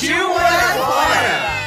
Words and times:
Partiu 0.00 0.28
morar 0.30 0.78
fora! 0.78 1.60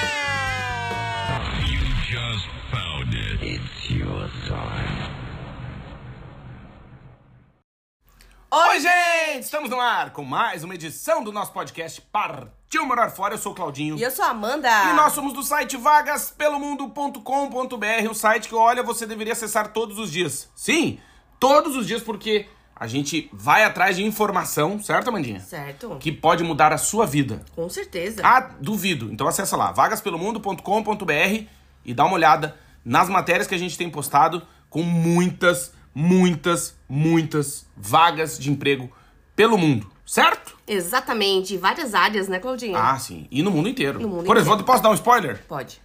Oi, 8.50 8.80
gente! 8.80 9.44
Estamos 9.44 9.70
no 9.70 9.80
ar 9.80 10.10
com 10.14 10.24
mais 10.24 10.64
uma 10.64 10.74
edição 10.74 11.24
do 11.24 11.32
nosso 11.32 11.54
podcast 11.54 12.02
Partiu 12.02 12.88
Morar 12.88 13.12
Fora. 13.12 13.36
Eu 13.36 13.38
sou 13.38 13.52
o 13.52 13.56
Claudinho. 13.56 14.00
E 14.00 14.02
eu 14.02 14.10
sou 14.10 14.26
a 14.26 14.30
Amanda. 14.30 14.68
E 14.68 14.94
nós 14.94 15.14
somos 15.14 15.34
do 15.34 15.44
site 15.44 15.78
vagaspelomundo.com.br, 15.78 18.10
um 18.10 18.16
site 18.16 18.50
que, 18.50 18.56
olha, 18.56 18.82
você 18.82 19.06
deveria 19.06 19.34
acessar 19.34 19.74
todos 19.74 20.00
os 20.00 20.12
dias. 20.12 20.50
Sim, 20.56 21.00
todos 21.40 21.76
os 21.76 21.86
dias, 21.86 22.02
porque 22.02 22.48
a 22.84 22.88
gente 22.88 23.30
vai 23.32 23.64
atrás 23.64 23.96
de 23.96 24.04
informação, 24.04 24.78
certo, 24.78 25.08
Amandinha? 25.08 25.40
Certo. 25.40 25.96
Que 26.02 26.12
pode 26.12 26.44
mudar 26.44 26.74
a 26.74 26.78
sua 26.78 27.06
vida. 27.06 27.42
Com 27.56 27.70
certeza. 27.70 28.22
Ah, 28.26 28.42
duvido. 28.60 29.10
Então 29.10 29.26
acessa 29.26 29.56
lá, 29.56 29.72
vagaspelomundo.com.br 29.72 31.46
e 31.86 31.94
dá 31.94 32.04
uma 32.04 32.16
olhada 32.16 32.58
nas 32.84 33.08
matérias 33.08 33.48
que 33.48 33.56
a 33.56 33.58
gente 33.58 33.78
tem 33.78 33.90
postado 33.90 34.46
com 34.70 34.84
muitas, 34.84 35.74
muitas, 35.96 36.76
muitas 36.90 37.66
vagas 37.78 38.38
de 38.38 38.52
emprego 38.52 38.92
pelo 39.34 39.58
mundo, 39.58 39.90
certo? 40.06 40.58
Exatamente. 40.68 41.56
Várias 41.56 41.94
áreas, 41.94 42.28
né, 42.28 42.38
Claudinha? 42.38 42.78
Ah, 42.78 43.00
sim. 43.00 43.30
E 43.32 43.42
no 43.42 43.50
mundo 43.50 43.70
inteiro. 43.70 43.98
No 44.02 44.10
mundo 44.10 44.26
Por 44.26 44.36
exemplo, 44.36 44.56
inteiro. 44.56 44.66
posso 44.66 44.84
dar 44.84 44.90
um 44.90 44.94
spoiler? 44.94 45.42
Pode. 45.48 45.82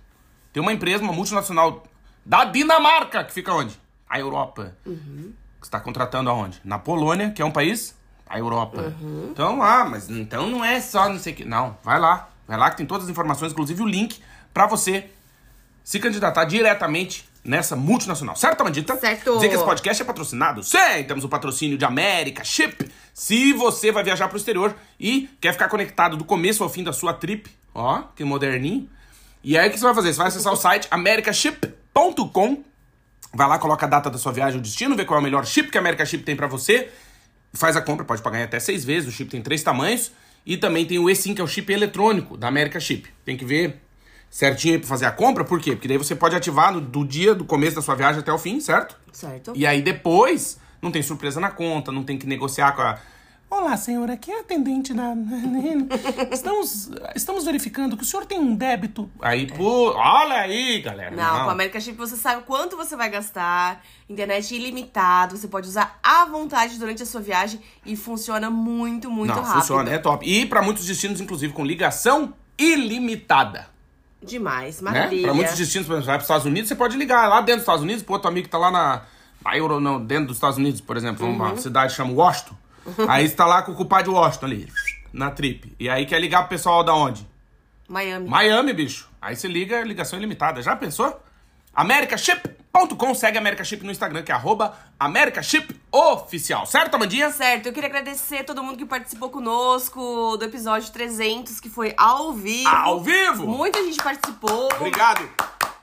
Tem 0.53 0.61
uma 0.61 0.73
empresa, 0.73 1.05
uma 1.05 1.13
multinacional 1.13 1.85
da 2.27 2.45
Dinamarca, 2.45 3.23
que 3.23 3.33
fica 3.33 3.55
onde? 3.55 3.79
A 4.11 4.19
Europa. 4.19 4.77
Uhum. 4.85 5.33
Que 5.61 5.67
está 5.67 5.81
contratando 5.81 6.31
aonde? 6.31 6.61
Na 6.65 6.79
Polônia, 6.79 7.31
que 7.31 7.43
é 7.43 7.45
um 7.45 7.51
país? 7.51 7.97
A 8.29 8.39
Europa. 8.39 8.95
Uhum. 9.01 9.29
Então, 9.31 9.63
ah, 9.63 9.85
mas 9.85 10.09
então 10.11 10.49
não 10.49 10.65
é 10.65 10.81
só 10.81 11.09
não 11.09 11.19
sei 11.19 11.33
o 11.33 11.37
que. 11.37 11.45
Não, 11.45 11.77
vai 11.83 11.99
lá. 11.99 12.29
Vai 12.47 12.57
lá 12.59 12.71
que 12.71 12.77
tem 12.77 12.87
todas 12.87 13.05
as 13.05 13.11
informações, 13.11 13.53
inclusive 13.53 13.83
o 13.83 13.87
link 13.87 14.21
pra 14.53 14.67
você 14.67 15.11
se 15.83 15.99
candidatar 15.99 16.45
diretamente 16.45 17.29
nessa 17.45 17.75
multinacional. 17.75 18.37
Certo, 18.37 18.61
Amandita? 18.61 18.97
Certo. 18.99 19.35
Dizer 19.37 19.49
que 19.49 19.55
esse 19.55 19.65
podcast 19.65 20.03
é 20.03 20.05
patrocinado? 20.05 20.63
Sim, 20.63 21.05
temos 21.07 21.25
o 21.25 21.29
patrocínio 21.29 21.79
de 21.79 21.85
América 21.85 22.45
Chip. 22.45 22.91
Se 23.15 23.53
você 23.55 23.91
vai 23.91 24.05
viajar 24.05 24.29
pro 24.29 24.37
exterior 24.37 24.75
e 25.01 25.31
quer 25.41 25.53
ficar 25.53 25.69
conectado 25.69 26.17
do 26.17 26.25
começo 26.25 26.63
ao 26.63 26.69
fim 26.69 26.85
da 26.85 26.93
sua 26.93 27.15
trip, 27.15 27.51
ó, 27.75 28.03
que 28.15 28.23
moderninho. 28.23 28.89
E 29.43 29.57
aí 29.57 29.69
o 29.69 29.73
que 29.73 29.79
você 29.79 29.85
vai 29.85 29.95
fazer? 29.95 30.13
Você 30.13 30.19
vai 30.19 30.29
acessar 30.29 30.53
o 30.53 30.57
site 30.57 30.89
americaship.com. 30.91 32.65
Vai 33.33 33.47
lá, 33.47 33.59
coloca 33.59 33.85
a 33.87 33.89
data 33.89 34.09
da 34.11 34.19
sua 34.19 34.33
viagem, 34.33 34.59
o 34.59 34.63
destino, 34.63 34.97
vê 34.97 35.05
qual 35.05 35.19
é 35.19 35.21
o 35.21 35.25
melhor 35.25 35.45
chip 35.47 35.71
que 35.71 35.77
a 35.77 35.81
America 35.81 36.05
Chip 36.05 36.25
tem 36.25 36.35
pra 36.35 36.47
você. 36.47 36.89
Faz 37.53 37.77
a 37.77 37.81
compra, 37.83 38.05
pode 38.05 38.23
pagar 38.23 38.41
em 38.41 38.43
até 38.43 38.59
seis 38.61 38.85
vezes. 38.85 39.09
O 39.09 39.13
chip 39.13 39.31
tem 39.31 39.43
três 39.43 39.63
tamanhos. 39.63 40.13
E 40.47 40.57
também 40.57 40.87
tem 40.87 40.99
o 40.99 41.11
eSIM, 41.11 41.35
que 41.35 41.41
é 41.41 41.45
o 41.45 41.47
chip 41.47 41.71
eletrônico 41.73 42.37
da 42.37 42.49
America 42.49 42.81
Chip. 42.81 43.09
Tem 43.25 43.37
que 43.37 43.45
ver 43.45 43.81
certinho 44.31 44.75
aí 44.75 44.79
pra 44.81 44.89
fazer 44.89 45.05
a 45.07 45.11
compra. 45.11 45.45
Por 45.45 45.61
quê? 45.61 45.73
Porque 45.73 45.87
daí 45.89 45.99
você 45.99 46.15
pode 46.15 46.35
ativar 46.37 46.73
no- 46.73 46.81
do 46.81 47.05
dia 47.07 47.35
do 47.35 47.45
começo 47.45 47.77
da 47.77 47.83
sua 47.83 47.95
viagem 47.95 48.21
até 48.21 48.33
o 48.33 48.39
fim, 48.39 48.59
certo? 48.61 48.97
Certo. 49.13 49.53
E 49.55 49.67
aí 49.67 49.83
depois 49.83 50.59
não 50.81 50.91
tem 50.91 51.03
surpresa 51.03 51.39
na 51.41 51.51
conta, 51.51 51.93
não 51.93 52.03
tem 52.03 52.17
que 52.17 52.27
negociar 52.27 52.73
com 52.73 52.81
a. 52.83 52.99
Olá, 53.51 53.79
senhora, 53.79 54.13
aqui 54.13 54.31
é 54.31 54.41
atendente 54.41 54.93
da. 54.93 55.15
Estamos, 56.31 56.91
estamos 57.17 57.47
verificando 57.47 57.97
que 57.97 58.03
o 58.03 58.07
senhor 58.07 58.27
tem 58.27 58.39
um 58.39 58.55
débito. 58.55 59.11
Aí, 59.23 59.47
pô, 59.47 59.95
olha 59.97 60.35
aí, 60.41 60.81
galera. 60.83 61.17
Não, 61.17 61.45
com 61.45 61.49
a 61.49 61.53
América 61.53 61.81
Chip 61.81 61.97
você 61.97 62.15
sabe 62.17 62.43
quanto 62.43 62.77
você 62.77 62.95
vai 62.95 63.09
gastar, 63.09 63.83
internet 64.09 64.55
ilimitado, 64.55 65.39
você 65.39 65.49
pode 65.49 65.67
usar 65.67 65.99
à 66.03 66.27
vontade 66.27 66.79
durante 66.79 67.03
a 67.03 67.07
sua 67.07 67.23
viagem 67.23 67.59
e 67.87 67.97
funciona 67.97 68.51
muito, 68.51 69.11
muito 69.11 69.29
Não, 69.35 69.43
rápido. 69.43 69.61
funciona, 69.61 69.91
é 69.91 69.99
top. 69.99 70.29
E 70.31 70.45
pra 70.45 70.61
muitos 70.61 70.85
destinos, 70.85 71.19
inclusive, 71.19 71.53
com 71.55 71.65
ligação 71.65 72.35
ilimitada. 72.59 73.67
Demais, 74.23 74.83
Né? 74.83 74.91
maravilha. 74.91 75.23
Pra 75.23 75.35
muitos 75.35 75.57
destinos, 75.57 75.87
por 75.87 75.95
exemplo, 75.95 76.07
vai 76.09 76.17
pros 76.17 76.25
Estados 76.27 76.45
Unidos, 76.45 76.69
você 76.69 76.75
pode 76.77 76.99
ligar 76.99 77.27
lá 77.29 77.39
dentro 77.41 77.55
dos 77.61 77.63
Estados 77.63 77.83
Unidos, 77.83 78.03
pro 78.03 78.13
outro 78.13 78.29
amigo 78.29 78.45
que 78.45 78.51
tá 78.51 78.59
lá 78.59 78.71
na. 78.71 79.03
na 79.43 79.57
Euro, 79.57 79.81
não, 79.81 80.05
dentro 80.05 80.27
dos 80.27 80.37
Estados 80.37 80.59
Unidos, 80.59 80.83
por 80.83 80.99
exemplo, 80.99 81.25
Uhum. 81.27 81.33
uma 81.35 81.57
cidade 81.57 81.95
chama 81.95 82.13
Washington. 82.13 82.55
Aí 83.09 83.29
você 83.29 83.35
tá 83.35 83.47
lá 83.47 83.63
com 83.63 83.73
o 83.73 83.75
culpado 83.75 84.05
de 84.05 84.11
Washington 84.11 84.47
ali, 84.47 84.73
na 85.13 85.31
trip. 85.31 85.75
E 85.79 85.89
aí 85.89 86.07
quer 86.07 86.21
ligar 86.21 86.41
pro 86.41 86.51
pessoal 86.51 86.85
da 86.85 86.95
onde? 86.95 87.27
Miami. 87.89 88.29
Miami, 88.29 88.73
bicho. 88.73 89.09
Aí 89.21 89.35
você 89.35 89.49
liga, 89.49 89.83
ligação 89.83 90.19
ilimitada. 90.19 90.63
Já 90.63 90.77
pensou? 90.77 91.21
americaship.com, 91.79 93.15
segue 93.15 93.39
Americaship 93.39 93.85
no 93.85 93.93
Instagram, 93.93 94.25
que 94.25 94.33
é 94.33 94.35
arroba 94.35 94.77
americashipoficial. 94.99 96.67
Certo, 96.67 96.97
Amandinha? 96.97 97.31
Certo, 97.31 97.67
eu 97.67 97.73
queria 97.73 97.89
agradecer 97.89 98.43
todo 98.43 98.65
mundo 98.65 98.77
que 98.77 98.85
participou 98.85 99.31
conosco 99.31 100.37
do 100.37 100.45
episódio 100.45 100.91
300, 100.93 101.61
que 101.61 101.71
foi 101.71 101.95
ao 101.97 102.33
vivo. 102.33 102.69
Ao 102.69 103.01
vivo! 103.01 103.47
Muita 103.47 103.83
gente 103.85 104.03
participou. 104.03 104.69
Obrigado. 104.77 105.29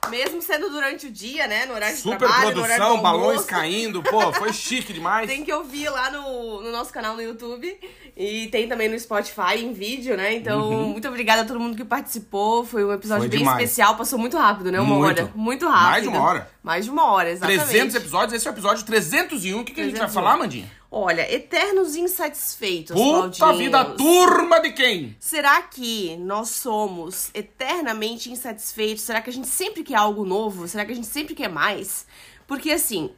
Mesmo 0.08 0.40
sendo 0.42 0.70
durante 0.70 1.06
o 1.06 1.10
dia, 1.10 1.46
né? 1.46 1.66
No 1.66 1.74
horário 1.74 1.96
de 1.96 2.02
Super 2.02 2.18
trabalho, 2.18 2.56
no 2.56 2.62
horário 2.62 2.84
produção, 2.84 3.02
balões 3.02 3.44
caindo. 3.44 4.02
Pô, 4.02 4.32
foi 4.32 4.52
chique 4.54 4.92
demais. 4.92 5.26
Tem 5.26 5.44
que 5.44 5.52
ouvir 5.52 5.88
lá 5.88 6.10
no, 6.10 6.62
no 6.62 6.72
nosso 6.72 6.92
canal 6.92 7.14
no 7.14 7.22
YouTube. 7.22 7.76
E 8.16 8.46
tem 8.46 8.66
também 8.66 8.88
no 8.88 8.98
Spotify 8.98 9.58
em 9.58 9.72
vídeo, 9.72 10.16
né? 10.16 10.34
Então, 10.34 10.70
muito 10.88 11.06
obrigada 11.06 11.42
a 11.42 11.44
todo 11.44 11.60
mundo 11.60 11.76
que 11.76 11.84
participou. 11.84 12.64
Foi 12.64 12.84
um 12.84 12.92
episódio 12.92 13.16
Uhum. 13.16 13.28
Foi 13.28 13.28
bem 13.28 13.38
demais. 13.40 13.62
especial. 13.62 13.96
Passou 13.96 14.18
muito 14.18 14.36
rápido, 14.36 14.70
né? 14.72 14.80
Uma 14.80 14.94
Muito. 14.96 15.20
hora. 15.22 15.32
Muito 15.34 15.66
rápido. 15.68 15.90
Mais 15.90 16.02
de 16.02 16.08
uma 16.08 16.20
hora. 16.22 16.50
Mais 16.62 16.84
de 16.84 16.90
uma 16.90 17.04
hora, 17.12 17.30
exatamente. 17.30 17.64
300 17.64 17.94
episódios, 17.96 18.32
esse 18.34 18.46
é 18.46 18.50
o 18.50 18.54
episódio 18.54 18.84
301. 18.84 19.60
O 19.60 19.64
que, 19.64 19.72
que 19.72 19.80
a 19.80 19.84
gente 19.84 19.92
vai 19.92 20.00
301. 20.06 20.14
falar, 20.14 20.34
Amandinha? 20.34 20.70
Olha, 20.90 21.30
eternos 21.34 21.96
insatisfeitos, 21.96 22.94
Puta 22.96 23.36
Claudinhos. 23.36 23.58
vida, 23.58 23.84
turma 23.96 24.60
de 24.60 24.72
quem? 24.72 25.16
Será 25.18 25.60
que 25.62 26.16
nós 26.18 26.50
somos 26.50 27.30
eternamente 27.34 28.30
insatisfeitos? 28.30 29.02
Será 29.04 29.20
que 29.20 29.28
a 29.28 29.32
gente 29.32 29.48
sempre 29.48 29.82
quer 29.82 29.96
algo 29.96 30.24
novo? 30.24 30.68
Será 30.68 30.84
que 30.84 30.92
a 30.92 30.94
gente 30.94 31.08
sempre 31.08 31.34
quer 31.34 31.48
mais? 31.48 32.06
Porque 32.46 32.70
assim, 32.70 33.10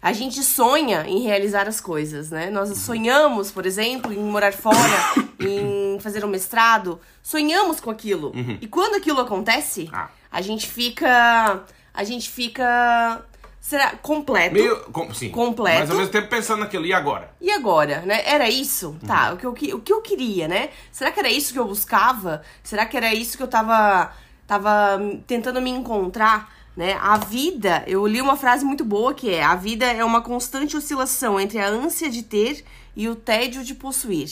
a 0.00 0.12
gente 0.12 0.42
sonha 0.44 1.04
em 1.08 1.18
realizar 1.22 1.66
as 1.66 1.80
coisas, 1.80 2.30
né? 2.30 2.50
Nós 2.50 2.76
sonhamos, 2.78 3.50
por 3.50 3.66
exemplo, 3.66 4.12
em 4.12 4.18
morar 4.18 4.52
fora, 4.52 4.76
em 5.40 5.98
fazer 6.00 6.24
um 6.24 6.28
mestrado. 6.28 7.00
Sonhamos 7.20 7.80
com 7.80 7.90
aquilo. 7.90 8.32
E 8.60 8.66
quando 8.68 8.94
aquilo 8.94 9.20
acontece, 9.20 9.82
Uhum. 9.82 9.90
Ah. 9.92 10.10
a 10.30 10.40
gente 10.40 10.68
fica. 10.68 11.64
A 11.92 12.04
gente 12.04 12.30
fica. 12.30 13.24
Será 13.60 13.96
completo. 13.96 14.54
Meio. 14.54 14.76
com- 14.92 15.12
sim. 15.12 15.30
Completo. 15.30 15.80
Mas 15.80 15.90
ao 15.90 15.96
mesmo 15.96 16.12
tempo 16.12 16.28
pensando 16.28 16.60
naquilo. 16.60 16.86
E 16.86 16.92
agora? 16.92 17.30
E 17.40 17.50
agora, 17.50 18.00
né? 18.02 18.22
Era 18.24 18.48
isso? 18.48 18.90
Uhum. 18.90 18.98
Tá, 19.00 19.32
o 19.32 19.36
que, 19.36 19.46
eu, 19.46 19.76
o 19.76 19.80
que 19.80 19.92
eu 19.92 20.00
queria, 20.00 20.46
né? 20.48 20.70
Será 20.92 21.10
que 21.10 21.18
era 21.20 21.28
isso 21.28 21.52
que 21.52 21.58
eu 21.58 21.66
buscava? 21.66 22.42
Será 22.62 22.86
que 22.86 22.96
era 22.96 23.12
isso 23.12 23.36
que 23.36 23.42
eu 23.42 23.48
tava, 23.48 24.12
tava 24.46 25.00
tentando 25.26 25.60
me 25.60 25.70
encontrar? 25.70 26.56
Né? 26.76 26.96
A 27.02 27.16
vida, 27.18 27.82
eu 27.88 28.06
li 28.06 28.20
uma 28.22 28.36
frase 28.36 28.64
muito 28.64 28.84
boa 28.84 29.12
que 29.12 29.28
é: 29.34 29.42
a 29.42 29.56
vida 29.56 29.84
é 29.84 30.04
uma 30.04 30.22
constante 30.22 30.76
oscilação 30.76 31.40
entre 31.40 31.58
a 31.58 31.66
ânsia 31.66 32.08
de 32.08 32.22
ter 32.22 32.64
e 32.94 33.08
o 33.08 33.16
tédio 33.16 33.64
de 33.64 33.74
possuir. 33.74 34.30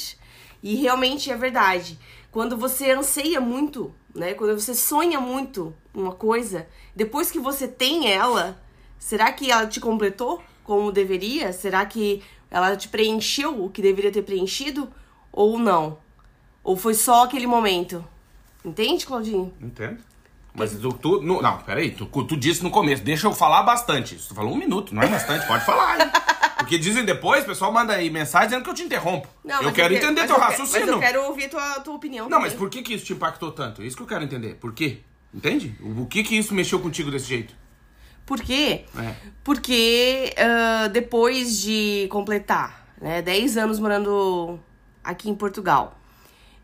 E 0.63 0.77
realmente 0.77 1.31
é 1.31 1.37
verdade. 1.37 1.99
Quando 2.31 2.57
você 2.57 2.93
anseia 2.93 3.41
muito, 3.41 3.93
né? 4.15 4.33
Quando 4.35 4.59
você 4.59 4.75
sonha 4.75 5.19
muito 5.21 5.75
uma 5.93 6.13
coisa, 6.13 6.69
depois 6.95 7.31
que 7.31 7.39
você 7.41 7.67
tem 7.67 8.13
ela, 8.13 8.57
será 8.99 9.33
que 9.33 9.51
ela 9.51 9.67
te 9.67 9.81
completou 9.81 10.43
como 10.65 10.91
deveria? 10.93 11.53
Será 11.53 11.85
que 11.87 12.23
ela 12.51 12.77
te 12.77 12.89
preencheu 12.89 13.65
o 13.65 13.71
que 13.71 13.81
deveria 13.83 14.11
ter 14.13 14.23
preenchido? 14.23 14.89
Ou 15.33 15.59
não? 15.59 15.99
Ou 16.65 16.77
foi 16.77 16.95
só 16.95 17.25
aquele 17.25 17.47
momento? 17.47 18.05
Entende, 18.65 19.07
Claudinho? 19.07 19.53
Entendo. 19.61 19.99
Mas 20.55 20.73
tu, 20.73 20.93
tu 20.95 21.21
no- 21.21 21.43
não, 21.43 21.59
peraí, 21.59 21.91
tu, 21.91 22.07
tu 22.07 22.37
disse 22.37 22.63
no 22.63 22.71
começo, 22.71 23.03
deixa 23.05 23.27
eu 23.27 23.33
falar 23.35 23.63
bastante. 23.63 24.17
Tu 24.17 24.35
falou 24.35 24.53
um 24.53 24.57
minuto, 24.57 24.95
não 24.95 25.03
é 25.03 25.07
bastante, 25.07 25.47
pode 25.47 25.65
falar, 25.67 26.01
hein? 26.01 26.11
Porque 26.59 26.79
dizem 26.79 27.05
depois, 27.05 27.45
o 27.45 27.47
pessoal 27.47 27.71
manda 27.71 27.93
aí 27.93 28.09
mensagem 28.09 28.49
dizendo 28.49 28.65
que 28.65 28.71
eu 28.71 28.75
te 28.75 28.83
interrompo. 28.83 29.29
Não, 29.45 29.57
eu 29.59 29.65
mas 29.65 29.75
quero 29.75 29.91
que- 29.91 29.97
entender 30.01 30.23
mas 30.23 30.27
teu 30.27 30.37
eu 30.37 30.41
raciocínio. 30.43 30.87
Mas 30.87 30.95
eu 30.97 31.01
quero 31.01 31.25
ouvir 31.27 31.45
a 31.45 31.49
tua, 31.51 31.81
tua 31.81 31.95
opinião. 31.95 32.29
Não, 32.29 32.41
mas 32.41 32.55
também. 32.55 32.59
por 32.59 32.71
que, 32.71 32.83
que 32.83 32.95
isso 32.95 33.05
te 33.05 33.13
impactou 33.13 33.53
tanto? 33.53 33.83
É 33.83 33.87
isso 33.87 33.97
que 33.97 34.03
eu 34.03 34.07
quero 34.07 34.25
entender. 34.25 34.55
Por 34.55 34.73
quê? 34.73 35.01
Entende? 35.35 35.77
O, 35.81 36.03
o 36.03 36.07
que 36.07 36.25
que 36.25 36.35
isso 36.37 36.55
mexeu 36.55 36.81
contigo 36.81 37.11
desse 37.11 37.27
jeito? 37.27 37.55
Por 38.27 38.41
quê? 38.41 38.85
É. 38.99 39.15
Porque 39.45 40.35
ah, 40.37 40.89
depois 40.89 41.61
de 41.61 42.09
completar 42.11 42.89
né, 43.01 43.23
10 43.23 43.57
anos 43.57 43.79
morando 43.79 44.59
aqui 45.03 45.31
em 45.31 45.35
Portugal. 45.35 45.97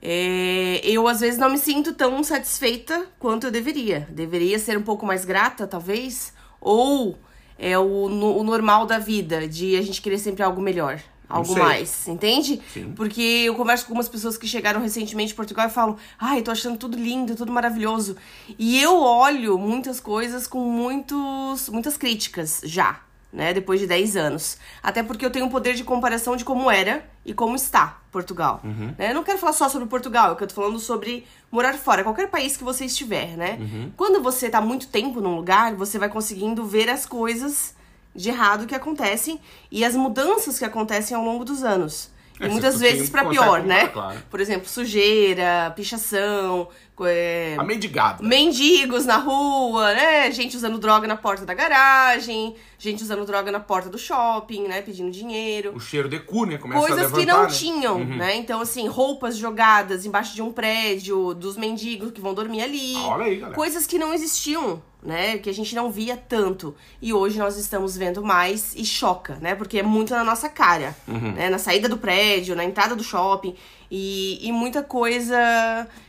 É, 0.05 0.81
eu 0.85 1.07
às 1.07 1.21
vezes 1.21 1.39
não 1.39 1.49
me 1.49 1.59
sinto 1.59 1.95
tão 1.95 2.25
satisfeita 2.25 3.07
quanto 3.21 3.47
eu 3.47 3.51
deveria. 3.53 4.09
Deveria 4.11 4.59
ser 4.59 4.77
um 4.77 4.83
pouco 4.83 5.07
mais 5.07 5.25
grata, 5.25 5.65
talvez, 5.67 6.35
ou 6.61 7.17
é 7.57 7.79
o, 7.79 8.09
no- 8.09 8.37
o 8.37 8.43
normal 8.43 8.85
da 8.85 8.99
vida, 8.99 9.47
de 9.47 9.77
a 9.77 9.83
gente 9.83 10.03
querer 10.03 10.19
sempre 10.19 10.43
algo 10.43 10.61
melhor, 10.61 11.01
algo 11.33 11.59
mais, 11.59 12.07
entende? 12.09 12.61
Sim. 12.73 12.93
Porque 12.95 13.21
eu 13.21 13.55
converso 13.55 13.85
com 13.85 13.93
algumas 13.93 14.09
pessoas 14.09 14.37
que 14.37 14.47
chegaram 14.47 14.81
recentemente 14.81 15.29
de 15.29 15.35
Portugal 15.35 15.67
e 15.67 15.71
falam: 15.71 15.97
"Ai, 16.19 16.43
tô 16.43 16.51
achando 16.51 16.77
tudo 16.77 16.97
lindo, 16.97 17.35
tudo 17.35 17.51
maravilhoso". 17.53 18.17
E 18.59 18.81
eu 18.81 19.01
olho 19.01 19.59
muitas 19.59 20.01
coisas 20.01 20.47
com 20.47 20.61
muitos 20.61 21.69
muitas 21.69 21.97
críticas 21.97 22.61
já, 22.65 23.01
né, 23.33 23.53
depois 23.55 23.81
de 23.81 23.87
10 23.87 24.17
anos. 24.17 24.59
Até 24.83 25.03
porque 25.03 25.25
eu 25.25 25.31
tenho 25.31 25.47
um 25.47 25.49
poder 25.49 25.75
de 25.75 25.85
comparação 25.85 26.37
de 26.37 26.45
como 26.45 26.71
era 26.71 27.05
e 27.25 27.33
como 27.33 27.57
está 27.57 28.01
Portugal. 28.11 28.61
Né? 28.99 29.11
Eu 29.11 29.15
não 29.15 29.23
quero 29.23 29.39
falar 29.39 29.53
só 29.55 29.69
sobre 29.69 29.89
Portugal, 29.89 30.37
eu 30.39 30.47
tô 30.47 30.55
falando 30.55 30.79
sobre 30.79 31.27
morar 31.51 31.75
fora, 31.75 32.03
qualquer 32.03 32.29
país 32.29 32.57
que 32.57 32.65
você 32.65 32.85
estiver, 32.85 33.37
né? 33.37 33.59
Quando 33.97 34.23
você 34.23 34.51
tá 34.51 34.61
muito 34.61 34.89
tempo 34.89 35.21
num 35.21 35.35
lugar, 35.37 35.75
você 35.75 35.99
vai 35.99 36.09
conseguindo 36.09 36.65
ver 36.65 36.91
as 36.91 37.07
coisas 37.07 37.75
de 38.15 38.29
errado 38.29 38.67
que 38.67 38.75
acontecem 38.75 39.41
e 39.71 39.85
as 39.85 39.95
mudanças 39.95 40.59
que 40.59 40.65
acontecem 40.65 41.17
ao 41.17 41.25
longo 41.25 41.45
dos 41.45 41.63
anos. 41.63 42.11
É, 42.41 42.47
e 42.47 42.51
muitas 42.51 42.81
vezes 42.81 43.11
pra 43.11 43.25
consegue 43.25 43.45
pior, 43.45 43.63
né? 43.63 43.89
claro. 43.89 44.19
Por 44.31 44.41
exemplo, 44.41 44.69
sujeira, 44.69 45.73
pichação, 45.77 46.69
é, 47.05 47.57
A 47.59 47.65
mendigada. 47.65 48.23
mendigos 48.23 49.05
na 49.05 49.17
rua, 49.17 49.93
né? 49.95 50.31
Gente 50.31 50.57
usando 50.57 50.79
droga 50.79 51.07
na 51.07 51.17
porta 51.17 51.45
da 51.45 51.55
garagem, 51.55 52.55
gente 52.79 53.03
usando 53.03 53.25
droga 53.25 53.51
na 53.51 53.61
porta 53.61 53.89
do 53.89 53.99
shopping, 53.99 54.63
né? 54.69 54.83
Pedindo 54.83 55.11
dinheiro. 55.11 55.73
O 55.75 55.81
cheiro 55.81 56.09
de 56.09 56.19
cu, 56.21 56.45
né? 56.47 56.59
Começa 56.59 56.79
a 56.79 56.89
Coisas 56.89 57.13
levantar, 57.13 57.21
que 57.21 57.27
não 57.27 57.43
né? 57.43 57.49
tinham, 57.49 58.05
né? 58.05 58.37
Então, 58.37 58.61
assim, 58.61 58.87
roupas 58.87 59.37
jogadas 59.37 60.07
embaixo 60.07 60.35
de 60.35 60.43
um 60.43 60.53
prédio, 60.53 61.35
dos 61.35 61.57
mendigos 61.57 62.13
que 62.13 62.21
vão 62.21 62.35
dormir 62.35 62.63
ali. 62.63 62.95
Ah, 62.97 63.09
olha 63.09 63.25
aí, 63.25 63.37
galera. 63.37 63.55
Coisas 63.55 63.87
que 63.87 63.99
não 63.99 64.15
existiam, 64.15 64.83
né? 65.03 65.39
Que 65.39 65.51
a 65.51 65.55
gente 65.55 65.75
não 65.75 65.91
via 65.91 66.17
tanto. 66.17 66.75
E 67.01 67.13
hoje 67.13 67.39
nós 67.39 67.57
estamos 67.57 67.97
vendo 67.97 68.23
mais 68.23 68.75
e 68.77 68.85
choca, 68.85 69.37
né? 69.41 69.55
Porque 69.55 69.79
é 69.79 69.83
muito 69.83 70.15
na 70.15 70.23
nossa 70.25 70.49
cara, 70.49 70.97
Uhum. 71.09 71.33
né? 71.33 71.51
Na 71.51 71.59
saída 71.59 71.89
do 71.89 71.99
prédio, 71.99 72.55
na 72.55 72.65
entrada 72.65 72.95
do 72.95 73.03
shopping. 73.03 73.55
E, 73.91 74.39
e 74.47 74.53
muita 74.53 74.83
coisa 74.83 75.37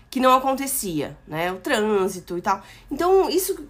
que 0.10 0.20
não 0.20 0.34
acontecia, 0.36 1.18
né? 1.28 1.52
O 1.52 1.56
trânsito 1.58 2.38
e 2.38 2.42
tal. 2.42 2.62
Então, 2.92 3.30
isso... 3.30 3.68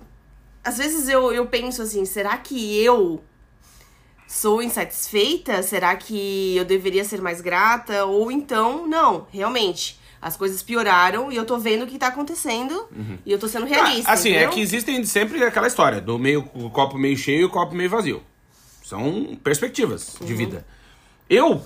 Às 0.64 0.78
vezes 0.78 1.10
eu, 1.10 1.32
eu 1.34 1.46
penso 1.48 1.82
assim, 1.82 2.06
será 2.06 2.38
que 2.38 2.82
eu 2.82 3.22
sou 4.28 4.62
insatisfeita? 4.62 5.62
Será 5.62 5.96
que 5.96 6.56
eu 6.56 6.64
deveria 6.66 7.04
ser 7.04 7.22
mais 7.22 7.42
grata? 7.42 8.06
Ou 8.06 8.32
então, 8.32 8.88
não, 8.88 9.28
realmente. 9.32 10.00
As 10.24 10.38
coisas 10.38 10.64
pioraram 10.64 11.30
e 11.32 11.36
eu 11.36 11.44
tô 11.46 11.58
vendo 11.58 11.84
o 11.84 11.88
que 11.88 11.98
tá 12.00 12.08
acontecendo 12.08 12.88
e 13.26 13.32
eu 13.32 13.38
tô 13.38 13.48
sendo 13.48 13.66
realista. 13.66 14.10
Ah, 14.10 14.14
assim, 14.14 14.30
é 14.30 14.36
entendeu? 14.36 14.50
que 14.52 14.62
existem 14.62 15.04
sempre 15.06 15.44
aquela 15.44 15.68
história 15.68 16.00
do 16.00 16.18
meio, 16.18 16.48
o 16.54 16.70
copo 16.70 16.98
meio 16.98 17.18
cheio 17.18 17.42
e 17.42 17.46
o 17.46 17.50
copo 17.50 17.76
meio 17.76 17.90
vazio. 17.90 18.24
São 18.84 19.38
perspectivas 19.44 20.16
Uhum. 20.22 20.28
de 20.28 20.34
vida. 20.34 20.66
Eu, 21.30 21.62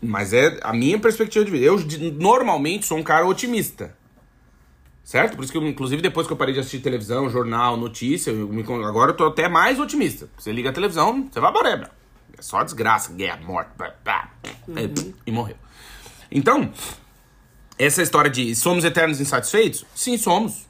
mas 0.00 0.32
é 0.32 0.58
a 0.62 0.72
minha 0.72 0.98
perspectiva 0.98 1.44
de 1.44 1.50
vida. 1.50 1.64
Eu 1.66 1.76
normalmente 2.18 2.86
sou 2.86 2.96
um 2.96 3.02
cara 3.02 3.26
otimista. 3.26 3.94
Certo? 5.04 5.34
Por 5.36 5.42
isso 5.42 5.52
que, 5.52 5.58
eu, 5.58 5.66
inclusive, 5.66 6.00
depois 6.00 6.26
que 6.26 6.32
eu 6.32 6.36
parei 6.36 6.54
de 6.54 6.60
assistir 6.60 6.78
televisão, 6.78 7.28
jornal, 7.28 7.76
notícia, 7.76 8.30
eu 8.30 8.48
me 8.48 8.62
agora 8.84 9.10
eu 9.10 9.16
tô 9.16 9.26
até 9.26 9.48
mais 9.48 9.78
otimista. 9.80 10.28
Você 10.38 10.52
liga 10.52 10.70
a 10.70 10.72
televisão, 10.72 11.28
você 11.30 11.40
vai 11.40 11.50
embora. 11.50 11.90
É 12.38 12.42
só 12.42 12.62
desgraça, 12.62 13.12
guerra, 13.12 13.40
morte, 13.44 13.70
pá, 13.76 13.92
pá, 14.04 14.30
é, 14.76 14.88
e 15.26 15.32
morreu. 15.32 15.56
Então, 16.30 16.72
essa 17.86 18.02
história 18.02 18.30
de 18.30 18.54
somos 18.54 18.84
eternos 18.84 19.20
insatisfeitos? 19.20 19.86
Sim, 19.94 20.18
somos. 20.18 20.66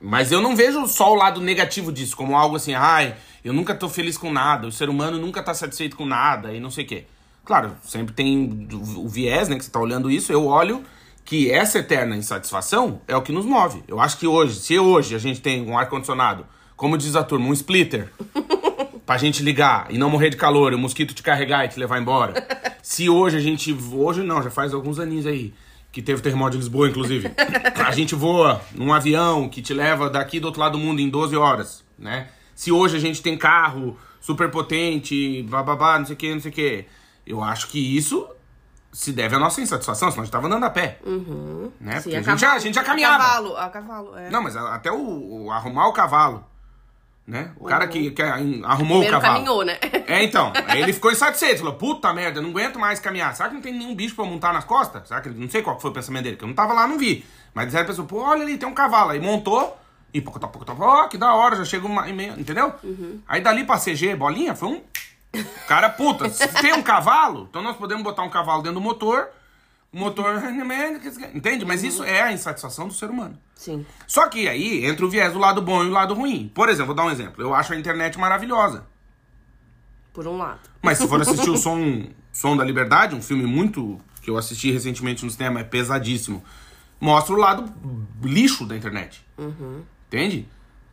Mas 0.00 0.32
eu 0.32 0.40
não 0.40 0.56
vejo 0.56 0.86
só 0.88 1.12
o 1.12 1.14
lado 1.14 1.40
negativo 1.40 1.92
disso, 1.92 2.16
como 2.16 2.36
algo 2.36 2.56
assim, 2.56 2.74
ai, 2.74 3.14
eu 3.44 3.52
nunca 3.52 3.74
tô 3.74 3.88
feliz 3.88 4.16
com 4.16 4.32
nada, 4.32 4.66
o 4.66 4.72
ser 4.72 4.88
humano 4.88 5.18
nunca 5.18 5.42
tá 5.42 5.52
satisfeito 5.52 5.94
com 5.94 6.06
nada 6.06 6.52
e 6.52 6.58
não 6.58 6.70
sei 6.70 6.84
o 6.84 6.88
quê. 6.88 7.04
Claro, 7.44 7.76
sempre 7.84 8.14
tem 8.14 8.68
o 8.72 9.08
viés, 9.08 9.48
né, 9.48 9.56
que 9.56 9.64
você 9.64 9.70
tá 9.70 9.78
olhando 9.78 10.10
isso, 10.10 10.32
eu 10.32 10.46
olho 10.46 10.82
que 11.24 11.50
essa 11.50 11.78
eterna 11.78 12.16
insatisfação 12.16 13.00
é 13.06 13.14
o 13.14 13.22
que 13.22 13.30
nos 13.30 13.44
move. 13.44 13.82
Eu 13.86 14.00
acho 14.00 14.18
que 14.18 14.26
hoje, 14.26 14.58
se 14.58 14.78
hoje 14.78 15.14
a 15.14 15.18
gente 15.18 15.40
tem 15.40 15.62
um 15.62 15.78
ar-condicionado, 15.78 16.46
como 16.76 16.96
diz 16.96 17.14
a 17.14 17.22
turma, 17.22 17.46
um 17.46 17.52
splitter, 17.52 18.10
pra 19.04 19.18
gente 19.18 19.42
ligar 19.42 19.86
e 19.90 19.98
não 19.98 20.08
morrer 20.08 20.30
de 20.30 20.36
calor, 20.36 20.72
e 20.72 20.76
o 20.76 20.78
mosquito 20.78 21.14
te 21.14 21.22
carregar 21.22 21.64
e 21.64 21.68
te 21.68 21.78
levar 21.78 22.00
embora. 22.00 22.34
Se 22.82 23.08
hoje 23.08 23.36
a 23.36 23.40
gente. 23.40 23.72
Hoje 23.92 24.22
não, 24.22 24.42
já 24.42 24.50
faz 24.50 24.74
alguns 24.74 24.98
aninhos 24.98 25.26
aí. 25.26 25.54
Que 25.92 26.00
teve 26.00 26.20
o 26.20 26.22
terremoto 26.22 26.52
de 26.52 26.56
Lisboa, 26.56 26.88
inclusive. 26.88 27.30
A 27.76 27.90
gente 27.92 28.14
voa 28.14 28.60
num 28.74 28.92
avião 28.92 29.48
que 29.48 29.60
te 29.60 29.74
leva 29.74 30.08
daqui 30.08 30.40
do 30.40 30.46
outro 30.46 30.60
lado 30.60 30.72
do 30.72 30.78
mundo 30.78 31.00
em 31.00 31.08
12 31.08 31.36
horas, 31.36 31.84
né? 31.98 32.28
Se 32.54 32.72
hoje 32.72 32.96
a 32.96 33.00
gente 33.00 33.20
tem 33.20 33.36
carro 33.36 33.96
super 34.20 34.50
potente, 34.50 35.42
bababá, 35.42 35.98
não 35.98 36.06
sei 36.06 36.14
o 36.14 36.18
que, 36.18 36.32
não 36.32 36.40
sei 36.40 36.50
o 36.50 36.54
que. 36.54 36.86
Eu 37.26 37.42
acho 37.42 37.68
que 37.68 37.96
isso 37.96 38.26
se 38.92 39.12
deve 39.12 39.34
à 39.34 39.38
nossa 39.38 39.60
insatisfação, 39.60 40.10
senão 40.10 40.22
a 40.22 40.24
gente 40.24 40.32
tava 40.32 40.46
andando 40.46 40.64
a 40.64 40.70
pé. 40.70 40.98
Né? 41.80 42.00
Sim, 42.00 42.10
Porque 42.10 42.16
a 42.16 42.20
a, 42.20 42.22
gente 42.22 42.40
já, 42.40 42.52
a 42.52 42.58
gente 42.58 42.74
já 42.74 42.84
caminhava. 42.84 43.16
A 43.16 43.26
cavalo, 43.26 43.56
a 43.56 43.68
cavalo, 43.68 44.18
é. 44.18 44.30
Não, 44.30 44.42
mas 44.42 44.56
até 44.56 44.92
o, 44.92 45.44
o 45.44 45.50
arrumar 45.50 45.88
o 45.88 45.92
cavalo. 45.92 46.44
Né? 47.26 47.52
O 47.56 47.64
cara 47.64 47.86
que, 47.86 48.10
que 48.10 48.20
arrumou 48.20 48.98
Primeiro 48.98 49.16
o 49.16 49.20
cavalo. 49.20 49.34
caminhou, 49.34 49.64
né? 49.64 49.78
É, 50.08 50.24
então. 50.24 50.52
Aí 50.66 50.82
ele 50.82 50.92
ficou 50.92 51.12
insatisfeito. 51.12 51.58
Falou, 51.60 51.74
puta 51.74 52.12
merda, 52.12 52.38
eu 52.38 52.42
não 52.42 52.50
aguento 52.50 52.78
mais 52.78 52.98
caminhar. 52.98 53.34
Será 53.34 53.48
que 53.48 53.54
não 53.54 53.62
tem 53.62 53.72
nenhum 53.72 53.94
bicho 53.94 54.14
pra 54.14 54.24
montar 54.24 54.52
nas 54.52 54.64
costas? 54.64 55.06
Será 55.06 55.20
que 55.20 55.28
ele... 55.28 55.38
Não 55.38 55.48
sei 55.48 55.62
qual 55.62 55.78
foi 55.78 55.90
o 55.90 55.94
pensamento 55.94 56.24
dele, 56.24 56.36
que 56.36 56.42
eu 56.42 56.48
não 56.48 56.54
tava 56.54 56.72
lá, 56.72 56.86
não 56.86 56.98
vi. 56.98 57.24
Mas 57.54 57.66
disseram 57.66 57.84
pra 57.84 57.92
pessoa, 57.92 58.08
pô, 58.08 58.22
olha 58.22 58.42
ali, 58.42 58.58
tem 58.58 58.68
um 58.68 58.74
cavalo. 58.74 59.10
Aí 59.10 59.20
montou 59.20 59.78
e 60.12 60.20
pouco 60.20 60.38
tá, 60.38 60.46
pouco 60.48 60.64
tá, 60.64 60.74
ó, 60.78 61.08
que 61.08 61.16
da 61.16 61.34
hora, 61.34 61.56
já 61.56 61.64
chega 61.64 61.86
uma 61.86 62.08
e 62.08 62.12
meia, 62.12 62.34
entendeu? 62.36 62.74
Aí 63.26 63.40
dali 63.40 63.64
pra 63.64 63.78
CG, 63.78 64.14
bolinha, 64.14 64.54
foi 64.54 64.68
um... 64.68 64.82
Cara, 65.66 65.88
puta, 65.88 66.28
se 66.28 66.46
tem 66.60 66.74
um 66.74 66.82
cavalo, 66.82 67.46
então 67.48 67.62
nós 67.62 67.76
podemos 67.76 68.02
botar 68.02 68.22
um 68.22 68.28
cavalo 68.28 68.62
dentro 68.62 68.78
do 68.78 68.82
motor, 68.82 69.28
o 69.92 69.98
motor... 69.98 70.42
Entende? 71.34 71.64
Mas 71.64 71.82
isso 71.82 72.02
é 72.04 72.22
a 72.22 72.32
insatisfação 72.32 72.88
do 72.88 72.94
ser 72.94 73.10
humano. 73.10 73.38
Sim. 73.54 73.84
Só 74.06 74.26
que 74.28 74.48
aí 74.48 74.84
entra 74.86 75.04
o 75.04 75.08
viés 75.10 75.32
do 75.32 75.38
lado 75.38 75.60
bom 75.62 75.84
e 75.84 75.88
o 75.88 75.90
lado 75.90 76.14
ruim. 76.14 76.50
Por 76.54 76.68
exemplo, 76.68 76.86
vou 76.94 76.94
dar 76.94 77.04
um 77.04 77.10
exemplo. 77.10 77.42
Eu 77.42 77.54
acho 77.54 77.72
a 77.72 77.76
internet 77.76 78.18
maravilhosa. 78.18 78.86
Por 80.12 80.26
um 80.26 80.36
lado. 80.36 80.60
Mas 80.82 80.98
se 80.98 81.06
for 81.08 81.20
assistir 81.22 81.50
o 81.50 81.56
Som, 81.56 82.06
Som 82.32 82.56
da 82.56 82.64
Liberdade, 82.64 83.14
um 83.14 83.22
filme 83.22 83.44
muito. 83.46 84.00
que 84.22 84.30
eu 84.30 84.36
assisti 84.38 84.70
recentemente 84.70 85.24
no 85.24 85.30
cinema, 85.30 85.60
é 85.60 85.64
pesadíssimo. 85.64 86.42
Mostra 87.00 87.34
o 87.34 87.38
lado 87.38 87.64
lixo 88.22 88.64
da 88.66 88.76
internet. 88.76 89.24
Entende? 90.08 90.46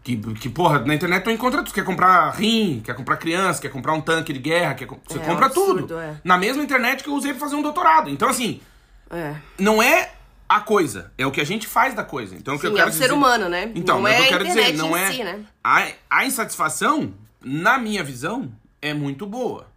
Que, 0.03 0.15
que, 0.17 0.49
porra, 0.49 0.79
na 0.79 0.95
internet 0.95 1.23
tu 1.23 1.29
encontra 1.29 1.61
tudo. 1.61 1.73
Quer 1.73 1.83
comprar 1.83 2.31
rim, 2.31 2.81
quer 2.83 2.95
comprar 2.95 3.17
criança, 3.17 3.61
quer 3.61 3.69
comprar 3.69 3.93
um 3.93 4.01
tanque 4.01 4.33
de 4.33 4.39
guerra, 4.39 4.73
quer, 4.73 4.87
você 4.87 5.19
É, 5.19 5.21
compra 5.21 5.45
absurdo, 5.47 5.81
tudo. 5.81 5.99
é. 5.99 6.19
Na 6.23 6.37
mesma 6.37 6.63
internet 6.63 7.03
que 7.03 7.09
eu 7.09 7.13
usei 7.13 7.31
pra 7.31 7.41
fazer 7.41 7.55
um 7.55 7.61
doutorado. 7.61 8.09
Então, 8.09 8.27
assim, 8.29 8.61
É. 9.09 9.35
não 9.57 9.81
é 9.81 10.11
a 10.47 10.59
coisa, 10.59 11.11
é 11.17 11.25
o 11.25 11.31
que 11.31 11.41
a 11.41 11.45
gente 11.45 11.67
faz 11.67 11.93
da 11.93 12.03
coisa. 12.03 12.35
Então, 12.35 12.55
o 12.55 12.57
que 12.59 12.67
Sim, 12.67 12.73
eu 12.73 12.77
é 12.77 12.79
quero 12.79 12.89
o 12.89 12.93
ser 12.93 12.99
dizer- 13.03 13.13
humano, 13.13 13.49
né? 13.49 13.71
Então, 13.75 13.99
Não 14.01 14.07
é 14.07 14.13
o 14.13 14.15
que 14.17 14.21
é 14.21 14.25
eu 14.25 14.29
quero 14.29 14.45
dizer, 14.45 14.73
não 14.77 14.95
é 14.97 15.11
si, 15.11 15.23
né? 15.23 15.45
a, 15.63 15.87
a 16.09 16.25
insatisfação, 16.25 17.13
na 17.43 17.77
minha 17.77 18.03
visão, 18.03 18.51
é 18.81 18.93
muito 18.93 19.25
boa. 19.25 19.67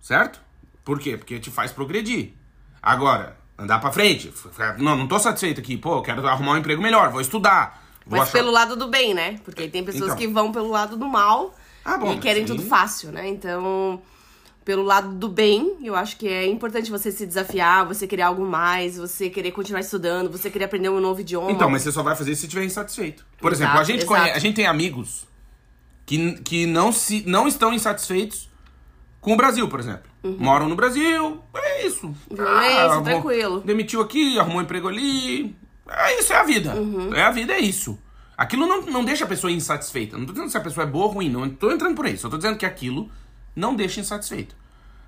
Certo? 0.00 0.40
Por 0.84 0.98
quê? 0.98 1.16
Porque 1.16 1.38
te 1.38 1.50
faz 1.50 1.72
progredir. 1.72 2.32
Agora, 2.82 3.36
andar 3.58 3.78
pra 3.78 3.92
frente. 3.92 4.32
Não, 4.78 4.96
não 4.96 5.06
tô 5.06 5.18
satisfeito 5.18 5.60
aqui. 5.60 5.76
Pô, 5.76 5.96
eu 5.98 6.02
quero 6.02 6.26
arrumar 6.26 6.52
um 6.52 6.56
emprego 6.58 6.80
melhor, 6.82 7.10
vou 7.10 7.20
estudar. 7.20 7.84
Vou 8.06 8.18
Mas 8.18 8.28
achar- 8.28 8.38
pelo 8.38 8.50
lado 8.50 8.76
do 8.76 8.88
bem, 8.88 9.12
né? 9.14 9.38
Porque 9.44 9.68
tem 9.68 9.84
pessoas 9.84 10.04
Então. 10.12 10.16
que 10.16 10.26
vão 10.26 10.50
pelo 10.52 10.68
lado 10.70 10.96
do 10.96 11.06
mal 11.06 11.54
Ah, 11.84 11.98
bom, 11.98 12.14
e 12.14 12.18
querem 12.18 12.42
aí- 12.42 12.46
tudo 12.48 12.62
fácil, 12.62 13.12
né? 13.12 13.28
Então, 13.28 14.00
pelo 14.64 14.82
lado 14.82 15.14
do 15.14 15.28
bem, 15.28 15.76
eu 15.82 15.94
acho 15.96 16.16
que 16.16 16.28
é 16.28 16.46
importante 16.46 16.90
você 16.90 17.10
se 17.10 17.26
desafiar, 17.26 17.86
você 17.86 18.06
querer 18.06 18.22
algo 18.22 18.44
mais, 18.44 18.96
você 18.96 19.30
querer 19.30 19.50
continuar 19.52 19.80
estudando, 19.80 20.30
você 20.30 20.50
querer 20.50 20.66
aprender 20.66 20.88
um 20.90 21.00
novo 21.00 21.20
idioma. 21.20 21.50
Então, 21.50 21.68
mas 21.70 21.82
você 21.82 21.90
só 21.92 22.02
vai 22.02 22.14
fazer 22.14 22.32
isso 22.32 22.42
se 22.42 22.46
estiver 22.46 22.64
insatisfeito. 22.64 23.24
Por 23.38 23.52
Exato, 23.52 23.62
exemplo, 23.64 23.80
a 23.80 23.84
gente, 23.84 24.02
exato. 24.04 24.20
conhe- 24.20 24.30
a 24.32 24.38
gente 24.38 24.56
tem 24.56 24.66
amigos 24.66 25.26
que, 26.06 26.32
que 26.42 26.66
não, 26.66 26.92
se, 26.92 27.24
não 27.26 27.48
estão 27.48 27.72
insatisfeitos 27.72 28.48
com 29.20 29.32
o 29.32 29.36
Brasil, 29.36 29.68
por 29.68 29.80
exemplo. 29.80 30.10
Moram 30.22 30.68
no 30.68 30.76
Brasil, 30.76 31.40
é 31.54 31.86
isso. 31.86 32.06
Uhum. 32.06 32.14
Ah, 32.38 32.66
É 32.66 32.86
isso, 32.86 33.02
tranquilo. 33.02 33.60
Demitiu 33.60 34.00
aqui, 34.02 34.38
arrumou 34.38 34.58
um 34.58 34.62
emprego 34.62 34.86
ali. 34.88 35.56
É 35.88 36.18
isso, 36.20 36.32
é 36.32 36.36
a 36.36 36.44
vida. 36.44 36.74
Uhum. 36.74 37.14
É 37.14 37.22
a 37.22 37.30
vida, 37.30 37.54
é 37.54 37.58
isso. 37.58 37.98
Aquilo 38.36 38.66
não, 38.66 38.82
não 38.82 39.04
deixa 39.04 39.24
a 39.24 39.28
pessoa 39.28 39.50
insatisfeita. 39.50 40.16
Não 40.18 40.26
tô 40.26 40.32
dizendo 40.32 40.50
se 40.50 40.56
a 40.56 40.60
pessoa 40.60 40.84
é 40.84 40.90
boa 40.90 41.06
ou 41.06 41.12
ruim, 41.12 41.30
não 41.30 41.48
tô 41.48 41.70
entrando 41.70 41.94
por 41.96 42.04
aí. 42.06 42.16
Só 42.18 42.28
tô 42.28 42.36
dizendo 42.36 42.56
que 42.58 42.66
aquilo 42.66 43.10
não 43.54 43.74
deixa 43.74 44.00
insatisfeito. 44.00 44.54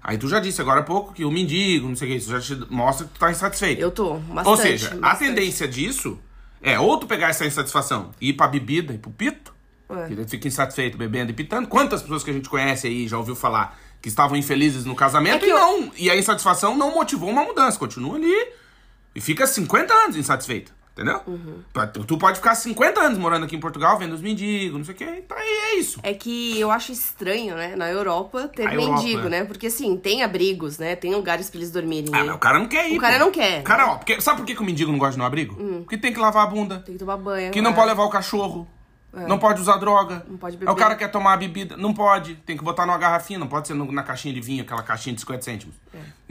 Aí 0.03 0.19
tu 0.19 0.29
já 0.29 0.41
disse 0.41 0.61
agora 0.61 0.81
há 0.81 0.83
pouco 0.83 1.13
que 1.13 1.25
o 1.25 1.31
mendigo, 1.31 1.89
não 1.89 1.95
sei 1.95 2.09
o 2.09 2.11
que, 2.13 2.17
isso 2.19 2.31
já 2.31 2.41
te 2.41 2.67
mostra 2.73 3.07
que 3.07 3.13
tu 3.15 3.21
tá 3.21 3.31
insatisfeito. 3.31 3.81
Eu 3.81 3.91
tô, 3.91 4.15
bastante. 4.15 4.49
Ou 4.49 4.57
seja, 4.57 4.89
a 4.95 4.97
bastante. 4.97 5.19
tendência 5.29 5.69
disso 5.69 6.19
é 6.61 6.79
ou 6.79 6.99
tu 6.99 7.07
pegar 7.07 7.29
essa 7.29 7.47
insatisfação 7.47 8.11
e 8.21 8.31
ir 8.31 8.33
pra 8.33 8.49
bebida 8.49 8.93
e 8.93 8.99
pro 8.99 9.11
pito, 9.13 9.55
É. 9.89 10.09
que 10.09 10.17
tu 10.17 10.29
fica 10.29 10.49
insatisfeito 10.49 10.99
bebendo 10.99 11.31
e 11.31 11.35
pitando. 11.35 11.69
Quantas 11.69 12.03
pessoas 12.03 12.25
que 12.25 12.31
a 12.31 12.35
gente 12.35 12.49
conhece 12.49 12.87
aí 12.89 13.07
já 13.07 13.17
ouviu 13.17 13.37
falar 13.37 13.79
que 14.01 14.09
estavam 14.09 14.37
infelizes 14.37 14.85
no 14.85 14.97
casamento 14.97 15.45
É 15.45 15.49
e 15.49 15.51
eu- 15.51 15.59
não. 15.59 15.93
E 15.97 16.11
a 16.11 16.17
insatisfação 16.17 16.77
não 16.77 16.93
motivou 16.95 17.31
uma 17.31 17.45
mudança. 17.45 17.79
Continua 17.79 18.17
ali 18.17 18.35
e 19.15 19.21
fica 19.21 19.47
50 19.47 19.95
anos 19.95 20.17
insatisfeita. 20.17 20.73
Entendeu? 20.93 21.21
Uhum. 21.27 21.63
Tu, 22.07 22.19
pode 22.19 22.37
ficar 22.37 22.55
50 22.55 23.01
anos 23.01 23.19
morando 23.19 23.47
aqui 23.47 23.57
em 23.57 23.61
Portugal, 23.61 23.99
vendo 23.99 24.13
os 24.13 24.21
mendigos, 24.21 24.77
não 24.77 24.85
sei 24.85 24.95
o 24.95 24.97
quê. 24.97 25.25
Tá 25.27 25.37
aí, 25.37 25.49
é 25.49 25.75
isso. 25.77 26.01
É 26.03 26.13
que 26.13 26.61
eu 26.61 26.71
acho 26.71 26.93
estranho, 26.93 27.57
né? 27.57 27.75
Na 27.77 27.91
Europa 27.91 28.47
ter 28.49 28.69
A 28.69 28.75
mendigo, 28.75 29.29
né? 29.29 29.45
Porque 29.45 29.69
assim, 29.69 29.97
tem 29.97 30.23
abrigos, 30.23 30.79
né? 30.79 30.95
Tem 30.95 31.15
lugares 31.15 31.49
pra 31.49 31.59
eles 31.59 31.71
dormirem. 31.71 32.11
Ah, 32.13 32.25
mas 32.25 32.35
o 32.35 32.39
cara 32.39 32.59
não 32.59 32.69
quer 32.69 32.91
ir. 32.91 32.99
O 32.99 33.01
cara 33.01 33.19
pô. 33.19 33.25
não 33.25 33.33
quer. 33.33 33.61
O 33.61 33.65
cara, 33.65 33.87
ó, 33.87 33.97
porque, 33.97 34.21
sabe 34.21 34.41
por 34.41 34.47
que, 34.47 34.55
que 34.55 34.61
o 34.61 34.65
mendigo 34.65 34.93
não 34.93 34.99
gosta 34.99 35.13
de 35.13 35.19
no 35.19 35.25
abrigo? 35.25 35.55
Porque 35.81 35.97
tem 35.97 36.13
que 36.13 36.21
lavar 36.21 36.45
a 36.45 36.51
bunda. 36.51 36.81
Tem 36.81 36.95
que 36.95 36.99
tomar 36.99 37.17
banho. 37.17 37.51
Que 37.51 37.63
não 37.63 37.71
né? 37.71 37.77
pode 37.77 37.89
levar 37.89 38.05
o 38.05 38.11
cachorro. 38.11 38.69
Não 39.13 39.39
pode 39.39 39.61
usar 39.61 39.77
droga. 39.77 40.25
Não 40.27 40.39
pode 40.39 40.57
Aí 40.57 40.63
o 40.63 40.67
beber. 40.67 40.75
cara 40.81 40.95
quer 40.97 41.09
tomar 41.09 41.35
a 41.35 41.37
bebida. 41.37 41.77
Não 41.77 41.93
pode. 41.93 42.35
Tem 42.47 42.57
que 42.57 42.65
botar 42.65 42.87
numa 42.87 42.97
garrafinha. 42.97 43.39
Não 43.39 43.47
pode 43.47 43.69
ser 43.69 43.75
no- 43.75 43.93
na 43.93 44.03
caixinha 44.03 44.33
de 44.33 44.41
vinho, 44.41 44.63
aquela 44.63 44.83
caixinha 44.83 45.15
de 45.15 45.21
50 45.21 45.43
cêntimos. 45.43 45.75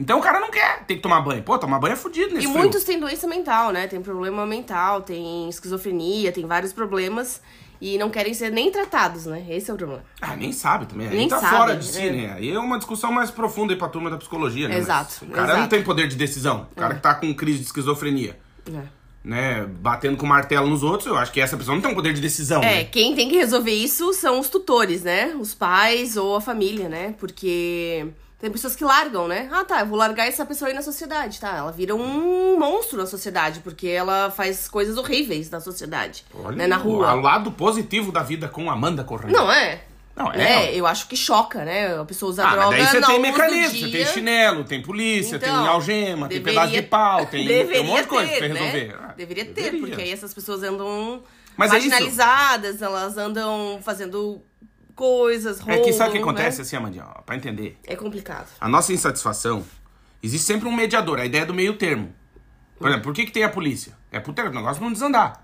Então 0.00 0.18
o 0.18 0.22
cara 0.22 0.40
não 0.40 0.50
quer. 0.50 0.84
Tem 0.84 0.96
que 0.96 1.02
tomar 1.02 1.20
banho. 1.20 1.42
Pô, 1.44 1.56
tomar 1.58 1.78
banho 1.78 1.92
é 1.92 1.96
fudido 1.96 2.34
nesse 2.34 2.46
E 2.46 2.50
frio. 2.50 2.58
muitos 2.58 2.82
têm 2.82 2.98
doença 2.98 3.28
mental, 3.28 3.70
né? 3.70 3.86
Tem 3.86 4.02
problema 4.02 4.44
mental, 4.44 5.00
tem 5.02 5.48
esquizofrenia, 5.48 6.32
tem 6.32 6.44
vários 6.44 6.72
problemas 6.72 7.40
e 7.80 7.96
não 7.98 8.10
querem 8.10 8.34
ser 8.34 8.50
nem 8.50 8.70
tratados, 8.72 9.26
né? 9.26 9.44
Esse 9.48 9.70
é 9.70 9.74
o 9.74 9.76
problema. 9.76 10.02
Ah, 10.20 10.34
nem 10.34 10.52
sabe 10.52 10.86
também. 10.86 11.06
Aí 11.08 11.16
Nem 11.16 11.28
tá 11.28 11.38
sabe, 11.38 11.56
fora 11.56 11.76
de 11.76 11.84
si, 11.84 12.00
é. 12.00 12.10
né? 12.12 12.32
Aí 12.34 12.50
é 12.50 12.58
uma 12.58 12.78
discussão 12.78 13.12
mais 13.12 13.30
profunda 13.30 13.72
aí 13.72 13.78
pra 13.78 13.88
turma 13.88 14.10
da 14.10 14.16
psicologia, 14.16 14.66
né? 14.68 14.74
Mas 14.74 14.84
Exato, 14.84 15.24
O 15.24 15.28
cara 15.28 15.46
exato. 15.46 15.60
não 15.60 15.68
tem 15.68 15.82
poder 15.84 16.08
de 16.08 16.16
decisão. 16.16 16.66
O 16.72 16.74
cara 16.74 16.94
que 16.96 17.00
tá 17.00 17.14
com 17.14 17.32
crise 17.32 17.58
de 17.60 17.64
esquizofrenia, 17.66 18.36
É. 18.68 19.01
né? 19.24 19.64
Batendo 19.66 20.16
com 20.16 20.26
martelo 20.26 20.68
nos 20.68 20.82
outros, 20.82 21.06
eu 21.06 21.16
acho 21.16 21.32
que 21.32 21.40
essa 21.40 21.56
pessoa 21.56 21.74
não 21.74 21.82
tem 21.82 21.90
um 21.90 21.94
poder 21.94 22.12
de 22.12 22.20
decisão. 22.20 22.62
É, 22.62 22.76
né? 22.76 22.84
quem 22.84 23.14
tem 23.14 23.28
que 23.28 23.36
resolver 23.36 23.72
isso 23.72 24.12
são 24.12 24.40
os 24.40 24.48
tutores, 24.48 25.02
né? 25.02 25.34
Os 25.38 25.54
pais 25.54 26.16
ou 26.16 26.36
a 26.36 26.40
família, 26.40 26.88
né? 26.88 27.14
Porque 27.18 28.06
tem 28.42 28.50
pessoas 28.50 28.74
que 28.74 28.84
largam, 28.84 29.28
né? 29.28 29.48
Ah, 29.52 29.64
tá, 29.64 29.80
eu 29.80 29.86
vou 29.86 29.96
largar 29.96 30.26
essa 30.26 30.44
pessoa 30.44 30.68
aí 30.68 30.74
na 30.74 30.82
sociedade, 30.82 31.38
tá? 31.38 31.56
Ela 31.56 31.70
vira 31.70 31.94
um 31.94 32.58
monstro 32.58 32.98
na 32.98 33.06
sociedade, 33.06 33.60
porque 33.60 33.86
ela 33.86 34.32
faz 34.32 34.66
coisas 34.66 34.96
horríveis 34.96 35.48
na 35.48 35.60
sociedade, 35.60 36.24
Olha 36.34 36.56
né? 36.56 36.66
Na 36.66 36.78
o 36.78 36.82
rua. 36.82 37.14
lado 37.14 37.52
positivo 37.52 38.10
da 38.10 38.24
vida 38.24 38.48
com 38.48 38.68
Amanda 38.68 39.04
Correia. 39.04 39.32
Não, 39.32 39.50
é. 39.50 39.82
Não, 40.14 40.30
é. 40.32 40.66
É, 40.66 40.74
eu 40.78 40.86
acho 40.86 41.08
que 41.08 41.16
choca, 41.16 41.64
né? 41.64 41.98
A 41.98 42.04
pessoa 42.04 42.30
usa 42.30 42.46
Ah, 42.46 42.50
droga 42.52 42.76
mas 42.76 42.92
daí 42.92 43.00
você 43.00 43.06
tem 43.06 43.18
mecanismo, 43.20 43.78
você 43.78 43.88
tem 43.88 44.06
chinelo, 44.06 44.64
tem 44.64 44.82
polícia, 44.82 45.38
tem 45.38 45.48
Então, 45.48 45.66
algema, 45.66 46.28
tem 46.28 46.38
deveria- 46.38 46.60
pedaço 46.60 46.82
de 46.82 46.86
pau, 46.86 47.26
tem, 47.26 47.46
tem 47.46 47.80
um 47.80 47.84
monte 47.84 48.02
de 48.02 48.06
coisa 48.08 48.30
pra 48.36 48.48
né? 48.48 48.54
resolver. 48.54 48.96
Ah, 49.00 49.14
Deveria 49.16 49.44
ter, 49.46 49.52
deveria. 49.54 49.80
porque 49.80 50.02
aí 50.02 50.10
essas 50.12 50.34
pessoas 50.34 50.62
andam 50.62 51.22
Mas 51.56 51.70
é 51.70 51.74
marginalizadas, 51.74 52.82
elas 52.82 53.16
andam 53.16 53.80
fazendo 53.82 54.42
coisas, 54.94 55.66
É 55.66 55.78
que 55.78 55.92
sabe 55.92 56.10
o 56.10 56.12
que 56.12 56.18
roubam, 56.18 56.34
acontece 56.34 56.58
né? 56.58 56.62
assim, 56.62 56.76
Amandinha, 56.76 57.04
pra 57.24 57.34
entender. 57.34 57.78
É 57.86 57.96
complicado. 57.96 58.48
A 58.60 58.68
nossa 58.68 58.92
insatisfação, 58.92 59.64
existe 60.22 60.46
sempre 60.46 60.68
um 60.68 60.72
mediador, 60.72 61.18
a 61.18 61.24
ideia 61.24 61.46
do 61.46 61.54
meio 61.54 61.74
termo. 61.78 62.12
Por 62.78 62.88
exemplo, 62.88 63.04
por 63.04 63.14
que, 63.14 63.24
que 63.24 63.32
tem 63.32 63.44
a 63.44 63.48
polícia? 63.48 63.94
É 64.10 64.20
pro 64.20 64.34
negócio 64.52 64.82
não 64.82 64.92
desandar. 64.92 65.41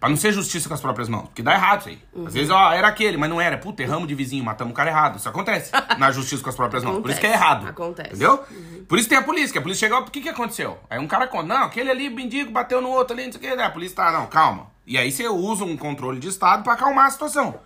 Pra 0.00 0.08
não 0.08 0.16
ser 0.16 0.32
justiça 0.32 0.66
com 0.66 0.74
as 0.74 0.80
próprias 0.80 1.10
mãos. 1.10 1.24
Porque 1.24 1.42
dá 1.42 1.52
errado 1.52 1.80
isso 1.80 1.88
aí. 1.90 1.98
Uhum. 2.14 2.26
Às 2.26 2.32
vezes, 2.32 2.48
ó, 2.50 2.72
era 2.72 2.88
aquele, 2.88 3.18
mas 3.18 3.28
não 3.28 3.38
era. 3.38 3.58
Puta, 3.58 3.82
erramos 3.82 4.08
de 4.08 4.14
vizinho, 4.14 4.42
matamos 4.42 4.72
o 4.72 4.74
cara 4.74 4.88
errado. 4.88 5.18
Isso 5.18 5.28
acontece 5.28 5.70
na 5.98 6.10
justiça 6.10 6.42
com 6.42 6.48
as 6.48 6.56
próprias 6.56 6.82
mãos. 6.82 7.02
Por 7.02 7.10
isso 7.10 7.20
que 7.20 7.26
é 7.26 7.32
errado. 7.32 7.68
acontece. 7.68 8.08
Entendeu? 8.08 8.42
Por 8.88 8.98
isso 8.98 9.08
tem 9.10 9.18
a 9.18 9.22
polícia, 9.22 9.52
que 9.52 9.58
a 9.58 9.62
polícia 9.62 9.86
chegou, 9.86 10.00
o 10.02 10.10
que 10.10 10.22
que 10.22 10.28
aconteceu? 10.30 10.78
Aí 10.88 10.98
um 10.98 11.06
cara 11.06 11.26
conta, 11.28 11.44
não, 11.46 11.64
aquele 11.64 11.90
ali, 11.90 12.08
mendigo, 12.08 12.50
bateu 12.50 12.80
no 12.80 12.88
outro 12.88 13.12
ali, 13.14 13.26
não 13.26 13.32
sei 13.32 13.38
o 13.40 13.44
que. 13.50 13.54
Né? 13.56 13.62
A 13.64 13.70
polícia 13.70 13.96
tá, 13.96 14.10
não, 14.10 14.26
calma. 14.26 14.68
E 14.86 14.96
aí 14.96 15.12
você 15.12 15.28
usa 15.28 15.64
um 15.64 15.76
controle 15.76 16.18
de 16.18 16.28
Estado 16.28 16.62
pra 16.64 16.72
acalmar 16.72 17.04
a 17.06 17.10
situação. 17.10 17.56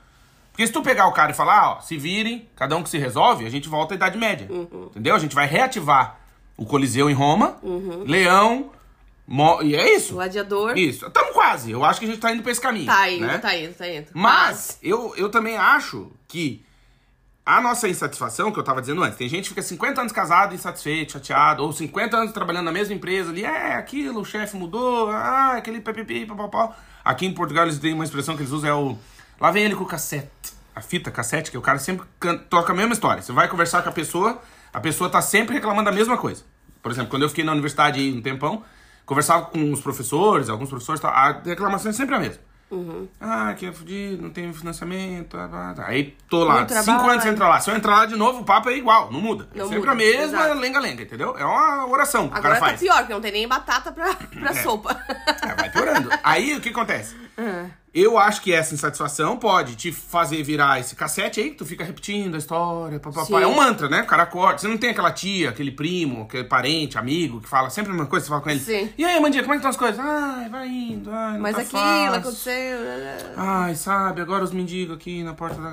Porque 0.50 0.66
se 0.66 0.72
tu 0.72 0.82
pegar 0.82 1.06
o 1.06 1.12
cara 1.12 1.30
e 1.30 1.34
falar, 1.34 1.70
ó, 1.76 1.80
se 1.80 1.96
virem, 1.96 2.48
cada 2.56 2.76
um 2.76 2.82
que 2.82 2.88
se 2.90 2.98
resolve, 2.98 3.46
a 3.46 3.50
gente 3.50 3.68
volta 3.68 3.94
à 3.94 3.96
Idade 3.96 4.18
Média. 4.18 4.46
Uhum. 4.50 4.86
Entendeu? 4.90 5.14
A 5.14 5.18
gente 5.20 5.34
vai 5.36 5.46
reativar 5.46 6.18
o 6.56 6.64
Coliseu 6.66 7.08
em 7.08 7.14
Roma, 7.14 7.56
Leão, 8.06 8.70
Mo- 9.26 9.62
e 9.62 9.74
é 9.74 9.96
isso. 9.96 10.14
Gladiador. 10.14 10.76
Isso. 10.76 11.06
Quase. 11.44 11.70
Eu 11.70 11.84
acho 11.84 12.00
que 12.00 12.06
a 12.06 12.08
gente 12.08 12.20
tá 12.20 12.32
indo 12.32 12.42
pra 12.42 12.52
esse 12.52 12.60
caminho. 12.60 12.86
Tá 12.86 13.10
indo, 13.10 13.26
né? 13.26 13.38
tá 13.38 13.56
indo, 13.56 13.74
tá 13.74 13.88
indo. 13.88 14.06
Mas 14.14 14.78
eu, 14.82 15.14
eu 15.16 15.28
também 15.28 15.56
acho 15.56 16.10
que 16.28 16.64
a 17.44 17.60
nossa 17.60 17.86
insatisfação, 17.88 18.50
que 18.50 18.58
eu 18.58 18.62
tava 18.64 18.80
dizendo 18.80 19.02
antes, 19.02 19.18
tem 19.18 19.28
gente 19.28 19.42
que 19.44 19.48
fica 19.50 19.62
50 19.62 20.00
anos 20.00 20.12
casado, 20.12 20.54
insatisfeito, 20.54 21.12
chateado, 21.12 21.62
ou 21.62 21.72
50 21.72 22.16
anos 22.16 22.32
trabalhando 22.32 22.64
na 22.64 22.72
mesma 22.72 22.94
empresa 22.94 23.30
ali, 23.30 23.44
é 23.44 23.74
aquilo, 23.74 24.20
o 24.20 24.24
chefe 24.24 24.56
mudou, 24.56 25.10
ah, 25.10 25.52
aquele 25.56 25.80
ppp, 25.80 26.26
papapá. 26.26 26.76
Aqui 27.04 27.26
em 27.26 27.34
Portugal 27.34 27.64
eles 27.66 27.78
têm 27.78 27.92
uma 27.92 28.04
expressão 28.04 28.34
que 28.34 28.42
eles 28.42 28.52
usam, 28.52 28.70
é 28.70 28.74
o. 28.74 28.96
Lá 29.38 29.50
vem 29.50 29.64
ele 29.64 29.74
com 29.76 29.84
o 29.84 29.86
cassete. 29.86 30.30
A 30.74 30.80
fita 30.80 31.10
cassete, 31.10 31.50
que 31.50 31.58
o 31.58 31.62
cara 31.62 31.78
sempre 31.78 32.06
can- 32.18 32.38
toca 32.38 32.72
a 32.72 32.74
mesma 32.76 32.94
história. 32.94 33.20
Você 33.22 33.30
vai 33.32 33.46
conversar 33.46 33.82
com 33.82 33.90
a 33.90 33.92
pessoa, 33.92 34.40
a 34.72 34.80
pessoa 34.80 35.10
tá 35.10 35.20
sempre 35.20 35.54
reclamando 35.54 35.90
da 35.90 35.94
mesma 35.94 36.16
coisa. 36.16 36.42
Por 36.82 36.90
exemplo, 36.90 37.10
quando 37.10 37.22
eu 37.22 37.28
fiquei 37.28 37.44
na 37.44 37.52
universidade 37.52 38.00
um 38.10 38.22
tempão, 38.22 38.64
conversava 39.06 39.46
com 39.46 39.72
os 39.72 39.80
professores, 39.80 40.48
alguns 40.48 40.68
professores, 40.68 41.00
tá, 41.00 41.08
a 41.08 41.32
reclamação 41.42 41.90
é 41.90 41.92
sempre 41.94 42.14
a 42.14 42.18
mesma. 42.18 42.42
Ah, 43.20 43.54
que 43.56 43.66
é 43.66 43.72
fudido, 43.72 44.20
não 44.20 44.30
tem 44.30 44.52
financiamento. 44.52 45.36
ah. 45.36 45.74
Aí 45.86 46.16
tô 46.28 46.42
lá, 46.42 46.56
Muito 46.56 46.74
cinco 46.74 47.08
anos 47.08 47.22
sem 47.22 47.30
entrar 47.32 47.48
lá. 47.48 47.60
Se 47.60 47.70
eu 47.70 47.76
entrar 47.76 47.98
lá 47.98 48.06
de 48.06 48.16
novo, 48.16 48.40
o 48.40 48.44
papo 48.44 48.68
é 48.68 48.76
igual, 48.76 49.12
não 49.12 49.20
muda. 49.20 49.48
é 49.54 49.58
Não 49.58 49.66
sempre 49.68 49.80
muda, 49.80 49.92
a 49.92 49.94
mesma 49.94 50.46
lenga-lenga, 50.54 51.02
entendeu? 51.04 51.36
É 51.38 51.44
uma 51.44 51.86
oração 51.86 52.28
que 52.28 52.34
o 52.34 52.38
Agora 52.38 52.54
cara 52.54 52.60
tá 52.60 52.66
faz. 52.70 52.80
pior, 52.80 52.98
porque 52.98 53.12
não 53.12 53.20
tem 53.20 53.30
nem 53.30 53.46
batata 53.46 53.92
pra, 53.92 54.12
pra 54.40 54.54
sopa. 54.54 54.98
É, 55.42 55.54
vai 55.54 55.70
piorando. 55.70 56.10
Aí 56.24 56.56
o 56.56 56.60
que 56.60 56.70
acontece? 56.70 57.14
Ah. 57.38 57.66
Eu 57.94 58.18
acho 58.18 58.42
que 58.42 58.52
essa 58.52 58.74
insatisfação 58.74 59.36
pode 59.36 59.76
te 59.76 59.92
fazer 59.92 60.42
virar 60.42 60.80
esse 60.80 60.96
cassete 60.96 61.38
aí, 61.40 61.50
que 61.50 61.56
tu 61.56 61.64
fica 61.64 61.84
repetindo 61.84 62.34
a 62.34 62.38
história, 62.38 62.98
papapá. 62.98 63.40
É 63.40 63.46
um 63.46 63.54
mantra, 63.54 63.88
né? 63.88 64.02
O 64.02 64.06
cara 64.06 64.24
acorda. 64.24 64.58
Você 64.58 64.66
não 64.66 64.76
tem 64.76 64.90
aquela 64.90 65.12
tia, 65.12 65.50
aquele 65.50 65.70
primo, 65.70 66.22
aquele 66.22 66.42
parente, 66.44 66.98
amigo, 66.98 67.40
que 67.40 67.48
fala 67.48 67.70
sempre 67.70 67.90
a 67.92 67.94
mesma 67.94 68.08
coisa, 68.08 68.24
você 68.26 68.30
fala 68.30 68.40
com 68.42 68.50
ele. 68.50 68.58
Sim. 68.58 68.90
E 68.98 69.04
aí, 69.04 69.20
Mandinha, 69.20 69.42
como 69.44 69.54
é 69.54 69.56
que 69.56 69.58
estão 69.60 69.70
as 69.70 69.76
coisas? 69.76 70.00
Ai, 70.04 70.48
vai 70.48 70.66
indo, 70.66 71.08
ai, 71.12 71.34
não 71.34 71.40
Mas 71.40 71.54
tá 71.54 71.62
aquilo 71.62 71.80
fácil. 71.80 72.14
aconteceu. 72.14 72.80
né, 72.80 73.18
Ai, 73.36 73.74
sabe, 73.76 74.20
agora 74.20 74.42
os 74.42 74.50
mendigos 74.50 74.96
aqui 74.96 75.22
na 75.22 75.34
porta 75.34 75.60
da. 75.60 75.70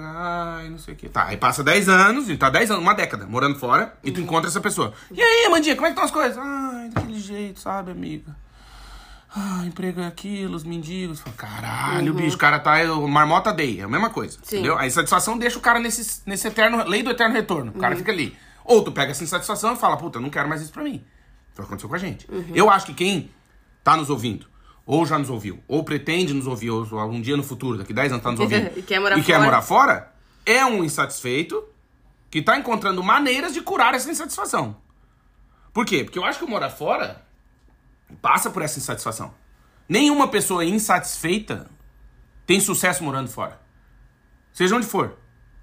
Ai, 0.59 0.69
não 0.69 0.77
sei 0.77 0.93
o 0.93 0.97
quê. 0.97 1.09
Tá, 1.09 1.25
aí 1.25 1.37
passa 1.37 1.63
10 1.63 1.89
anos, 1.89 2.29
e 2.29 2.37
tá 2.37 2.51
10 2.51 2.69
anos, 2.69 2.83
uma 2.83 2.93
década, 2.93 3.25
morando 3.25 3.57
fora, 3.57 3.95
e 4.03 4.11
tu 4.11 4.17
Uhum. 4.19 4.25
encontra 4.25 4.47
essa 4.47 4.61
pessoa. 4.61 4.93
E 5.11 5.19
aí, 5.19 5.49
Mandinha, 5.49 5.75
como 5.75 5.87
é 5.87 5.89
que 5.89 5.93
estão 5.93 6.05
as 6.05 6.11
coisas? 6.11 6.37
Ai, 6.37 6.89
daquele 6.93 7.19
jeito, 7.19 7.59
sabe, 7.59 7.89
amiga? 7.89 8.35
Ah, 9.33 9.63
emprego 9.65 10.01
é 10.01 10.07
aquilo, 10.07 10.55
os 10.55 10.63
mendigos. 10.63 11.21
Fala, 11.21 11.35
Caralho, 11.37 12.13
bicho, 12.13 12.35
o 12.35 12.39
cara 12.39 12.59
tá. 12.59 12.81
O 12.93 13.07
marmota 13.07 13.53
day, 13.53 13.79
é 13.79 13.83
a 13.83 13.87
mesma 13.87 14.09
coisa. 14.09 14.37
Uhum. 14.37 14.43
Sim. 14.43 14.55
Entendeu? 14.57 14.77
A 14.77 14.85
insatisfação 14.85 15.37
deixa 15.37 15.57
o 15.57 15.61
cara 15.61 15.79
nesse, 15.79 16.21
nesse 16.25 16.47
eterno. 16.47 16.83
Lei 16.85 17.01
do 17.01 17.09
eterno 17.11 17.33
retorno. 17.33 17.71
O 17.71 17.75
Uhum. 17.75 17.79
cara 17.81 17.95
fica 17.95 18.11
ali. 18.11 18.35
Ou 18.65 18.83
tu 18.83 18.91
pega 18.91 19.11
essa 19.11 19.23
insatisfação 19.23 19.73
e 19.73 19.77
fala, 19.77 19.95
puta, 19.97 20.17
eu 20.17 20.21
não 20.21 20.29
quero 20.29 20.49
mais 20.49 20.61
isso 20.61 20.71
pra 20.73 20.83
mim. 20.83 21.03
Foi 21.53 21.63
o 21.63 21.67
que 21.67 21.73
aconteceu 21.73 21.89
com 21.89 21.95
a 21.95 21.97
gente. 21.97 22.29
Uhum. 22.31 22.51
Eu 22.53 22.69
acho 22.69 22.85
que 22.87 22.93
quem 22.93 23.31
tá 23.83 23.95
nos 23.97 24.09
ouvindo, 24.09 24.47
ou 24.85 25.05
já 25.05 25.17
nos 25.17 25.29
ouviu, 25.29 25.63
ou 25.67 25.83
pretende 25.83 26.33
nos 26.33 26.45
ouvir, 26.45 26.69
ou 26.69 26.99
algum 26.99 27.19
dia 27.21 27.35
no 27.37 27.43
futuro, 27.43 27.77
daqui 27.77 27.93
10 27.93 28.11
anos 28.13 28.23
tá 28.23 28.31
nos 28.31 28.39
ouvindo, 28.41 28.71
E 28.77 28.81
quer 28.81 28.99
morar 28.99 29.17
e 29.17 29.23
quer 29.23 29.33
fora. 29.35 29.45
morar 29.45 29.61
fora, 29.61 30.13
é 30.45 30.65
um 30.65 30.83
insatisfeito 30.83 31.63
que 32.29 32.41
tá 32.41 32.57
encontrando 32.57 33.01
maneiras 33.03 33.53
de 33.53 33.61
curar 33.61 33.93
essa 33.93 34.09
insatisfação. 34.11 34.75
Por 35.73 35.85
quê? 35.85 36.03
Porque 36.03 36.19
eu 36.19 36.23
acho 36.25 36.37
que 36.39 36.45
o 36.45 36.49
morar 36.49 36.69
fora 36.69 37.21
passa 38.21 38.49
por 38.49 38.61
essa 38.61 38.79
insatisfação. 38.79 39.33
Nenhuma 39.87 40.27
pessoa 40.27 40.63
insatisfeita 40.65 41.69
tem 42.45 42.59
sucesso 42.59 43.03
morando 43.03 43.29
fora. 43.29 43.59
Seja 44.53 44.75
onde 44.75 44.85
for. 44.85 45.17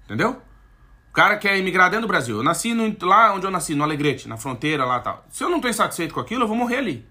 Entendeu? 0.05 0.41
O 1.09 1.13
cara 1.13 1.37
quer 1.37 1.57
imigrar 1.57 1.89
dentro 1.89 2.05
do 2.05 2.07
Brasil. 2.07 2.37
Eu 2.37 2.43
nasci 2.43 2.73
no- 2.73 2.95
lá 3.05 3.33
onde 3.33 3.45
eu 3.45 3.51
nasci, 3.51 3.73
no 3.75 3.83
Alegrete, 3.83 4.27
na 4.27 4.37
fronteira 4.37 4.85
lá 4.85 4.97
e 4.97 5.01
tal. 5.01 5.25
Se 5.29 5.43
eu 5.43 5.49
não 5.49 5.59
tô 5.59 5.67
insatisfeito 5.67 6.13
com 6.13 6.19
aquilo, 6.19 6.43
eu 6.43 6.47
vou 6.47 6.55
morrer 6.55 6.77
ali. 6.77 7.07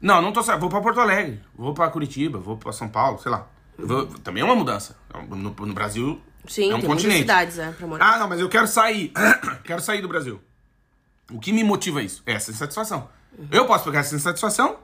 Não, 0.00 0.22
não 0.22 0.32
tô 0.32 0.42
Vou 0.42 0.68
pra 0.70 0.80
Porto 0.80 1.00
Alegre, 1.00 1.40
vou 1.54 1.74
pra 1.74 1.90
Curitiba, 1.90 2.38
vou 2.38 2.56
pra 2.56 2.72
São 2.72 2.88
Paulo, 2.88 3.18
sei 3.18 3.30
lá. 3.30 3.46
Vou- 3.78 4.06
também 4.06 4.42
é 4.42 4.44
uma 4.46 4.54
mudança. 4.56 4.96
No, 5.28 5.36
no 5.50 5.74
Brasil 5.74 6.20
Sim, 6.46 6.70
é 6.70 6.74
um 6.74 6.80
tem 6.80 6.88
continente. 6.88 7.20
cidades, 7.20 7.58
é, 7.58 7.70
pra 7.72 7.86
morar. 7.86 8.14
Ah, 8.14 8.18
não, 8.18 8.28
mas 8.28 8.40
eu 8.40 8.48
quero 8.48 8.66
sair. 8.66 9.12
quero 9.64 9.82
sair 9.82 10.00
do 10.00 10.08
Brasil. 10.08 10.40
O 11.30 11.38
que 11.38 11.52
me 11.52 11.62
motiva 11.62 12.02
isso? 12.02 12.22
É 12.26 12.32
essa 12.32 12.50
insatisfação. 12.50 13.08
Eu 13.50 13.66
posso 13.66 13.84
pegar 13.84 14.00
essa 14.00 14.14
insatisfação 14.14 14.76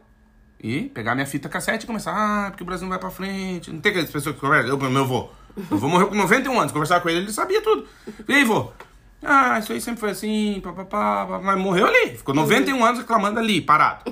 e 0.61 0.83
pegar 0.83 1.15
minha 1.15 1.26
fita 1.26 1.49
cassete 1.49 1.85
e 1.85 1.87
começar, 1.87 2.12
ah, 2.12 2.50
porque 2.50 2.62
o 2.62 2.67
Brasil 2.67 2.85
não 2.85 2.91
vai 2.91 2.99
pra 2.99 3.11
frente. 3.11 3.71
Não 3.71 3.81
tem 3.81 3.91
aquelas 3.91 4.11
pessoas 4.11 4.35
que 4.35 4.41
conversam. 4.41 4.71
Eu, 4.71 4.91
meu 4.91 5.03
avô. 5.03 5.29
Eu 5.71 5.79
vou 5.79 5.88
morrer 5.88 6.07
com 6.07 6.15
91 6.15 6.61
anos. 6.61 6.73
Conversar 6.73 7.00
com 7.00 7.09
ele, 7.09 7.21
ele 7.21 7.33
sabia 7.33 7.62
tudo. 7.62 7.87
E 8.29 8.35
aí, 8.35 8.45
vô? 8.45 8.71
Ah, 9.23 9.59
isso 9.59 9.73
aí 9.73 9.81
sempre 9.81 10.00
foi 10.00 10.11
assim, 10.11 10.61
papapá, 10.62 11.26
papá, 11.26 11.41
mas 11.43 11.59
morreu 11.59 11.87
ali. 11.87 12.17
Ficou 12.17 12.35
91 12.35 12.85
anos 12.85 13.00
reclamando 13.00 13.38
ali, 13.38 13.61
parado. 13.61 14.05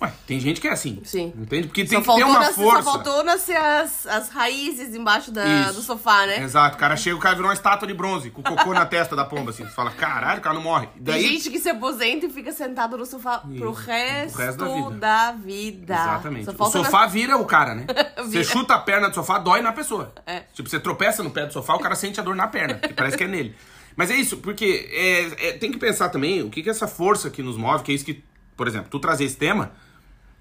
Ué, 0.00 0.12
tem 0.26 0.38
gente 0.38 0.60
que 0.60 0.68
é 0.68 0.72
assim. 0.72 1.00
Sim. 1.04 1.32
Entende? 1.36 1.66
Porque 1.66 1.84
Só 1.86 1.90
tem 1.90 2.00
que 2.00 2.14
ter 2.14 2.24
uma 2.24 2.38
nascer, 2.38 2.54
força. 2.54 2.82
só 2.82 2.92
faltou 2.92 3.24
nascer 3.24 3.56
as, 3.56 4.06
as 4.06 4.28
raízes 4.28 4.94
embaixo 4.94 5.32
da, 5.32 5.44
Isso. 5.46 5.74
do 5.74 5.82
sofá, 5.82 6.26
né? 6.26 6.42
Exato, 6.42 6.76
o 6.76 6.78
cara 6.78 6.96
chega, 6.96 7.16
o 7.16 7.18
cara 7.18 7.34
virou 7.34 7.48
uma 7.48 7.54
estátua 7.54 7.86
de 7.88 7.94
bronze, 7.94 8.30
com 8.30 8.40
o 8.40 8.44
cocô 8.44 8.72
na 8.72 8.86
testa 8.86 9.16
da 9.16 9.24
pomba, 9.24 9.50
assim. 9.50 9.64
Você 9.64 9.72
fala, 9.72 9.90
caralho, 9.90 10.38
o 10.38 10.42
cara 10.42 10.54
não 10.54 10.62
morre. 10.62 10.86
Tem 10.86 11.02
Daí, 11.02 11.22
gente 11.22 11.50
que 11.50 11.58
se 11.58 11.68
aposenta 11.68 12.26
e 12.26 12.30
fica 12.30 12.52
sentado 12.52 12.96
no 12.96 13.04
sofá 13.04 13.38
pro 13.38 13.72
resto, 13.72 14.38
resto 14.38 14.58
da 14.58 14.74
vida. 14.74 14.90
da 14.90 15.32
vida. 15.32 15.94
Exatamente. 15.94 16.50
O 16.50 16.70
sofá 16.70 17.06
vira 17.06 17.36
o 17.36 17.44
cara, 17.44 17.74
né? 17.74 17.86
Você 18.24 18.44
chuta 18.44 18.74
a 18.74 18.78
perna 18.78 19.08
do 19.08 19.14
sofá, 19.14 19.38
dói 19.38 19.60
na 19.62 19.72
pessoa. 19.72 20.12
É. 20.26 20.40
Tipo, 20.52 20.68
você 20.68 20.78
tropeça 20.78 21.22
no 21.22 21.30
pé 21.30 21.46
do 21.46 21.52
sofá, 21.52 21.74
o 21.74 21.78
cara 21.78 21.94
sente 21.94 22.20
a 22.20 22.22
dor 22.22 22.36
na 22.36 22.46
perna, 22.46 22.74
que 22.74 22.92
parece 22.92 23.16
que 23.16 23.24
é 23.24 23.28
nele. 23.28 23.54
Mas 23.96 24.10
é 24.10 24.14
isso, 24.14 24.36
porque 24.36 24.88
é, 24.92 25.48
é, 25.48 25.52
tem 25.54 25.72
que 25.72 25.78
pensar 25.78 26.08
também 26.08 26.42
o 26.42 26.50
que, 26.50 26.62
que 26.62 26.68
é 26.68 26.72
essa 26.72 26.86
força 26.86 27.30
que 27.30 27.42
nos 27.42 27.56
move, 27.56 27.82
que 27.82 27.90
é 27.90 27.94
isso 27.94 28.04
que, 28.04 28.22
por 28.56 28.68
exemplo, 28.68 28.88
tu 28.90 29.00
trazer 29.00 29.24
esse 29.24 29.36
tema 29.36 29.72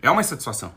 é 0.07 0.11
uma 0.11 0.21
insatisfação. 0.21 0.73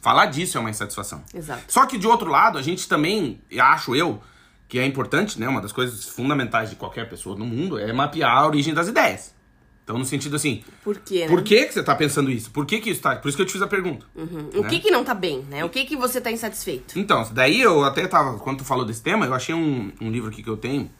Falar 0.00 0.26
disso 0.26 0.56
é 0.56 0.60
uma 0.60 0.70
insatisfação. 0.70 1.22
Exato. 1.34 1.62
Só 1.68 1.86
que 1.86 1.98
de 1.98 2.06
outro 2.06 2.30
lado, 2.30 2.56
a 2.58 2.62
gente 2.62 2.88
também, 2.88 3.40
acho 3.58 3.94
eu, 3.96 4.22
que 4.68 4.78
é 4.78 4.84
importante, 4.84 5.40
né? 5.40 5.48
Uma 5.48 5.60
das 5.60 5.72
coisas 5.72 6.04
fundamentais 6.04 6.70
de 6.70 6.76
qualquer 6.76 7.08
pessoa 7.08 7.36
no 7.36 7.44
mundo 7.44 7.78
é 7.78 7.92
mapear 7.92 8.36
a 8.36 8.46
origem 8.46 8.74
das 8.74 8.86
ideias. 8.86 9.34
Então, 9.82 9.96
no 9.96 10.04
sentido 10.04 10.36
assim, 10.36 10.62
Por 10.84 10.98
quê, 10.98 11.20
né? 11.20 11.28
por 11.28 11.42
que, 11.42 11.64
que 11.64 11.72
você 11.72 11.82
tá 11.82 11.94
pensando 11.94 12.30
isso? 12.30 12.50
Por 12.50 12.66
que, 12.66 12.78
que 12.78 12.90
isso 12.90 13.00
tá. 13.00 13.16
Por 13.16 13.28
isso 13.28 13.38
que 13.38 13.42
eu 13.42 13.46
te 13.46 13.52
fiz 13.52 13.62
a 13.62 13.66
pergunta. 13.66 14.04
Uhum. 14.14 14.50
O 14.56 14.62
né? 14.62 14.68
que 14.68 14.80
que 14.80 14.90
não 14.90 15.02
tá 15.02 15.14
bem, 15.14 15.42
né? 15.48 15.64
O 15.64 15.70
que 15.70 15.86
que 15.86 15.96
você 15.96 16.20
tá 16.20 16.30
insatisfeito? 16.30 16.98
Então, 16.98 17.26
daí 17.32 17.58
eu 17.58 17.82
até 17.82 18.06
tava, 18.06 18.38
quando 18.38 18.58
tu 18.58 18.64
falou 18.64 18.84
desse 18.84 19.02
tema, 19.02 19.24
eu 19.24 19.32
achei 19.32 19.54
um, 19.54 19.90
um 19.98 20.10
livro 20.10 20.28
aqui 20.28 20.42
que 20.42 20.50
eu 20.50 20.58
tenho, 20.58 20.90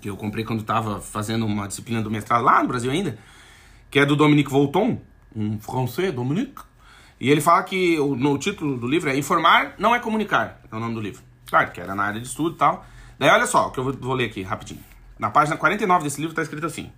que 0.00 0.08
eu 0.08 0.16
comprei 0.16 0.42
quando 0.42 0.62
tava 0.62 1.02
fazendo 1.02 1.44
uma 1.44 1.68
disciplina 1.68 2.00
do 2.00 2.10
mestrado 2.10 2.42
lá 2.42 2.62
no 2.62 2.68
Brasil 2.68 2.90
ainda, 2.90 3.18
que 3.90 3.98
é 3.98 4.06
do 4.06 4.16
Dominique 4.16 4.50
Volton, 4.50 5.02
um 5.38 5.58
francês, 5.60 6.12
Dominique. 6.12 6.62
E 7.20 7.30
ele 7.30 7.40
fala 7.40 7.62
que 7.62 7.98
o, 7.98 8.14
no 8.14 8.36
título 8.38 8.76
do 8.76 8.86
livro 8.86 9.08
é 9.08 9.16
Informar 9.16 9.74
não 9.78 9.94
é 9.94 10.00
comunicar, 10.00 10.60
é 10.70 10.74
o 10.74 10.80
nome 10.80 10.94
do 10.94 11.00
livro. 11.00 11.22
Claro, 11.46 11.70
que 11.70 11.80
era 11.80 11.94
na 11.94 12.04
área 12.04 12.20
de 12.20 12.26
estudo 12.26 12.54
e 12.56 12.58
tal. 12.58 12.84
Daí 13.18 13.30
olha 13.30 13.46
só, 13.46 13.68
o 13.68 13.70
que 13.70 13.78
eu 13.78 13.84
vou, 13.84 13.92
vou 13.92 14.14
ler 14.14 14.26
aqui 14.26 14.42
rapidinho. 14.42 14.80
Na 15.18 15.30
página 15.30 15.56
49 15.56 16.04
desse 16.04 16.20
livro 16.20 16.34
tá 16.34 16.42
escrito 16.42 16.66
assim: 16.66 16.92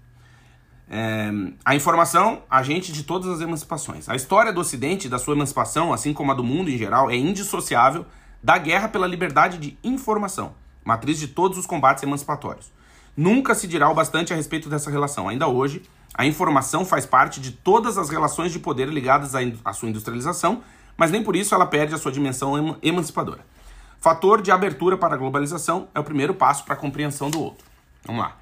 é, 0.88 1.30
a 1.64 1.74
informação, 1.74 2.42
agente 2.50 2.92
de 2.92 3.04
todas 3.04 3.28
as 3.28 3.40
emancipações. 3.40 4.08
A 4.08 4.16
história 4.16 4.52
do 4.52 4.60
Ocidente 4.60 5.06
e 5.06 5.10
da 5.10 5.18
sua 5.18 5.34
emancipação, 5.34 5.92
assim 5.92 6.12
como 6.12 6.32
a 6.32 6.34
do 6.34 6.42
mundo 6.42 6.68
em 6.68 6.76
geral, 6.76 7.10
é 7.10 7.16
indissociável 7.16 8.04
da 8.42 8.58
guerra 8.58 8.88
pela 8.88 9.06
liberdade 9.06 9.58
de 9.58 9.78
informação, 9.84 10.54
matriz 10.84 11.18
de 11.18 11.28
todos 11.28 11.58
os 11.58 11.66
combates 11.66 12.02
emancipatórios. 12.02 12.72
Nunca 13.16 13.54
se 13.54 13.66
dirá 13.66 13.88
o 13.88 13.94
bastante 13.94 14.32
a 14.32 14.36
respeito 14.36 14.68
dessa 14.68 14.90
relação. 14.90 15.28
Ainda 15.28 15.46
hoje, 15.46 15.82
a 16.14 16.26
informação 16.26 16.84
faz 16.84 17.06
parte 17.06 17.40
de 17.40 17.52
todas 17.52 17.96
as 17.98 18.10
relações 18.10 18.52
de 18.52 18.58
poder 18.58 18.88
ligadas 18.88 19.34
à 19.34 19.40
à 19.64 19.72
sua 19.72 19.88
industrialização, 19.88 20.62
mas 20.96 21.10
nem 21.10 21.22
por 21.22 21.34
isso 21.36 21.54
ela 21.54 21.66
perde 21.66 21.94
a 21.94 21.98
sua 21.98 22.12
dimensão 22.12 22.56
ema- 22.58 22.78
emancipadora. 22.82 23.44
Fator 24.00 24.40
de 24.42 24.50
abertura 24.50 24.96
para 24.96 25.14
a 25.14 25.18
globalização 25.18 25.88
é 25.94 26.00
o 26.00 26.04
primeiro 26.04 26.34
passo 26.34 26.64
para 26.64 26.74
a 26.74 26.76
compreensão 26.76 27.30
do 27.30 27.40
outro. 27.40 27.66
Vamos 28.04 28.22
lá 28.22 28.36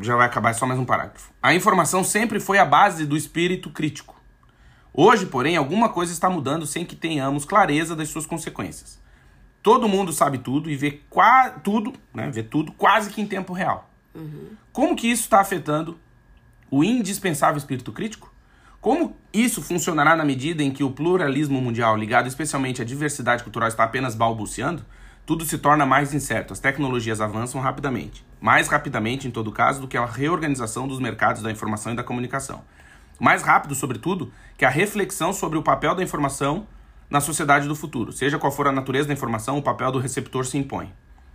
já 0.00 0.16
vai 0.16 0.26
acabar 0.26 0.50
é 0.50 0.52
só 0.52 0.66
mais 0.66 0.78
um 0.78 0.84
parágrafo. 0.84 1.32
A 1.42 1.54
informação 1.54 2.04
sempre 2.04 2.38
foi 2.38 2.58
a 2.58 2.64
base 2.64 3.04
do 3.04 3.16
espírito 3.16 3.70
crítico. 3.70 4.14
Hoje, 4.92 5.26
porém, 5.26 5.56
alguma 5.56 5.88
coisa 5.88 6.12
está 6.12 6.28
mudando 6.28 6.66
sem 6.66 6.84
que 6.84 6.94
tenhamos 6.96 7.44
clareza 7.44 7.96
das 7.96 8.08
suas 8.08 8.26
consequências. 8.26 9.00
Todo 9.62 9.88
mundo 9.88 10.12
sabe 10.12 10.38
tudo 10.38 10.70
e 10.70 10.76
vê 10.76 11.00
tudo, 11.62 11.92
né, 12.14 12.30
vê 12.30 12.42
tudo 12.42 12.72
quase 12.72 13.10
que 13.10 13.20
em 13.20 13.26
tempo 13.26 13.52
real. 13.52 13.88
Como 14.72 14.96
que 14.96 15.10
isso 15.10 15.22
está 15.22 15.40
afetando 15.40 15.98
o 16.70 16.84
indispensável 16.84 17.58
espírito 17.58 17.92
crítico? 17.92 18.32
Como 18.80 19.16
isso 19.32 19.60
funcionará 19.60 20.16
na 20.16 20.24
medida 20.24 20.62
em 20.62 20.70
que 20.70 20.82
o 20.82 20.90
pluralismo 20.90 21.60
mundial, 21.60 21.96
ligado 21.96 22.28
especialmente 22.28 22.80
à 22.80 22.84
diversidade 22.84 23.42
cultural, 23.42 23.68
está 23.68 23.84
apenas 23.84 24.14
balbuciando? 24.14 24.84
Tudo 25.26 25.44
se 25.44 25.58
torna 25.58 25.84
mais 25.84 26.14
incerto, 26.14 26.52
as 26.52 26.60
tecnologias 26.60 27.20
avançam 27.20 27.60
rapidamente. 27.60 28.24
Mais 28.40 28.68
rapidamente, 28.68 29.28
em 29.28 29.30
todo 29.30 29.52
caso, 29.52 29.82
do 29.82 29.88
que 29.88 29.98
a 29.98 30.06
reorganização 30.06 30.88
dos 30.88 30.98
mercados 30.98 31.42
da 31.42 31.50
informação 31.50 31.92
e 31.92 31.96
da 31.96 32.02
comunicação. 32.02 32.62
Mais 33.18 33.42
rápido, 33.42 33.74
sobretudo, 33.74 34.32
que 34.56 34.64
a 34.64 34.70
reflexão 34.70 35.32
sobre 35.32 35.58
o 35.58 35.62
papel 35.62 35.94
da 35.94 36.02
informação 36.02 36.66
na 37.10 37.20
sociedade 37.20 37.68
do 37.68 37.76
futuro. 37.76 38.12
Seja 38.12 38.38
qual 38.38 38.50
for 38.50 38.66
a 38.66 38.72
natureza 38.72 39.08
da 39.08 39.14
informação, 39.14 39.58
o 39.58 39.62
papel 39.62 39.92
do 39.92 39.98
receptor 39.98 40.46
se 40.46 40.56
impõe. 40.56 40.90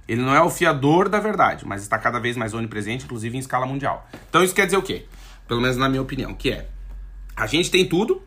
Ele 0.08 0.22
não 0.22 0.34
é 0.34 0.42
o 0.42 0.50
fiador 0.50 1.10
da 1.10 1.20
verdade, 1.20 1.66
mas 1.66 1.82
está 1.82 1.98
cada 1.98 2.20
vez 2.20 2.38
mais 2.38 2.54
onipresente, 2.54 3.06
inclusive 3.06 3.36
em 3.36 3.40
escala 3.40 3.66
mundial. 3.66 4.08
Então 4.30 4.44
isso 4.44 4.54
quer 4.54 4.66
dizer 4.66 4.78
o 4.78 4.82
quê? 4.82 5.06
Pelo 5.48 5.62
menos 5.62 5.78
na 5.78 5.88
minha 5.88 6.02
opinião, 6.02 6.34
que 6.34 6.52
é 6.52 6.68
a 7.36 7.46
gente 7.48 7.70
tem 7.70 7.88
tudo, 7.88 8.24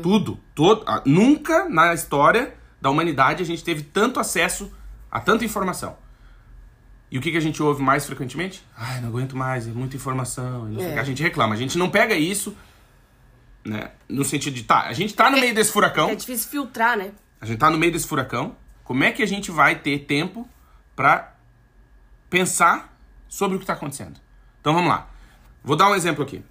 tudo, 0.00 0.38
todo, 0.54 0.84
ah, 0.86 1.02
nunca 1.04 1.68
na 1.68 1.92
história 1.92 2.54
da 2.80 2.88
humanidade 2.88 3.42
a 3.42 3.46
gente 3.46 3.62
teve 3.64 3.82
tanto 3.82 4.20
acesso 4.20 4.72
a 5.10 5.20
tanta 5.20 5.44
informação. 5.44 5.96
E 7.10 7.18
o 7.18 7.20
que, 7.20 7.32
que 7.32 7.36
a 7.36 7.40
gente 7.40 7.60
ouve 7.60 7.82
mais 7.82 8.06
frequentemente? 8.06 8.64
Ai, 8.76 9.00
não 9.00 9.08
aguento 9.08 9.36
mais, 9.36 9.66
é 9.66 9.72
muita 9.72 9.96
informação. 9.96 10.72
É. 10.78 10.96
A 10.98 11.02
gente 11.02 11.20
reclama. 11.20 11.54
A 11.54 11.58
gente 11.58 11.76
não 11.76 11.90
pega 11.90 12.14
isso, 12.14 12.56
né? 13.64 13.90
No 14.08 14.24
sentido 14.24 14.54
de, 14.54 14.62
tá, 14.62 14.82
a 14.82 14.92
gente 14.92 15.12
tá 15.12 15.28
no 15.28 15.40
meio 15.40 15.52
desse 15.52 15.72
furacão. 15.72 16.10
É 16.10 16.14
difícil 16.14 16.48
filtrar, 16.48 16.96
né? 16.96 17.10
A 17.40 17.46
gente 17.46 17.58
tá 17.58 17.68
no 17.68 17.76
meio 17.76 17.92
desse 17.92 18.06
furacão. 18.06 18.54
Como 18.84 19.02
é 19.02 19.10
que 19.10 19.24
a 19.24 19.26
gente 19.26 19.50
vai 19.50 19.74
ter 19.74 20.00
tempo 20.00 20.48
pra 20.94 21.34
pensar 22.28 22.96
sobre 23.28 23.56
o 23.56 23.60
que 23.60 23.66
tá 23.66 23.72
acontecendo? 23.72 24.20
Então 24.60 24.72
vamos 24.72 24.88
lá. 24.88 25.09
Vou 25.62 25.76
dar 25.76 25.90
um 25.90 25.94
exemplo 25.94 26.22
aqui, 26.22 26.42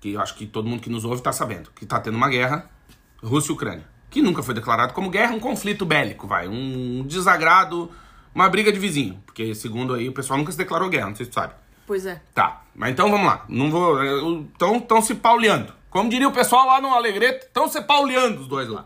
que 0.00 0.12
eu 0.12 0.20
acho 0.20 0.34
que 0.34 0.46
todo 0.46 0.68
mundo 0.68 0.82
que 0.82 0.90
nos 0.90 1.04
ouve 1.04 1.22
tá 1.22 1.32
sabendo, 1.32 1.70
que 1.72 1.86
tá 1.86 2.00
tendo 2.00 2.16
uma 2.16 2.28
guerra 2.28 2.68
Rússia 3.22 3.52
e 3.52 3.54
Ucrânia, 3.54 3.86
que 4.10 4.20
nunca 4.20 4.42
foi 4.42 4.54
declarado 4.54 4.92
como 4.92 5.10
guerra, 5.10 5.34
um 5.34 5.40
conflito 5.40 5.86
bélico, 5.86 6.26
vai, 6.26 6.48
um 6.48 7.04
desagrado, 7.06 7.90
uma 8.34 8.48
briga 8.48 8.72
de 8.72 8.78
vizinho, 8.78 9.22
porque 9.24 9.54
segundo 9.54 9.94
aí 9.94 10.08
o 10.08 10.12
pessoal 10.12 10.38
nunca 10.38 10.52
se 10.52 10.58
declarou 10.58 10.88
guerra, 10.88 11.08
não 11.08 11.16
sei 11.16 11.24
se 11.26 11.30
tu 11.30 11.34
sabe. 11.34 11.54
Pois 11.86 12.04
é. 12.04 12.20
Tá, 12.34 12.64
mas 12.74 12.90
então 12.90 13.10
vamos 13.10 13.26
lá. 13.26 13.44
Não 13.48 13.70
vou. 13.70 14.42
Estão 14.42 14.80
tão 14.80 15.00
se 15.00 15.14
pauleando. 15.14 15.72
Como 15.88 16.10
diria 16.10 16.28
o 16.28 16.32
pessoal 16.32 16.66
lá 16.66 16.80
no 16.80 16.88
Alegrete, 16.88 17.46
estão 17.46 17.68
se 17.68 17.80
pauleando 17.80 18.40
os 18.40 18.48
dois 18.48 18.68
lá. 18.68 18.84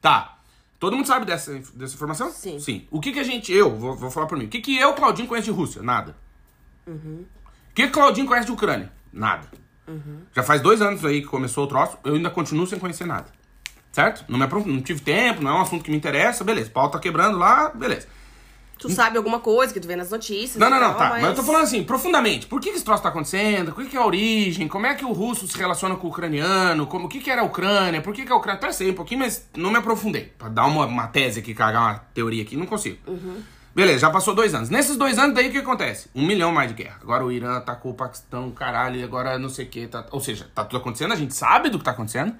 Tá. 0.00 0.38
Todo 0.78 0.96
mundo 0.96 1.06
sabe 1.06 1.26
dessa, 1.26 1.52
dessa 1.74 1.94
informação? 1.94 2.30
Sim. 2.30 2.60
Sim. 2.60 2.86
O 2.88 3.00
que 3.00 3.12
que 3.12 3.18
a 3.18 3.24
gente. 3.24 3.52
Eu, 3.52 3.76
vou, 3.76 3.96
vou 3.96 4.10
falar 4.12 4.26
por 4.26 4.38
mim. 4.38 4.44
O 4.44 4.48
que 4.48 4.60
que 4.60 4.78
eu, 4.78 4.94
Claudinho, 4.94 5.26
conheço 5.26 5.46
de 5.46 5.50
Rússia? 5.50 5.82
Nada. 5.82 6.16
O 6.86 7.24
que 7.74 7.86
que 7.86 7.92
Claudinho 7.92 8.28
conhece 8.28 8.46
de 8.46 8.52
Ucrânia? 8.52 8.92
Nada. 9.12 9.48
Já 10.34 10.42
faz 10.42 10.60
dois 10.60 10.82
anos 10.82 11.04
aí 11.04 11.22
que 11.22 11.28
começou 11.28 11.64
o 11.64 11.66
troço, 11.66 11.96
eu 12.04 12.14
ainda 12.14 12.30
continuo 12.30 12.66
sem 12.66 12.78
conhecer 12.78 13.06
nada. 13.06 13.26
Certo? 13.90 14.24
Não, 14.28 14.38
me 14.38 14.46
não 14.46 14.82
tive 14.82 15.00
tempo, 15.00 15.42
não 15.42 15.50
é 15.50 15.54
um 15.54 15.62
assunto 15.62 15.82
que 15.82 15.90
me 15.90 15.96
interessa, 15.96 16.44
beleza. 16.44 16.68
O 16.68 16.72
pau 16.72 16.90
tá 16.90 16.98
quebrando 16.98 17.38
lá, 17.38 17.70
beleza. 17.70 18.06
Tu 18.78 18.88
sabe 18.90 19.16
alguma 19.16 19.40
coisa 19.40 19.74
que 19.74 19.80
tu 19.80 19.88
vê 19.88 19.96
nas 19.96 20.10
notícias. 20.10 20.56
Não, 20.56 20.70
não, 20.70 20.78
não, 20.78 20.94
tal, 20.94 20.98
tá. 20.98 21.08
Mas... 21.10 21.24
eu 21.24 21.34
tô 21.34 21.42
falando 21.42 21.64
assim, 21.64 21.82
profundamente. 21.82 22.46
Por 22.46 22.60
que, 22.60 22.70
que 22.70 22.76
esse 22.76 22.84
troço 22.84 23.02
tá 23.02 23.08
acontecendo? 23.08 23.72
Qual 23.72 23.84
que 23.84 23.96
é 23.96 24.00
a 24.00 24.06
origem? 24.06 24.68
Como 24.68 24.86
é 24.86 24.94
que 24.94 25.04
o 25.04 25.10
russo 25.10 25.48
se 25.48 25.58
relaciona 25.58 25.96
com 25.96 26.06
o 26.06 26.10
ucraniano? 26.10 26.86
Como, 26.86 27.06
o 27.06 27.08
que, 27.08 27.18
que 27.18 27.28
era 27.28 27.42
a 27.42 27.44
Ucrânia? 27.44 28.00
Por 28.00 28.14
que, 28.14 28.24
que 28.24 28.30
a 28.30 28.36
Ucrânia. 28.36 28.58
Até 28.58 28.70
sei 28.70 28.90
um 28.90 28.94
pouquinho, 28.94 29.20
mas 29.20 29.48
não 29.56 29.72
me 29.72 29.78
aprofundei. 29.78 30.32
Pra 30.38 30.48
dar 30.48 30.66
uma, 30.66 30.86
uma 30.86 31.08
tese 31.08 31.40
aqui, 31.40 31.54
cagar 31.54 31.82
uma 31.82 31.98
teoria 32.14 32.42
aqui, 32.42 32.56
não 32.56 32.66
consigo. 32.66 32.98
Beleza, 33.78 34.00
já 34.00 34.10
passou 34.10 34.34
dois 34.34 34.52
anos. 34.54 34.68
Nesses 34.70 34.96
dois 34.96 35.18
anos, 35.20 35.36
daí 35.36 35.48
o 35.48 35.52
que 35.52 35.58
acontece? 35.58 36.08
Um 36.12 36.26
milhão 36.26 36.50
mais 36.50 36.68
de 36.68 36.74
guerra. 36.82 36.98
Agora 37.00 37.24
o 37.24 37.30
Irã 37.30 37.56
atacou 37.58 37.92
o 37.92 37.94
Paquistão, 37.94 38.50
caralho, 38.50 38.96
e 38.98 39.04
agora 39.04 39.38
não 39.38 39.48
sei 39.48 39.66
o 39.66 39.68
que. 39.68 39.86
Tá... 39.86 40.04
Ou 40.10 40.18
seja, 40.20 40.50
tá 40.52 40.64
tudo 40.64 40.80
acontecendo, 40.80 41.12
a 41.12 41.16
gente 41.16 41.32
sabe 41.32 41.70
do 41.70 41.78
que 41.78 41.84
tá 41.84 41.92
acontecendo, 41.92 42.34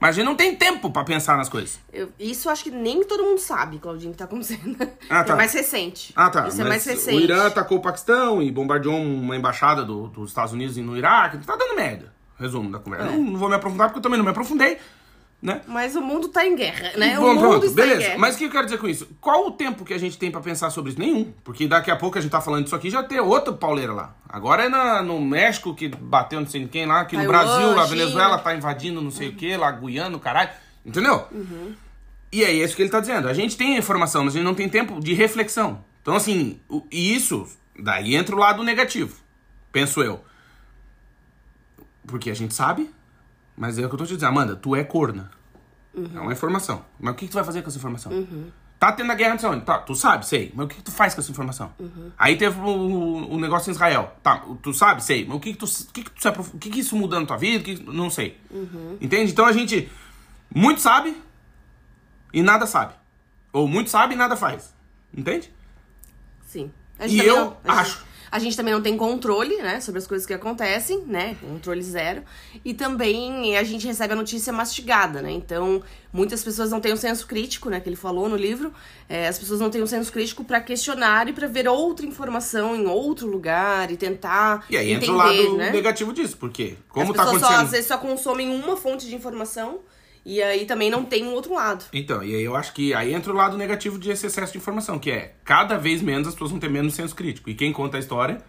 mas 0.00 0.10
a 0.10 0.12
gente 0.12 0.24
não 0.24 0.34
tem 0.34 0.56
tempo 0.56 0.90
pra 0.90 1.04
pensar 1.04 1.36
nas 1.36 1.50
coisas. 1.50 1.78
Eu- 1.92 2.10
isso 2.18 2.48
acho 2.48 2.64
que 2.64 2.70
nem 2.70 3.04
todo 3.04 3.22
mundo 3.22 3.38
sabe, 3.38 3.78
Claudinho, 3.78 4.12
que 4.12 4.16
tá 4.16 4.24
acontecendo. 4.24 4.74
Ah, 5.10 5.22
tá. 5.22 5.34
É 5.34 5.36
mais 5.36 5.52
recente. 5.52 6.14
Ah, 6.16 6.30
tá. 6.30 6.48
Isso 6.48 6.56
é 6.62 6.64
mas 6.64 6.68
mais 6.70 6.84
recente. 6.86 7.14
O 7.16 7.20
Irã 7.20 7.46
atacou 7.46 7.76
o 7.76 7.82
Paquistão 7.82 8.40
e 8.42 8.50
bombardeou 8.50 8.96
uma 8.96 9.36
embaixada 9.36 9.84
do- 9.84 10.06
dos 10.08 10.30
Estados 10.30 10.54
Unidos 10.54 10.78
no 10.78 10.96
Iraque. 10.96 11.36
Tá 11.44 11.56
dando 11.56 11.76
merda. 11.76 12.10
Resumo 12.38 12.70
da 12.72 12.78
conversa. 12.78 13.06
É. 13.06 13.10
Não, 13.12 13.22
não 13.22 13.38
vou 13.38 13.50
me 13.50 13.54
aprofundar 13.56 13.88
porque 13.88 13.98
eu 13.98 14.02
também 14.02 14.16
não 14.16 14.24
me 14.24 14.30
aprofundei. 14.30 14.78
Né? 15.42 15.62
Mas 15.66 15.96
o 15.96 16.02
mundo 16.02 16.28
tá 16.28 16.44
em 16.44 16.54
guerra, 16.54 16.92
né? 16.98 17.16
Bom, 17.16 17.22
o 17.22 17.28
mundo 17.34 17.40
pronto, 17.40 17.66
está 17.66 17.82
em 17.82 17.86
beleza. 17.86 18.00
guerra. 18.08 18.18
Mas 18.18 18.34
o 18.34 18.38
que 18.38 18.44
eu 18.44 18.50
quero 18.50 18.64
dizer 18.66 18.76
com 18.78 18.86
isso? 18.86 19.08
Qual 19.22 19.46
o 19.46 19.50
tempo 19.52 19.86
que 19.86 19.94
a 19.94 19.98
gente 19.98 20.18
tem 20.18 20.30
pra 20.30 20.40
pensar 20.42 20.68
sobre 20.68 20.90
isso? 20.90 21.00
Nenhum. 21.00 21.32
Porque 21.42 21.66
daqui 21.66 21.90
a 21.90 21.96
pouco 21.96 22.18
a 22.18 22.20
gente 22.20 22.30
tá 22.30 22.42
falando 22.42 22.64
disso 22.64 22.76
aqui 22.76 22.90
já 22.90 23.02
tem 23.02 23.18
outra 23.20 23.50
pauleira 23.54 23.92
lá. 23.94 24.14
Agora 24.28 24.64
é 24.64 24.68
na, 24.68 25.02
no 25.02 25.18
México 25.18 25.74
que 25.74 25.88
bateu 25.88 26.40
não 26.40 26.46
sei 26.46 26.60
em 26.62 26.68
quem 26.68 26.84
lá, 26.84 27.00
aqui 27.00 27.16
no 27.16 27.22
Taiwan, 27.26 27.32
Brasil, 27.46 27.68
lá, 27.74 27.84
China. 27.86 27.96
Venezuela 27.96 28.38
tá 28.38 28.54
invadindo 28.54 29.00
não 29.00 29.10
sei 29.10 29.28
o 29.30 29.32
que, 29.34 29.56
lá 29.56 29.70
Guiana, 29.72 30.18
caralho. 30.18 30.50
Entendeu? 30.84 31.26
E 32.30 32.44
é 32.44 32.52
isso 32.52 32.76
que 32.76 32.82
ele 32.82 32.90
tá 32.90 33.00
dizendo. 33.00 33.26
A 33.26 33.32
gente 33.32 33.56
tem 33.56 33.76
a 33.76 33.78
informação, 33.78 34.24
mas 34.24 34.34
a 34.34 34.36
gente 34.36 34.46
não 34.46 34.54
tem 34.54 34.68
tempo 34.68 35.00
de 35.00 35.14
reflexão. 35.14 35.82
Então, 36.02 36.14
assim, 36.14 36.60
o- 36.68 36.82
e 36.92 37.14
isso, 37.16 37.46
daí 37.78 38.14
entra 38.14 38.36
o 38.36 38.38
lado 38.38 38.62
negativo, 38.62 39.16
penso 39.72 40.02
eu. 40.02 40.22
Porque 42.06 42.30
a 42.30 42.34
gente 42.34 42.52
sabe, 42.54 42.90
mas 43.60 43.78
é 43.78 43.84
o 43.84 43.88
que 43.88 43.94
eu 43.94 43.98
tô 43.98 44.04
te 44.06 44.14
dizendo. 44.14 44.30
Amanda, 44.30 44.56
tu 44.56 44.74
é 44.74 44.82
corna. 44.82 45.30
É 45.96 46.18
uma 46.20 46.32
informação. 46.32 46.84
Mas 46.98 47.12
o 47.14 47.16
que, 47.16 47.26
que 47.26 47.30
tu 47.30 47.34
vai 47.34 47.44
fazer 47.44 47.62
com 47.62 47.68
essa 47.68 47.78
informação? 47.78 48.10
Tá 48.78 48.90
tendo 48.92 49.12
a 49.12 49.14
guerra 49.14 49.32
não 49.32 49.38
sei 49.38 49.48
onde. 49.50 49.64
Tá, 49.66 49.78
tu 49.78 49.94
sabe, 49.94 50.24
sei. 50.26 50.50
Mas 50.54 50.64
o 50.64 50.68
que, 50.68 50.76
que 50.76 50.82
tu 50.82 50.90
faz 50.90 51.14
com 51.14 51.20
essa 51.20 51.30
informação? 51.30 51.70
Aí 52.16 52.36
teve 52.36 52.58
o, 52.58 53.36
negócio 53.38 53.68
em 53.70 53.72
Israel. 53.74 54.16
Tá, 54.22 54.42
tu 54.62 54.72
sabe, 54.72 55.04
sei. 55.04 55.26
Mas 55.26 55.36
o 55.36 55.40
que, 55.40 55.52
que 55.52 55.58
tu. 55.58 55.66
O 55.66 55.92
que, 55.92 56.02
que 56.04 56.10
tu 56.10 56.22
se 56.22 56.28
aprof- 56.28 56.54
o 56.54 56.58
que, 56.58 56.70
que 56.70 56.80
isso 56.80 56.96
muda 56.96 57.20
na 57.20 57.26
tua 57.26 57.36
vida? 57.36 57.62
Que 57.62 57.74
não 57.82 58.08
sei. 58.08 58.40
Entende? 59.00 59.32
Então 59.32 59.44
a 59.44 59.52
gente 59.52 59.90
muito 60.54 60.80
sabe 60.80 61.14
e 62.32 62.42
nada 62.42 62.66
sabe. 62.66 62.94
Ou 63.52 63.68
muito 63.68 63.90
sabe 63.90 64.14
e 64.14 64.16
nada 64.16 64.34
faz. 64.36 64.74
Entende? 65.14 65.52
Sim. 66.46 66.70
A 66.98 67.06
E 67.06 67.18
eu 67.18 67.56
acho. 67.66 68.04
A 68.30 68.38
gente 68.38 68.56
também 68.56 68.72
não 68.72 68.80
tem 68.80 68.96
controle, 68.96 69.56
né, 69.56 69.80
sobre 69.80 69.98
as 69.98 70.06
coisas 70.06 70.26
que 70.26 70.32
acontecem, 70.32 71.02
né? 71.06 71.36
Controle 71.40 71.82
zero. 71.82 72.22
E 72.64 72.72
também 72.72 73.56
a 73.56 73.64
gente 73.64 73.86
recebe 73.86 74.12
a 74.12 74.16
notícia 74.16 74.52
mastigada, 74.52 75.20
né? 75.20 75.32
Então, 75.32 75.82
muitas 76.12 76.42
pessoas 76.42 76.70
não 76.70 76.80
têm 76.80 76.92
o 76.92 76.94
um 76.94 76.98
senso 76.98 77.26
crítico, 77.26 77.68
né, 77.68 77.80
que 77.80 77.88
ele 77.88 77.96
falou 77.96 78.28
no 78.28 78.36
livro. 78.36 78.72
É, 79.08 79.26
as 79.26 79.38
pessoas 79.38 79.58
não 79.60 79.68
têm 79.68 79.80
o 79.80 79.84
um 79.84 79.86
senso 79.86 80.12
crítico 80.12 80.44
para 80.44 80.60
questionar 80.60 81.28
e 81.28 81.32
para 81.32 81.48
ver 81.48 81.66
outra 81.66 82.06
informação 82.06 82.76
em 82.76 82.86
outro 82.86 83.26
lugar 83.26 83.90
e 83.90 83.96
tentar 83.96 84.64
E 84.70 84.76
aí 84.76 84.92
entender, 84.92 85.10
entra 85.10 85.12
o 85.12 85.16
lado 85.16 85.56
né? 85.56 85.70
negativo 85.70 86.12
disso, 86.12 86.36
porque 86.36 86.76
como 86.88 87.10
as 87.10 87.16
tá 87.16 87.24
pessoas 87.24 87.40
só, 87.40 87.46
acontecendo... 87.46 87.66
às 87.66 87.70
vezes 87.72 87.86
só 87.86 87.98
consomem 87.98 88.48
uma 88.48 88.76
fonte 88.76 89.08
de 89.08 89.14
informação 89.14 89.80
e 90.24 90.42
aí 90.42 90.66
também 90.66 90.90
não 90.90 91.04
tem 91.04 91.24
um 91.24 91.32
outro 91.32 91.54
lado. 91.54 91.84
Então, 91.92 92.22
e 92.22 92.34
aí 92.34 92.42
eu 92.42 92.54
acho 92.56 92.72
que 92.72 92.92
aí 92.94 93.14
entra 93.14 93.32
o 93.32 93.36
lado 93.36 93.56
negativo 93.56 93.98
desse 93.98 94.26
excesso 94.26 94.52
de 94.52 94.58
informação, 94.58 94.98
que 94.98 95.10
é 95.10 95.34
cada 95.44 95.78
vez 95.78 96.02
menos 96.02 96.28
as 96.28 96.34
pessoas 96.34 96.50
vão 96.50 96.60
ter 96.60 96.68
menos 96.68 96.94
senso 96.94 97.14
crítico. 97.14 97.48
E 97.48 97.54
quem 97.54 97.72
conta 97.72 97.96
a 97.96 98.00
história, 98.00 98.42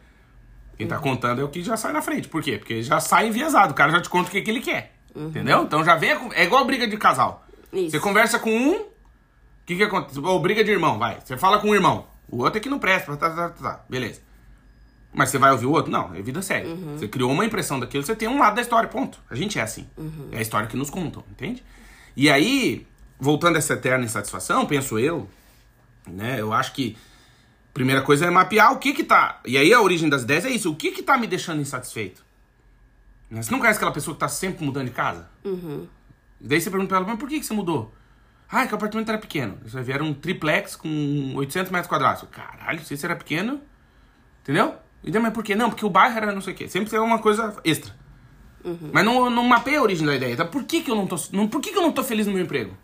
quem 0.77 0.87
tá 0.87 0.99
contando 0.99 1.41
é 1.41 1.43
o 1.43 1.49
que 1.49 1.63
já 1.63 1.77
sai 1.77 1.93
na 1.93 2.01
frente. 2.01 2.27
Por 2.27 2.41
quê? 2.43 2.57
Porque 2.57 2.81
já 2.83 2.99
sai 2.99 3.27
enviesado, 3.27 3.71
o 3.71 3.75
cara 3.75 3.91
já 3.91 4.01
te 4.01 4.09
conta 4.09 4.29
o 4.29 4.31
que, 4.31 4.41
que 4.41 4.51
ele 4.51 4.61
quer. 4.61 4.93
Entendeu? 5.15 5.63
Então 5.63 5.83
já 5.83 5.95
vem. 5.95 6.11
a 6.11 6.29
É 6.33 6.43
igual 6.43 6.65
briga 6.65 6.87
de 6.87 6.97
casal. 6.97 7.45
Isso. 7.71 7.91
Você 7.91 7.99
conversa 7.99 8.39
com 8.39 8.51
um, 8.51 8.75
o 8.75 8.85
que 9.65 9.75
que 9.75 9.83
acontece? 9.83 10.19
Ou 10.19 10.39
briga 10.39 10.63
de 10.63 10.71
irmão, 10.71 10.97
vai. 10.97 11.19
Você 11.23 11.37
fala 11.37 11.59
com 11.59 11.69
um 11.69 11.75
irmão. 11.75 12.07
O 12.29 12.43
outro 12.43 12.57
é 12.57 12.61
que 12.61 12.69
não 12.69 12.79
presta, 12.79 13.15
tá, 13.17 13.29
tá, 13.29 13.49
tá, 13.49 13.49
tá. 13.49 13.85
Beleza. 13.89 14.21
Mas 15.13 15.29
você 15.29 15.37
vai 15.37 15.51
ouvir 15.51 15.65
o 15.65 15.71
outro? 15.71 15.91
Não, 15.91 16.13
é 16.15 16.21
vida 16.21 16.41
séria. 16.41 16.73
Você 16.97 17.07
criou 17.07 17.31
uma 17.31 17.45
impressão 17.45 17.79
daquilo, 17.79 18.03
você 18.03 18.15
tem 18.15 18.27
um 18.29 18.39
lado 18.39 18.55
da 18.55 18.61
história, 18.61 18.87
ponto. 18.87 19.19
A 19.29 19.35
gente 19.35 19.59
é 19.59 19.61
assim. 19.61 19.85
É 20.31 20.37
a 20.37 20.41
história 20.41 20.67
que 20.67 20.77
nos 20.77 20.89
contam, 20.89 21.23
entende? 21.29 21.63
E 22.15 22.29
aí, 22.29 22.87
voltando 23.19 23.55
a 23.55 23.59
essa 23.59 23.73
eterna 23.73 24.05
insatisfação, 24.05 24.65
penso 24.65 24.97
eu, 24.97 25.29
né? 26.07 26.39
Eu 26.39 26.53
acho 26.53 26.73
que 26.73 26.97
primeira 27.73 28.01
coisa 28.01 28.25
é 28.25 28.29
mapear 28.29 28.71
o 28.73 28.77
que 28.77 28.93
que 28.93 29.03
tá. 29.03 29.41
E 29.45 29.57
aí 29.57 29.73
a 29.73 29.81
origem 29.81 30.09
das 30.09 30.23
ideias 30.23 30.45
é 30.45 30.49
isso. 30.49 30.71
O 30.71 30.75
que 30.75 30.91
que 30.91 31.03
tá 31.03 31.17
me 31.17 31.27
deixando 31.27 31.61
insatisfeito? 31.61 32.23
Né? 33.29 33.41
Você 33.41 33.51
não 33.51 33.59
conhece 33.59 33.77
aquela 33.77 33.91
pessoa 33.93 34.13
que 34.13 34.19
tá 34.19 34.27
sempre 34.27 34.63
mudando 34.63 34.85
de 34.87 34.91
casa? 34.91 35.29
E 36.39 36.47
daí 36.47 36.59
você 36.59 36.69
pergunta 36.69 36.89
pra 36.89 36.97
ela, 36.97 37.07
mas 37.07 37.19
por 37.19 37.29
que, 37.29 37.39
que 37.39 37.45
você 37.45 37.53
mudou? 37.53 37.93
Ah, 38.49 38.63
é 38.63 38.67
que 38.67 38.73
o 38.73 38.75
apartamento 38.75 39.07
era 39.07 39.17
pequeno. 39.17 39.57
Vai 39.63 39.83
ver 39.83 40.01
um 40.01 40.13
triplex 40.13 40.75
com 40.75 41.33
800 41.35 41.71
metros 41.71 41.87
quadrados. 41.87 42.27
Caralho, 42.29 42.83
se 42.83 42.93
esse 42.93 43.05
era 43.05 43.15
pequeno, 43.15 43.61
entendeu? 44.41 44.75
E 45.03 45.11
mas 45.19 45.33
por 45.33 45.43
quê? 45.43 45.55
Não, 45.55 45.69
porque 45.69 45.85
o 45.85 45.89
bairro 45.89 46.17
era 46.17 46.31
não 46.31 46.41
sei 46.41 46.53
o 46.53 46.55
quê. 46.55 46.67
Sempre 46.67 46.89
tem 46.89 46.99
uma 46.99 47.19
coisa 47.19 47.55
extra. 47.63 47.93
Mas 48.91 49.03
não, 49.03 49.29
não 49.29 49.43
mapeia 49.43 49.79
a 49.79 49.81
origem 49.81 50.05
da 50.05 50.15
ideia. 50.15 50.33
Então, 50.33 50.47
por 50.47 50.63
que, 50.63 50.81
que 50.81 50.91
eu 50.91 50.95
não 50.95 51.07
tô. 51.07 51.15
Não, 51.31 51.47
por 51.47 51.59
que, 51.61 51.71
que 51.71 51.77
eu 51.77 51.81
não 51.81 51.91
tô 51.91 52.03
feliz 52.03 52.27
no 52.27 52.33
meu 52.33 52.43
emprego? 52.43 52.77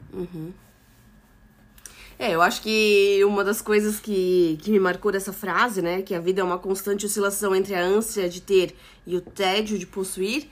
É, 2.18 2.34
eu 2.34 2.42
acho 2.42 2.62
que 2.64 3.24
uma 3.24 3.44
das 3.44 3.62
coisas 3.62 4.00
que, 4.00 4.58
que 4.62 4.72
me 4.72 4.80
marcou 4.80 5.12
dessa 5.12 5.32
frase, 5.32 5.84
né, 5.84 6.02
que 6.02 6.16
a 6.16 6.20
vida 6.20 6.42
é 6.42 6.44
uma 6.44 6.58
constante 6.58 7.06
oscilação 7.06 7.56
entre 7.56 7.76
a 7.76 7.82
ânsia 7.82 8.28
de 8.28 8.42
ter 8.42 8.76
e 9.06 9.16
o 9.16 9.22
tédio 9.22 9.78
de 9.78 9.86
possuir, 9.86 10.48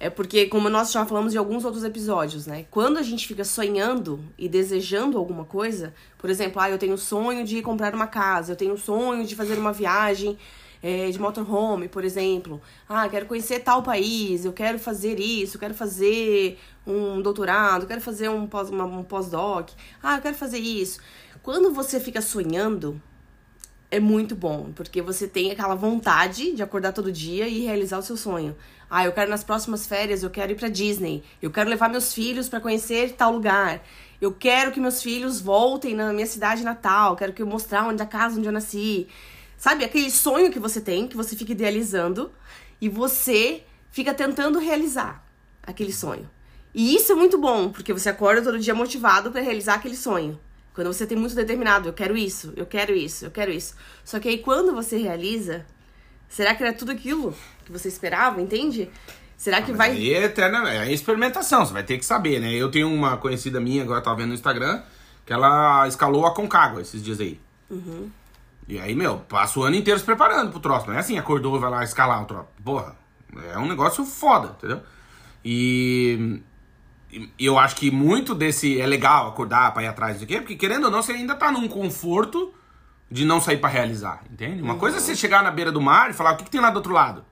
é 0.00 0.10
porque, 0.10 0.46
como 0.46 0.68
nós 0.68 0.90
já 0.90 1.06
falamos 1.06 1.32
em 1.32 1.38
alguns 1.38 1.64
outros 1.64 1.84
episódios, 1.84 2.48
né, 2.48 2.66
quando 2.68 2.98
a 2.98 3.02
gente 3.02 3.28
fica 3.28 3.44
sonhando 3.44 4.24
e 4.36 4.48
desejando 4.48 5.16
alguma 5.16 5.44
coisa, 5.44 5.94
por 6.18 6.30
exemplo, 6.30 6.60
ah, 6.60 6.68
eu 6.68 6.78
tenho 6.78 6.98
sonho 6.98 7.44
de 7.44 7.62
comprar 7.62 7.94
uma 7.94 8.08
casa, 8.08 8.50
eu 8.50 8.56
tenho 8.56 8.76
sonho 8.76 9.24
de 9.24 9.36
fazer 9.36 9.56
uma 9.56 9.72
viagem 9.72 10.36
é, 10.84 11.10
de 11.10 11.18
motorhome, 11.18 11.88
por 11.88 12.04
exemplo. 12.04 12.60
Ah, 12.86 13.08
quero 13.08 13.24
conhecer 13.24 13.60
tal 13.60 13.82
país, 13.82 14.44
eu 14.44 14.52
quero 14.52 14.78
fazer 14.78 15.18
isso, 15.18 15.56
eu 15.56 15.60
quero 15.60 15.72
fazer 15.72 16.58
um 16.86 17.22
doutorado, 17.22 17.84
eu 17.84 17.88
quero 17.88 18.02
fazer 18.02 18.28
um 18.28 18.46
pós- 18.46 18.68
uma- 18.68 18.84
um 18.84 19.02
pós-doc. 19.02 19.70
Ah, 20.02 20.16
eu 20.16 20.20
quero 20.22 20.34
fazer 20.36 20.58
isso. 20.58 21.00
Quando 21.42 21.72
você 21.72 21.98
fica 21.98 22.20
sonhando, 22.20 23.00
é 23.90 23.98
muito 23.98 24.36
bom, 24.36 24.72
porque 24.74 25.00
você 25.00 25.26
tem 25.26 25.50
aquela 25.50 25.74
vontade 25.74 26.52
de 26.52 26.62
acordar 26.62 26.92
todo 26.92 27.10
dia 27.10 27.48
e 27.48 27.60
realizar 27.64 27.98
o 27.98 28.02
seu 28.02 28.16
sonho. 28.16 28.54
Ah, 28.90 29.06
eu 29.06 29.12
quero 29.12 29.30
nas 29.30 29.42
próximas 29.42 29.86
férias, 29.86 30.22
eu 30.22 30.28
quero 30.30 30.52
ir 30.52 30.56
pra 30.56 30.68
Disney. 30.68 31.22
Eu 31.40 31.50
quero 31.50 31.70
levar 31.70 31.88
meus 31.88 32.12
filhos 32.12 32.46
para 32.48 32.60
conhecer 32.60 33.12
tal 33.12 33.32
lugar. 33.32 33.82
Eu 34.20 34.32
quero 34.32 34.70
que 34.70 34.80
meus 34.80 35.02
filhos 35.02 35.40
voltem 35.40 35.94
na 35.94 36.12
minha 36.12 36.26
cidade 36.26 36.62
natal, 36.62 37.16
quero 37.16 37.32
que 37.32 37.40
eu 37.42 37.46
mostrar 37.46 37.86
onde 37.88 38.02
a 38.02 38.06
casa 38.06 38.36
onde 38.38 38.46
eu 38.48 38.52
nasci. 38.52 39.06
Sabe, 39.64 39.82
aquele 39.82 40.10
sonho 40.10 40.52
que 40.52 40.58
você 40.58 40.78
tem, 40.78 41.08
que 41.08 41.16
você 41.16 41.34
fica 41.34 41.52
idealizando 41.52 42.30
e 42.78 42.86
você 42.86 43.62
fica 43.90 44.12
tentando 44.12 44.58
realizar 44.58 45.24
aquele 45.62 45.90
sonho. 45.90 46.28
E 46.74 46.94
isso 46.94 47.12
é 47.12 47.14
muito 47.14 47.38
bom, 47.38 47.70
porque 47.70 47.90
você 47.90 48.10
acorda 48.10 48.42
todo 48.42 48.58
dia 48.58 48.74
motivado 48.74 49.30
para 49.30 49.40
realizar 49.40 49.76
aquele 49.76 49.96
sonho. 49.96 50.38
Quando 50.74 50.88
você 50.88 51.06
tem 51.06 51.16
muito 51.16 51.34
determinado, 51.34 51.88
eu 51.88 51.94
quero 51.94 52.14
isso, 52.14 52.52
eu 52.58 52.66
quero 52.66 52.92
isso, 52.94 53.24
eu 53.24 53.30
quero 53.30 53.50
isso. 53.50 53.74
Só 54.04 54.20
que 54.20 54.28
aí 54.28 54.36
quando 54.36 54.74
você 54.74 54.98
realiza, 54.98 55.64
será 56.28 56.54
que 56.54 56.62
era 56.62 56.74
tudo 56.74 56.92
aquilo 56.92 57.34
que 57.64 57.72
você 57.72 57.88
esperava, 57.88 58.42
entende? 58.42 58.90
Será 59.34 59.62
que 59.62 59.70
Mas 59.70 59.78
vai. 59.78 59.90
Aí 59.92 60.12
é 60.12 60.24
eterna, 60.24 60.70
é 60.70 60.92
experimentação, 60.92 61.64
você 61.64 61.72
vai 61.72 61.82
ter 61.82 61.96
que 61.96 62.04
saber, 62.04 62.38
né? 62.38 62.52
Eu 62.52 62.70
tenho 62.70 62.92
uma 62.92 63.16
conhecida 63.16 63.58
minha, 63.62 63.82
agora 63.82 64.00
eu 64.00 64.04
tava 64.04 64.16
vendo 64.16 64.28
no 64.28 64.34
Instagram, 64.34 64.82
que 65.24 65.32
ela 65.32 65.88
escalou 65.88 66.26
a 66.26 66.34
Concagua 66.34 66.82
esses 66.82 67.02
dias 67.02 67.18
aí. 67.18 67.40
E 68.66 68.78
aí, 68.78 68.94
meu, 68.94 69.18
passa 69.18 69.60
o 69.60 69.62
ano 69.62 69.76
inteiro 69.76 69.98
se 69.98 70.04
preparando 70.06 70.50
pro 70.50 70.60
troço. 70.60 70.86
Não 70.86 70.94
é 70.94 70.98
assim, 70.98 71.18
acordou, 71.18 71.58
vai 71.60 71.70
lá 71.70 71.84
escalar 71.84 72.22
o 72.22 72.24
troço. 72.24 72.48
Porra, 72.64 72.96
é 73.52 73.58
um 73.58 73.68
negócio 73.68 74.04
foda, 74.04 74.56
entendeu? 74.56 74.80
E, 75.44 76.40
e 77.38 77.44
eu 77.44 77.58
acho 77.58 77.76
que 77.76 77.90
muito 77.90 78.34
desse 78.34 78.80
é 78.80 78.86
legal 78.86 79.28
acordar 79.28 79.72
pra 79.74 79.82
ir 79.82 79.88
atrás 79.88 80.18
do 80.18 80.26
quê? 80.26 80.40
Porque 80.40 80.56
querendo 80.56 80.84
ou 80.84 80.90
não, 80.90 81.02
você 81.02 81.12
ainda 81.12 81.34
tá 81.34 81.52
num 81.52 81.68
conforto 81.68 82.54
de 83.10 83.24
não 83.24 83.40
sair 83.40 83.58
pra 83.58 83.68
realizar, 83.68 84.22
entende? 84.30 84.62
Uma 84.62 84.76
coisa 84.76 84.96
é 84.96 85.00
você 85.00 85.14
chegar 85.14 85.42
na 85.42 85.50
beira 85.50 85.70
do 85.70 85.80
mar 85.80 86.10
e 86.10 86.14
falar 86.14 86.32
o 86.32 86.36
que, 86.36 86.44
que 86.44 86.50
tem 86.50 86.60
lá 86.60 86.70
do 86.70 86.76
outro 86.76 86.92
lado. 86.92 87.24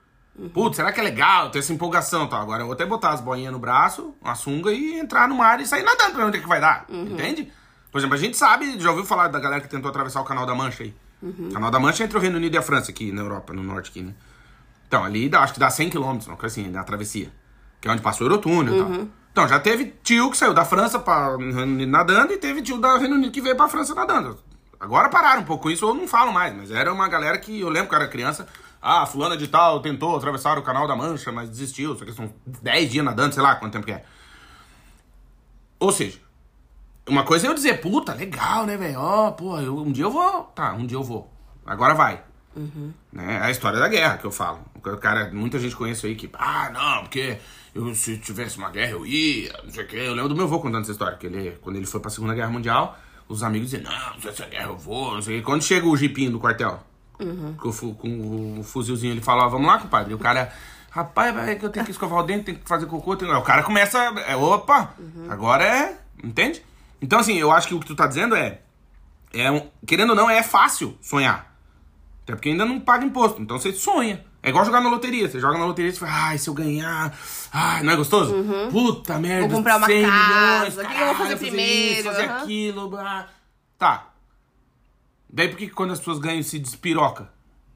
Putz, 0.52 0.76
será 0.76 0.92
que 0.92 1.00
é 1.00 1.02
legal 1.02 1.50
ter 1.50 1.58
essa 1.58 1.72
empolgação? 1.72 2.26
Tá? 2.26 2.38
Agora 2.40 2.62
eu 2.62 2.66
vou 2.66 2.74
até 2.74 2.86
botar 2.86 3.10
as 3.10 3.20
boinhas 3.20 3.52
no 3.52 3.58
braço, 3.58 4.14
uma 4.20 4.34
sunga 4.34 4.72
e 4.72 4.98
entrar 4.98 5.28
no 5.28 5.34
mar 5.34 5.60
e 5.60 5.66
sair 5.66 5.82
nadando 5.82 6.12
pra 6.12 6.26
onde 6.26 6.38
é 6.38 6.40
que 6.40 6.48
vai 6.48 6.60
dar, 6.60 6.86
entende? 6.88 7.52
Por 7.90 7.98
exemplo, 7.98 8.14
a 8.14 8.18
gente 8.18 8.36
sabe, 8.36 8.78
já 8.80 8.90
ouviu 8.90 9.04
falar 9.04 9.28
da 9.28 9.38
galera 9.38 9.60
que 9.60 9.68
tentou 9.68 9.90
atravessar 9.90 10.22
o 10.22 10.24
Canal 10.24 10.46
da 10.46 10.54
Mancha 10.54 10.84
aí? 10.84 10.94
O 11.22 11.52
Canal 11.52 11.70
da 11.70 11.78
Mancha 11.78 12.02
entre 12.02 12.18
o 12.18 12.20
Reino 12.20 12.36
Unido 12.36 12.54
e 12.54 12.58
a 12.58 12.62
França 12.62 12.90
aqui 12.90 13.12
na 13.12 13.22
Europa, 13.22 13.52
no 13.52 13.62
norte 13.62 13.90
aqui, 13.90 14.02
né? 14.02 14.12
Então, 14.88 15.04
ali 15.04 15.28
dá, 15.28 15.40
acho 15.40 15.54
que 15.54 15.60
dá 15.60 15.70
100 15.70 15.90
km, 15.90 16.00
uma 16.00 16.36
coisa 16.36 16.46
assim, 16.46 16.70
da 16.70 16.82
travessia. 16.84 17.32
Que 17.80 17.88
é 17.88 17.90
onde 17.90 18.02
passou 18.02 18.26
o 18.26 18.30
Eurotúnel 18.30 18.74
e 18.74 18.78
tal. 18.78 19.08
Então, 19.32 19.48
já 19.48 19.58
teve 19.58 19.94
tio 20.02 20.30
que 20.30 20.36
saiu 20.36 20.52
da 20.52 20.64
França 20.64 20.98
para 20.98 21.36
Reino 21.36 21.62
Unido 21.62 21.90
nadando 21.90 22.32
e 22.32 22.36
teve 22.36 22.60
tio 22.60 22.78
da 22.78 22.98
Reino 22.98 23.14
Unido 23.14 23.32
que 23.32 23.40
veio 23.40 23.56
pra 23.56 23.68
França 23.68 23.94
nadando. 23.94 24.38
Agora 24.78 25.08
pararam 25.08 25.42
um 25.42 25.44
pouco 25.44 25.70
isso, 25.70 25.86
ou 25.86 25.94
não 25.94 26.08
falo 26.08 26.32
mais, 26.32 26.54
mas 26.54 26.70
era 26.70 26.92
uma 26.92 27.08
galera 27.08 27.38
que 27.38 27.60
eu 27.60 27.68
lembro 27.68 27.88
que 27.88 27.94
eu 27.94 28.00
era 28.00 28.08
criança. 28.08 28.46
Ah, 28.82 29.06
fulana 29.06 29.36
de 29.36 29.46
tal 29.46 29.80
tentou 29.80 30.16
atravessar 30.16 30.58
o 30.58 30.62
Canal 30.62 30.88
da 30.88 30.96
Mancha, 30.96 31.30
mas 31.30 31.48
desistiu. 31.48 31.96
Só 31.96 32.04
que 32.04 32.12
são 32.12 32.34
10 32.44 32.90
dias 32.90 33.04
nadando, 33.04 33.32
sei 33.32 33.42
lá 33.42 33.54
quanto 33.54 33.72
tempo 33.72 33.86
que 33.86 33.92
é. 33.92 34.04
Ou 35.78 35.92
seja, 35.92 36.18
uma 37.08 37.24
coisa 37.24 37.46
é 37.46 37.50
eu 37.50 37.54
dizer, 37.54 37.80
puta, 37.80 38.14
legal, 38.14 38.64
né, 38.66 38.76
velho? 38.76 38.98
Ó, 39.00 39.30
pô, 39.32 39.58
eu- 39.58 39.76
um 39.78 39.90
dia 39.92 40.04
eu 40.04 40.10
vou. 40.10 40.44
Tá, 40.54 40.72
um 40.74 40.86
dia 40.86 40.96
eu 40.96 41.02
vou. 41.02 41.30
Agora 41.66 41.94
vai. 41.94 42.22
Né? 43.12 43.36
É 43.36 43.38
a 43.44 43.50
história 43.50 43.78
da 43.78 43.88
guerra 43.88 44.18
que 44.18 44.24
eu 44.26 44.30
falo. 44.30 44.60
O 44.74 44.80
cara, 44.98 45.30
muita 45.32 45.58
gente 45.58 45.74
conhece 45.74 46.06
aí 46.06 46.14
que, 46.14 46.28
ah, 46.34 46.70
não, 46.72 47.02
porque 47.02 47.38
eu, 47.74 47.94
se 47.94 48.18
tivesse 48.18 48.58
uma 48.58 48.68
guerra 48.70 48.92
eu 48.92 49.06
ia, 49.06 49.52
não 49.64 49.70
sei 49.70 49.84
o 49.84 49.86
quê. 49.86 49.96
Eu 49.96 50.12
lembro 50.14 50.28
do 50.28 50.36
meu 50.36 50.44
avô 50.44 50.58
contando 50.60 50.82
essa 50.82 50.92
história, 50.92 51.16
que 51.16 51.26
ele, 51.26 51.52
quando 51.62 51.76
ele 51.76 51.86
foi 51.86 52.00
pra 52.00 52.10
Segunda 52.10 52.34
Guerra 52.34 52.50
Mundial, 52.50 52.98
os 53.28 53.42
amigos 53.42 53.70
diziam, 53.70 53.90
não, 53.90 54.20
se 54.20 54.28
essa 54.28 54.44
guerra 54.46 54.66
eu 54.68 54.76
vou, 54.76 55.14
não 55.14 55.22
sei 55.22 55.36
o 55.36 55.38
quê. 55.38 55.44
Quando 55.46 55.62
chega 55.62 55.86
o 55.86 55.96
jipinho 55.96 56.30
do 56.32 56.38
quartel, 56.40 56.82
com, 57.58 57.68
o 57.68 57.72
fu- 57.72 57.94
com 57.94 58.58
o 58.58 58.62
fuzilzinho, 58.64 59.12
ele 59.14 59.20
fala, 59.22 59.44
ó, 59.46 59.48
vamos 59.48 59.66
lá, 59.66 59.78
compadre. 59.78 60.10
E 60.10 60.14
o 60.14 60.18
cara, 60.18 60.52
rapaz, 60.90 61.34
é 61.48 61.54
que 61.54 61.64
eu 61.64 61.70
tenho 61.70 61.84
que 61.86 61.92
escovar 61.92 62.18
o 62.18 62.22
dente, 62.24 62.44
tenho 62.44 62.58
que 62.58 62.68
fazer 62.68 62.84
cocô. 62.86 63.16
Tenho... 63.16 63.34
O 63.38 63.42
cara 63.42 63.62
começa, 63.62 63.98
é, 64.26 64.36
opa, 64.36 64.92
agora 65.28 65.64
é, 65.64 65.96
entende? 66.22 66.62
Então, 67.02 67.18
assim, 67.18 67.34
eu 67.36 67.50
acho 67.50 67.66
que 67.68 67.74
o 67.74 67.80
que 67.80 67.86
tu 67.86 67.96
tá 67.96 68.06
dizendo 68.06 68.36
é, 68.36 68.60
é 69.34 69.50
um, 69.50 69.68
querendo 69.86 70.10
ou 70.10 70.16
não, 70.16 70.30
é 70.30 70.42
fácil 70.42 70.96
sonhar. 71.02 71.52
Até 72.22 72.34
porque 72.34 72.50
ainda 72.50 72.64
não 72.64 72.78
paga 72.78 73.04
imposto. 73.04 73.42
Então 73.42 73.58
você 73.58 73.72
sonha. 73.72 74.24
É 74.42 74.48
igual 74.48 74.64
jogar 74.64 74.80
na 74.80 74.88
loteria. 74.88 75.28
Você 75.28 75.40
joga 75.40 75.58
na 75.58 75.66
loteria 75.66 75.90
e 75.90 75.94
fala, 75.94 76.12
ai, 76.28 76.38
se 76.38 76.48
eu 76.48 76.54
ganhar. 76.54 77.16
Ai, 77.52 77.82
não 77.82 77.92
é 77.92 77.96
gostoso? 77.96 78.34
Puta 78.70 79.18
merda. 79.18 79.48
Vou 79.48 79.56
comprar 79.56 79.76
uma 79.76 79.86
100 79.86 80.02
casa, 80.02 80.28
milhões, 80.28 80.74
o 80.74 80.76
que 80.76 80.80
eu 80.80 80.86
vou 80.86 80.96
caralho, 80.98 81.18
fazer 81.18 81.36
primeiro, 81.36 81.94
Isso, 81.94 82.04
fazer 82.04 82.24
aham. 82.24 82.42
aquilo. 82.42 82.88
blá. 82.88 83.28
Tá. 83.78 84.06
Daí 85.28 85.48
por 85.48 85.56
que 85.56 85.68
quando 85.68 85.92
as 85.92 85.98
pessoas 85.98 86.18
ganham 86.18 86.42
se 86.42 86.58
despiroca? 86.58 87.30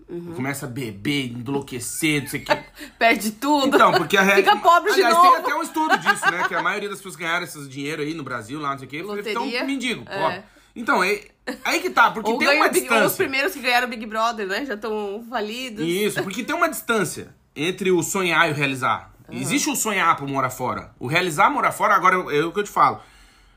Uhum. 0.09 0.35
Começa 0.35 0.67
a 0.67 0.69
beber, 0.69 1.33
enlouquecer, 1.33 2.23
não 2.23 2.29
sei 2.29 2.41
o 2.41 2.45
que. 2.45 2.57
Perde 2.99 3.33
tudo. 3.33 3.75
Então, 3.75 3.93
porque 3.93 4.17
a 4.17 4.23
regra. 4.23 4.53
Fica 4.53 4.57
pobre 4.57 4.93
de 4.95 5.03
Aliás, 5.03 5.15
novo. 5.17 5.29
tem 5.31 5.37
até 5.41 5.55
um 5.57 5.63
estudo 5.63 5.99
disso, 5.99 6.31
né? 6.31 6.45
Que 6.47 6.55
a 6.55 6.63
maioria 6.63 6.89
das 6.89 6.99
pessoas 6.99 7.17
ganharam 7.17 7.45
esse 7.45 7.69
dinheiro 7.69 8.03
aí 8.03 8.15
no 8.15 8.23
Brasil, 8.23 8.61
lá, 8.61 8.71
não 8.71 8.79
sei 8.79 8.87
o 8.87 8.91
quê, 8.91 9.03
Loteria, 9.03 9.31
estão 9.31 9.47
mendigo, 9.67 10.05
é. 10.09 10.19
pobre. 10.23 10.43
Então, 10.77 11.03
é, 11.03 11.23
aí 11.65 11.81
que 11.81 11.91
tá, 11.91 12.11
porque 12.11 12.31
Ou, 12.31 12.39
tem 12.39 12.49
uma 12.57 12.69
Big- 12.69 12.81
distância. 12.81 13.07
os 13.07 13.17
primeiros 13.17 13.53
que 13.55 13.61
ganharam 13.61 13.87
o 13.87 13.91
Big 13.91 14.05
Brother, 14.07 14.47
né? 14.47 14.65
Já 14.65 14.75
estão 14.75 15.25
falidos. 15.29 15.85
Isso, 15.87 16.23
porque 16.23 16.45
tem 16.45 16.55
uma 16.55 16.69
distância 16.69 17.35
entre 17.57 17.91
o 17.91 18.03
sonhar 18.03 18.49
e 18.49 18.53
o 18.53 18.55
realizar. 18.55 19.11
Existe 19.29 19.69
o 19.69 19.75
sonhar 19.75 20.15
pra 20.17 20.25
morar 20.27 20.51
fora. 20.51 20.93
O 21.01 21.07
realizar 21.09 21.51
morar 21.51 21.73
fora, 21.73 21.95
agora 21.97 22.15
é 22.33 22.45
o 22.45 22.53
que 22.53 22.61
eu 22.61 22.65
te 22.65 22.71
falo. 22.71 23.01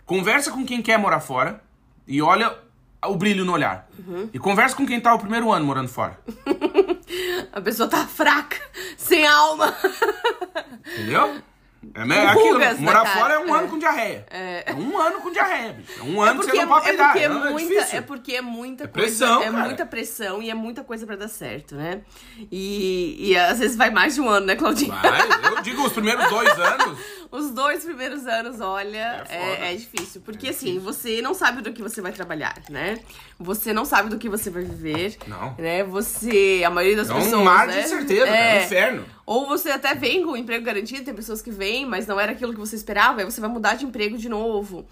Conversa 0.05 0.49
com 0.49 0.65
quem 0.65 0.81
quer 0.81 0.97
morar 0.97 1.19
fora 1.19 1.61
e 2.07 2.21
olha 2.21 2.57
o 3.07 3.15
brilho 3.15 3.45
no 3.45 3.53
olhar. 3.53 3.87
Uhum. 3.97 4.29
E 4.33 4.39
conversa 4.39 4.75
com 4.75 4.85
quem 4.85 4.99
tá 4.99 5.13
o 5.13 5.19
primeiro 5.19 5.51
ano 5.51 5.65
morando 5.65 5.87
fora. 5.87 6.19
A 7.51 7.61
pessoa 7.61 7.89
tá 7.89 8.05
fraca, 8.05 8.57
sem 8.97 9.25
alma. 9.25 9.75
Entendeu? 10.93 11.41
É, 11.95 12.01
é 12.01 12.27
aquilo, 12.27 12.59
na 12.59 12.73
morar 12.75 13.03
cara, 13.03 13.19
fora 13.19 13.33
é 13.35 13.39
um 13.39 13.55
é. 13.55 13.59
ano 13.59 13.67
com 13.69 13.79
diarreia. 13.79 14.25
É. 14.29 14.65
um 14.73 14.97
ano 14.97 15.21
com 15.21 15.31
diarreia, 15.31 15.73
bicho. 15.73 15.99
É 15.99 16.03
um 16.03 16.21
ano 16.21 16.41
que 16.41 16.45
você 16.51 16.57
não 16.57 16.67
pode 16.67 16.85
é, 16.85 16.89
peidar. 16.89 17.07
porque 17.13 17.19
é, 17.19 17.23
é 17.23 17.29
muita, 17.29 17.95
é 17.95 18.01
porque 18.01 18.35
é 18.35 18.41
muita 18.41 18.83
É 18.83 18.87
coisa. 18.87 19.07
pressão, 19.07 19.41
é 19.41 19.45
cara. 19.49 19.63
muita 19.65 19.85
pressão 19.85 20.41
e 20.41 20.49
é 20.49 20.53
muita 20.53 20.83
coisa 20.83 21.05
pra 21.05 21.15
dar 21.15 21.29
certo, 21.29 21.75
né? 21.75 22.01
E, 22.51 23.29
e 23.29 23.37
às 23.37 23.59
vezes 23.59 23.77
vai 23.77 23.89
mais 23.89 24.13
de 24.13 24.21
um 24.21 24.27
ano, 24.27 24.45
né, 24.47 24.55
Claudinha? 24.57 24.93
Vai, 24.93 25.21
eu 25.57 25.61
digo, 25.61 25.81
os 25.85 25.93
primeiros 25.93 26.27
dois 26.29 26.49
anos. 26.59 26.99
Os 27.31 27.51
dois 27.51 27.83
primeiros 27.83 28.25
anos, 28.25 28.59
olha, 28.59 29.23
É 29.29 29.67
é, 29.67 29.73
é 29.73 29.75
difícil. 29.75 30.19
Porque 30.21 30.49
assim, 30.49 30.79
você 30.79 31.21
não 31.21 31.35
sabe 31.35 31.61
do 31.61 31.71
que 31.71 31.81
você 31.81 32.01
vai 32.01 32.11
trabalhar, 32.11 32.55
né? 32.69 32.99
Você 33.39 33.71
não 33.71 33.85
sabe 33.85 34.09
do 34.09 34.17
que 34.17 34.27
você 34.27 34.49
vai 34.49 34.63
viver. 34.63 35.15
Não. 35.27 35.53
Né? 35.57 35.83
Você, 35.83 36.63
a 36.65 36.71
maioria 36.71 36.97
das 36.97 37.09
É 37.09 37.13
pessoas. 37.13 37.33
um 37.33 37.43
mar 37.43 37.67
né? 37.67 37.73
de 37.73 37.85
incerteza, 37.85 38.25
cara, 38.25 38.37
é 38.37 38.59
um 38.61 38.65
inferno. 38.65 39.05
Ou 39.27 39.47
você 39.47 39.69
até 39.69 39.93
vem 39.93 40.23
com 40.25 40.31
o 40.31 40.37
emprego 40.37 40.65
garantido, 40.65 41.03
tem 41.05 41.13
pessoas 41.13 41.39
que 41.41 41.51
vêm, 41.51 41.85
mas 41.85 42.07
não 42.07 42.19
era 42.19 42.31
aquilo 42.31 42.51
que 42.51 42.59
você 42.59 42.75
esperava, 42.75 43.19
aí 43.21 43.25
você 43.25 43.39
vai 43.39 43.49
mudar 43.49 43.75
de 43.75 43.85
emprego 43.85 44.17
de 44.17 44.27
novo. 44.27 44.87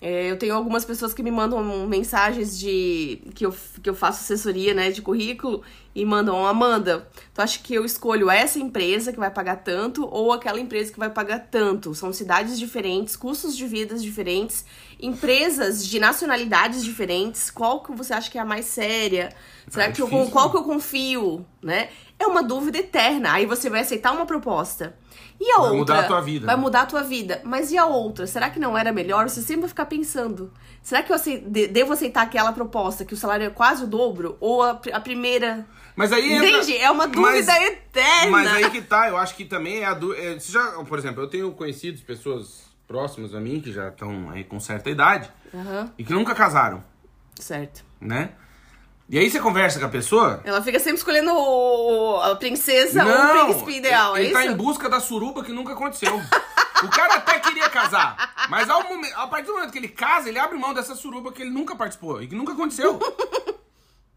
É, 0.00 0.30
eu 0.30 0.38
tenho 0.38 0.54
algumas 0.54 0.82
pessoas 0.82 1.12
que 1.12 1.22
me 1.22 1.30
mandam 1.30 1.62
mensagens 1.86 2.58
de 2.58 3.20
que 3.34 3.44
eu, 3.44 3.54
que 3.82 3.90
eu 3.90 3.94
faço 3.94 4.20
assessoria 4.22 4.72
né, 4.72 4.90
de 4.90 5.02
currículo 5.02 5.62
e 5.94 6.06
mandam, 6.06 6.46
Amanda, 6.46 7.06
tu 7.34 7.42
acha 7.42 7.58
que 7.58 7.74
eu 7.74 7.84
escolho 7.84 8.30
essa 8.30 8.58
empresa 8.58 9.12
que 9.12 9.18
vai 9.18 9.30
pagar 9.30 9.56
tanto 9.56 10.08
ou 10.10 10.32
aquela 10.32 10.58
empresa 10.58 10.90
que 10.90 10.98
vai 10.98 11.10
pagar 11.10 11.40
tanto? 11.50 11.94
São 11.94 12.14
cidades 12.14 12.58
diferentes, 12.58 13.14
custos 13.14 13.54
de 13.54 13.66
vidas 13.66 14.02
diferentes, 14.02 14.64
empresas 14.98 15.84
de 15.86 16.00
nacionalidades 16.00 16.82
diferentes. 16.82 17.50
Qual 17.50 17.82
que 17.82 17.92
você 17.92 18.14
acha 18.14 18.30
que 18.30 18.38
é 18.38 18.40
a 18.40 18.44
mais 18.44 18.64
séria? 18.64 19.34
Será 19.68 19.84
é 19.84 19.92
que 19.92 20.00
eu, 20.00 20.08
qual 20.30 20.50
que 20.50 20.56
eu 20.56 20.64
confio, 20.64 21.44
né? 21.62 21.90
É 22.18 22.26
uma 22.26 22.42
dúvida 22.42 22.78
eterna. 22.78 23.32
Aí 23.32 23.44
você 23.44 23.68
vai 23.68 23.80
aceitar 23.80 24.12
uma 24.12 24.24
proposta. 24.24 24.96
E 25.40 25.50
a 25.52 25.56
Vai 25.56 25.64
outra? 25.70 25.76
mudar 25.78 25.98
a 26.00 26.02
tua 26.06 26.20
vida, 26.20 26.46
Vai 26.46 26.54
né? 26.56 26.60
mudar 26.60 26.80
a 26.82 26.86
tua 26.86 27.02
vida. 27.02 27.40
Mas 27.44 27.72
e 27.72 27.78
a 27.78 27.86
outra? 27.86 28.26
Será 28.26 28.50
que 28.50 28.60
não 28.60 28.76
era 28.76 28.92
melhor? 28.92 29.26
Você 29.28 29.40
sempre 29.40 29.62
vai 29.62 29.68
ficar 29.70 29.86
pensando. 29.86 30.52
Será 30.82 31.02
que 31.02 31.10
eu 31.10 31.16
devo 31.70 31.94
aceitar 31.94 32.22
aquela 32.22 32.52
proposta 32.52 33.04
que 33.06 33.14
o 33.14 33.16
salário 33.16 33.46
é 33.46 33.50
quase 33.50 33.84
o 33.84 33.86
dobro? 33.86 34.36
Ou 34.38 34.62
a, 34.62 34.78
a 34.92 35.00
primeira... 35.00 35.66
Mas 35.96 36.12
aí 36.12 36.32
entra- 36.34 36.46
Entende? 36.48 36.76
É 36.76 36.90
uma 36.90 37.06
dúvida 37.08 37.52
mas, 37.52 37.66
eterna. 37.66 38.30
Mas 38.30 38.52
aí 38.52 38.70
que 38.70 38.82
tá, 38.82 39.08
eu 39.08 39.16
acho 39.16 39.34
que 39.34 39.44
também 39.46 39.78
é 39.78 39.86
a 39.86 39.94
dúvida. 39.94 40.38
Você 40.38 40.52
já, 40.52 40.62
por 40.84 40.98
exemplo, 40.98 41.22
eu 41.22 41.26
tenho 41.28 41.50
conhecidos 41.52 42.02
pessoas 42.02 42.64
próximas 42.86 43.34
a 43.34 43.40
mim 43.40 43.60
que 43.60 43.72
já 43.72 43.88
estão 43.88 44.28
aí 44.30 44.44
com 44.44 44.58
certa 44.60 44.90
idade 44.90 45.30
Aham, 45.54 45.90
e 45.96 46.04
que 46.04 46.12
nunca 46.12 46.34
casaram, 46.34 46.82
certo. 47.38 47.84
né? 48.00 48.30
E 49.10 49.18
aí 49.18 49.28
você 49.28 49.40
conversa 49.40 49.80
com 49.80 49.86
a 49.86 49.88
pessoa. 49.88 50.40
Ela 50.44 50.62
fica 50.62 50.78
sempre 50.78 50.98
escolhendo 50.98 51.32
o- 51.34 52.20
a 52.22 52.36
princesa 52.36 53.04
ou 53.04 53.10
o 53.10 53.44
príncipe 53.46 53.72
ideal, 53.78 54.16
ele, 54.16 54.26
é 54.26 54.30
ele 54.30 54.34
tá 54.34 54.46
em 54.46 54.54
busca 54.56 54.88
da 54.88 55.00
suruba 55.00 55.42
que 55.42 55.52
nunca 55.52 55.72
aconteceu. 55.72 56.14
o 56.84 56.88
cara 56.88 57.14
até 57.14 57.40
queria 57.40 57.68
casar, 57.68 58.46
mas 58.48 58.70
ao 58.70 58.84
momento, 58.84 59.14
a 59.16 59.26
partir 59.26 59.46
do 59.48 59.54
momento 59.54 59.72
que 59.72 59.78
ele 59.78 59.88
casa, 59.88 60.28
ele 60.28 60.38
abre 60.38 60.56
mão 60.56 60.72
dessa 60.72 60.94
suruba 60.94 61.32
que 61.32 61.42
ele 61.42 61.50
nunca 61.50 61.74
participou 61.74 62.22
e 62.22 62.28
que 62.28 62.34
nunca 62.36 62.52
aconteceu. 62.52 63.00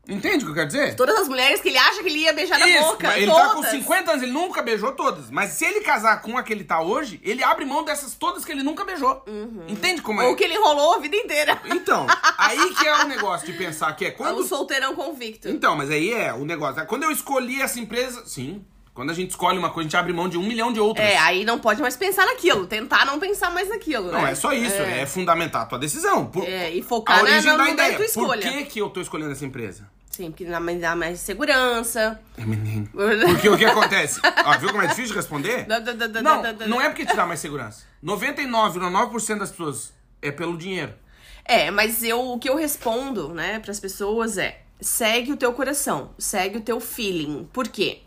Entende 0.07 0.43
o 0.43 0.47
que 0.47 0.51
eu 0.51 0.55
quero 0.55 0.67
dizer? 0.67 0.95
Todas 0.97 1.15
as 1.17 1.29
mulheres 1.29 1.61
que 1.61 1.69
ele 1.69 1.77
acha 1.77 2.01
que 2.03 2.09
ele 2.09 2.19
ia 2.19 2.33
beijar 2.33 2.59
na 2.59 2.67
Isso, 2.67 2.83
boca. 2.83 3.07
mas 3.07 3.17
ele 3.17 3.31
todas. 3.31 3.47
tá 3.47 3.53
com 3.55 3.63
50 3.63 4.11
anos, 4.11 4.23
ele 4.23 4.31
nunca 4.33 4.61
beijou 4.61 4.91
todas. 4.91 5.31
Mas 5.31 5.51
se 5.51 5.63
ele 5.63 5.79
casar 5.79 6.21
com 6.21 6.37
a 6.37 6.43
que 6.43 6.51
ele 6.51 6.65
tá 6.65 6.81
hoje, 6.81 7.21
ele 7.23 7.41
abre 7.41 7.63
mão 7.63 7.85
dessas 7.85 8.13
todas 8.13 8.43
que 8.43 8.51
ele 8.51 8.63
nunca 8.63 8.83
beijou. 8.83 9.23
Entende 9.67 10.01
como 10.01 10.21
é? 10.21 10.27
Ou 10.27 10.35
que 10.35 10.43
ele 10.43 10.55
enrolou 10.55 10.95
a 10.95 10.99
vida 10.99 11.15
inteira. 11.15 11.57
Então, 11.65 12.05
aí 12.37 12.73
que 12.75 12.85
é 12.85 12.95
o 13.03 13.07
negócio 13.07 13.47
de 13.49 13.57
pensar 13.57 13.95
que 13.95 14.05
é 14.05 14.11
quando. 14.11 14.39
O 14.39 14.43
solteirão 14.43 14.93
convicto. 14.93 15.47
Então, 15.47 15.75
mas 15.77 15.89
aí 15.89 16.11
é 16.11 16.33
o 16.33 16.43
negócio. 16.43 16.85
Quando 16.85 17.03
eu 17.03 17.11
escolhi 17.11 17.61
essa 17.61 17.79
empresa. 17.79 18.25
Sim. 18.25 18.65
Quando 18.93 19.09
a 19.09 19.13
gente 19.13 19.31
escolhe 19.31 19.57
uma 19.57 19.71
coisa, 19.71 19.87
a 19.87 19.89
gente 19.89 19.97
abre 19.97 20.13
mão 20.13 20.29
de 20.29 20.37
um 20.37 20.43
milhão 20.43 20.71
de 20.71 20.79
outras. 20.79 21.05
É, 21.07 21.17
aí 21.17 21.43
não 21.43 21.57
pode 21.57 21.81
mais 21.81 21.97
pensar 21.97 22.25
naquilo. 22.27 22.67
Tentar 22.67 23.05
não 23.05 23.19
pensar 23.19 23.49
mais 23.49 23.67
naquilo, 23.67 24.11
Não, 24.11 24.21
né? 24.21 24.31
é 24.31 24.35
só 24.35 24.53
isso. 24.53 24.75
É, 24.75 25.05
fundamentar 25.07 25.63
a 25.63 25.65
tua 25.65 25.79
decisão. 25.79 26.27
Por, 26.27 26.43
É, 26.47 26.69
e 26.69 26.81
focar 26.83 27.19
a 27.19 27.23
na- 27.23 27.29
origem 27.31 27.51
na- 27.51 27.57
da 27.57 27.69
ideia. 27.71 27.89
tua 27.89 27.97
Por 27.97 28.05
escolha. 28.05 28.41
que, 28.51 28.65
que 28.65 28.79
eu 28.79 28.89
tô 28.91 29.01
escolhendo 29.01 29.31
essa 29.31 29.43
empresa? 29.45 29.89
Sim, 30.11 30.29
porque 30.29 30.45
dá 30.45 30.59
mais, 30.59 30.79
dá 30.79 30.95
mais 30.95 31.19
segurança. 31.21 32.19
É, 32.37 32.45
menino. 32.45 32.87
Porque 32.93 33.49
o 33.49 33.57
que 33.57 33.65
acontece? 33.65 34.21
Ó, 34.45 34.57
viu 34.59 34.69
como 34.69 34.83
é 34.83 34.85
difícil 34.85 35.07
de 35.09 35.15
responder? 35.15 35.65
Não, 36.21 36.67
não 36.67 36.79
é 36.79 36.87
porque 36.89 37.03
te 37.03 37.15
dá 37.15 37.25
mais 37.25 37.39
segurança. 37.39 37.83
99,9% 38.03 39.39
das 39.39 39.49
pessoas 39.49 39.91
é 40.21 40.29
pelo 40.29 40.55
dinheiro. 40.55 40.93
É, 41.43 41.71
mas 41.71 42.03
eu, 42.03 42.21
o 42.33 42.37
que 42.37 42.47
eu 42.47 42.55
respondo, 42.55 43.29
né, 43.33 43.57
pras 43.59 43.79
pessoas 43.79 44.37
é: 44.37 44.61
segue 44.79 45.31
o 45.31 45.35
teu 45.37 45.51
coração, 45.53 46.11
segue 46.19 46.59
o 46.59 46.61
teu 46.61 46.79
feeling. 46.79 47.49
Por 47.51 47.67
quê? 47.67 48.01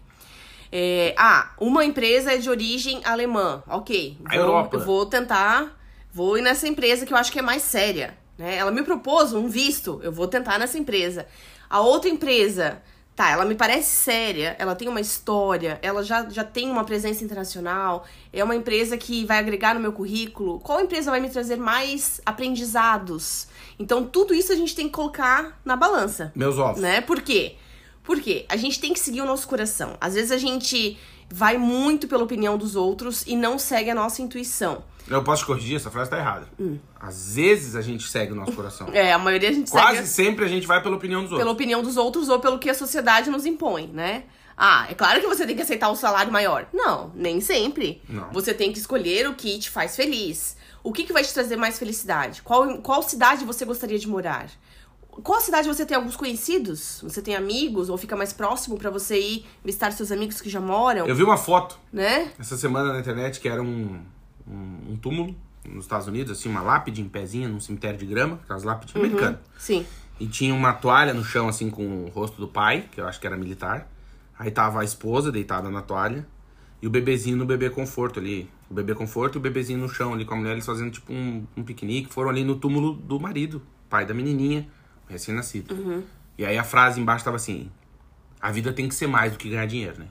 É, 0.78 1.14
ah, 1.16 1.52
uma 1.58 1.86
empresa 1.86 2.34
é 2.34 2.36
de 2.36 2.50
origem 2.50 3.00
alemã, 3.02 3.62
ok. 3.66 4.18
A 4.26 4.34
Vou, 4.34 4.38
Europa. 4.38 4.76
Eu 4.76 4.84
vou 4.84 5.06
tentar, 5.06 5.74
vou 6.12 6.36
ir 6.36 6.42
nessa 6.42 6.68
empresa 6.68 7.06
que 7.06 7.14
eu 7.14 7.16
acho 7.16 7.32
que 7.32 7.38
é 7.38 7.42
mais 7.42 7.62
séria. 7.62 8.14
Né? 8.36 8.56
Ela 8.56 8.70
me 8.70 8.82
propôs 8.82 9.32
um 9.32 9.48
visto, 9.48 9.98
eu 10.02 10.12
vou 10.12 10.28
tentar 10.28 10.58
nessa 10.58 10.76
empresa. 10.76 11.26
A 11.70 11.80
outra 11.80 12.10
empresa, 12.10 12.82
tá, 13.14 13.30
ela 13.30 13.46
me 13.46 13.54
parece 13.54 13.88
séria, 13.88 14.54
ela 14.58 14.74
tem 14.74 14.86
uma 14.86 15.00
história, 15.00 15.78
ela 15.80 16.04
já, 16.04 16.28
já 16.28 16.44
tem 16.44 16.68
uma 16.68 16.84
presença 16.84 17.24
internacional, 17.24 18.04
é 18.30 18.44
uma 18.44 18.54
empresa 18.54 18.98
que 18.98 19.24
vai 19.24 19.38
agregar 19.38 19.72
no 19.72 19.80
meu 19.80 19.94
currículo. 19.94 20.60
Qual 20.60 20.78
empresa 20.78 21.10
vai 21.10 21.20
me 21.20 21.30
trazer 21.30 21.56
mais 21.56 22.20
aprendizados? 22.26 23.48
Então, 23.78 24.04
tudo 24.04 24.34
isso 24.34 24.52
a 24.52 24.56
gente 24.56 24.74
tem 24.76 24.88
que 24.88 24.92
colocar 24.92 25.58
na 25.64 25.74
balança 25.74 26.32
Meus 26.34 26.58
ovos. 26.58 26.82
né? 26.82 27.00
Por 27.00 27.22
quê? 27.22 27.56
Porque 28.06 28.46
a 28.48 28.56
gente 28.56 28.80
tem 28.80 28.92
que 28.92 29.00
seguir 29.00 29.20
o 29.20 29.26
nosso 29.26 29.46
coração. 29.48 29.96
Às 30.00 30.14
vezes 30.14 30.30
a 30.30 30.38
gente 30.38 30.96
vai 31.28 31.58
muito 31.58 32.06
pela 32.06 32.22
opinião 32.22 32.56
dos 32.56 32.76
outros 32.76 33.24
e 33.26 33.36
não 33.36 33.58
segue 33.58 33.90
a 33.90 33.94
nossa 33.94 34.22
intuição. 34.22 34.84
Eu 35.08 35.22
posso 35.22 35.42
te 35.42 35.46
corrigir, 35.46 35.76
essa 35.76 35.90
frase 35.90 36.10
tá 36.10 36.18
errada. 36.18 36.48
Às 36.98 37.34
vezes 37.34 37.76
a 37.76 37.82
gente 37.82 38.08
segue 38.08 38.32
o 38.32 38.34
nosso 38.34 38.52
coração. 38.52 38.88
Hum. 38.88 38.92
É, 38.92 39.12
a 39.12 39.18
maioria 39.18 39.50
a 39.50 39.52
gente 39.52 39.70
Quase 39.70 39.96
segue 39.98 40.08
sempre 40.08 40.44
a 40.44 40.48
gente 40.48 40.66
vai 40.66 40.82
pela 40.82 40.96
opinião 40.96 41.20
dos 41.20 41.30
pela 41.30 41.40
outros. 41.42 41.54
opinião 41.54 41.82
dos 41.82 41.96
outros 41.96 42.28
ou 42.28 42.40
pelo 42.40 42.58
que 42.58 42.70
a 42.70 42.74
sociedade 42.74 43.30
nos 43.30 43.44
impõe, 43.46 43.88
né? 43.88 44.24
Ah, 44.56 44.86
é 44.88 44.94
claro 44.94 45.20
que 45.20 45.26
você 45.26 45.46
tem 45.46 45.54
que 45.54 45.62
aceitar 45.62 45.90
um 45.90 45.94
salário 45.94 46.32
maior. 46.32 46.66
Não, 46.72 47.12
nem 47.14 47.40
sempre. 47.40 48.00
Não. 48.08 48.30
Você 48.32 48.54
tem 48.54 48.72
que 48.72 48.78
escolher 48.78 49.28
o 49.28 49.34
que 49.34 49.58
te 49.58 49.68
faz 49.68 49.94
feliz. 49.94 50.56
O 50.82 50.92
que, 50.92 51.04
que 51.04 51.12
vai 51.12 51.22
te 51.22 51.34
trazer 51.34 51.56
mais 51.56 51.78
felicidade? 51.78 52.40
Qual, 52.42 52.78
qual 52.78 53.02
cidade 53.02 53.44
você 53.44 53.64
gostaria 53.64 53.98
de 53.98 54.08
morar? 54.08 54.48
Qual 55.22 55.40
cidade 55.40 55.66
você 55.66 55.86
tem 55.86 55.96
alguns 55.96 56.16
conhecidos? 56.16 57.00
Você 57.02 57.22
tem 57.22 57.34
amigos? 57.34 57.88
Ou 57.88 57.96
fica 57.96 58.16
mais 58.16 58.32
próximo 58.32 58.76
pra 58.76 58.90
você 58.90 59.18
ir 59.18 59.46
visitar 59.64 59.90
seus 59.92 60.12
amigos 60.12 60.40
que 60.40 60.48
já 60.48 60.60
moram? 60.60 61.06
Eu 61.06 61.14
vi 61.14 61.22
uma 61.22 61.36
foto 61.36 61.78
Né? 61.92 62.30
essa 62.38 62.56
semana 62.56 62.92
na 62.92 63.00
internet 63.00 63.40
que 63.40 63.48
era 63.48 63.62
um, 63.62 64.00
um, 64.46 64.92
um 64.92 64.96
túmulo 64.96 65.34
nos 65.68 65.84
Estados 65.84 66.06
Unidos, 66.06 66.38
assim, 66.38 66.48
uma 66.48 66.62
lápide 66.62 67.00
em 67.00 67.08
pezinha 67.08 67.48
num 67.48 67.60
cemitério 67.60 67.98
de 67.98 68.06
grama, 68.06 68.38
aquelas 68.44 68.62
lápides 68.62 68.94
americanas. 68.94 69.38
Sim. 69.58 69.84
E 70.18 70.26
tinha 70.26 70.54
uma 70.54 70.72
toalha 70.72 71.12
no 71.12 71.24
chão, 71.24 71.48
assim, 71.48 71.70
com 71.70 72.04
o 72.04 72.08
rosto 72.08 72.40
do 72.40 72.48
pai, 72.48 72.88
que 72.90 73.00
eu 73.00 73.06
acho 73.06 73.20
que 73.20 73.26
era 73.26 73.36
militar. 73.36 73.90
Aí 74.38 74.50
tava 74.50 74.80
a 74.80 74.84
esposa 74.84 75.32
deitada 75.32 75.68
na 75.70 75.82
toalha 75.82 76.26
e 76.80 76.86
o 76.86 76.90
bebezinho 76.90 77.36
no 77.36 77.44
bebê 77.44 77.70
conforto 77.70 78.20
ali. 78.20 78.48
O 78.70 78.74
bebê 78.74 78.94
conforto 78.94 79.36
e 79.36 79.38
o 79.38 79.40
bebezinho 79.40 79.78
no 79.78 79.88
chão 79.88 80.12
ali 80.12 80.24
com 80.24 80.34
a 80.34 80.36
mulher, 80.36 80.52
eles 80.52 80.66
fazendo 80.66 80.90
tipo 80.90 81.12
um, 81.12 81.46
um 81.56 81.62
piquenique. 81.62 82.12
Foram 82.12 82.30
ali 82.30 82.44
no 82.44 82.56
túmulo 82.56 82.92
do 82.92 83.18
marido, 83.18 83.62
pai 83.88 84.04
da 84.06 84.14
menininha, 84.14 84.68
recém-nascido. 85.08 86.04
E 86.38 86.44
aí 86.44 86.58
a 86.58 86.64
frase 86.64 87.00
embaixo 87.00 87.24
tava 87.24 87.36
assim: 87.36 87.70
A 88.40 88.50
vida 88.50 88.72
tem 88.72 88.88
que 88.88 88.94
ser 88.94 89.06
mais 89.06 89.32
do 89.32 89.38
que 89.38 89.48
ganhar 89.48 89.66
dinheiro, 89.66 89.96
né? 90.00 90.06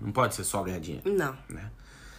Não 0.00 0.12
pode 0.12 0.34
ser 0.34 0.44
só 0.44 0.62
ganhar 0.62 0.78
dinheiro, 0.80 1.12
Não. 1.12 1.36
né? 1.48 1.70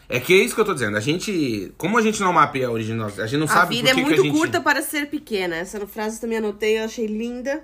É 0.08 0.20
que 0.20 0.34
é 0.34 0.44
isso 0.44 0.54
que 0.54 0.60
eu 0.60 0.66
tô 0.66 0.74
dizendo. 0.74 0.98
A 0.98 1.00
gente. 1.00 1.74
Como 1.78 1.98
a 1.98 2.02
gente 2.02 2.20
não 2.20 2.34
mapeia 2.34 2.68
a 2.68 2.72
origem 2.72 2.96
nossa, 2.96 3.24
a 3.24 3.28
gente 3.28 3.40
não 3.40 3.46
A 3.46 3.50
sabe 3.50 3.76
vida 3.78 3.90
é 3.90 3.94
por 3.94 4.00
que, 4.00 4.04
que 4.04 4.10
muito 4.10 4.24
gente. 4.24 4.38
curta 4.38 4.60
para 4.60 4.82
ser 4.82 5.10
pequena. 5.10 5.56
Essa 5.56 5.88
frase 5.88 6.20
também 6.20 6.38
anotei, 6.38 6.80
eu 6.80 6.84
achei 6.84 7.08
linda. 7.08 7.64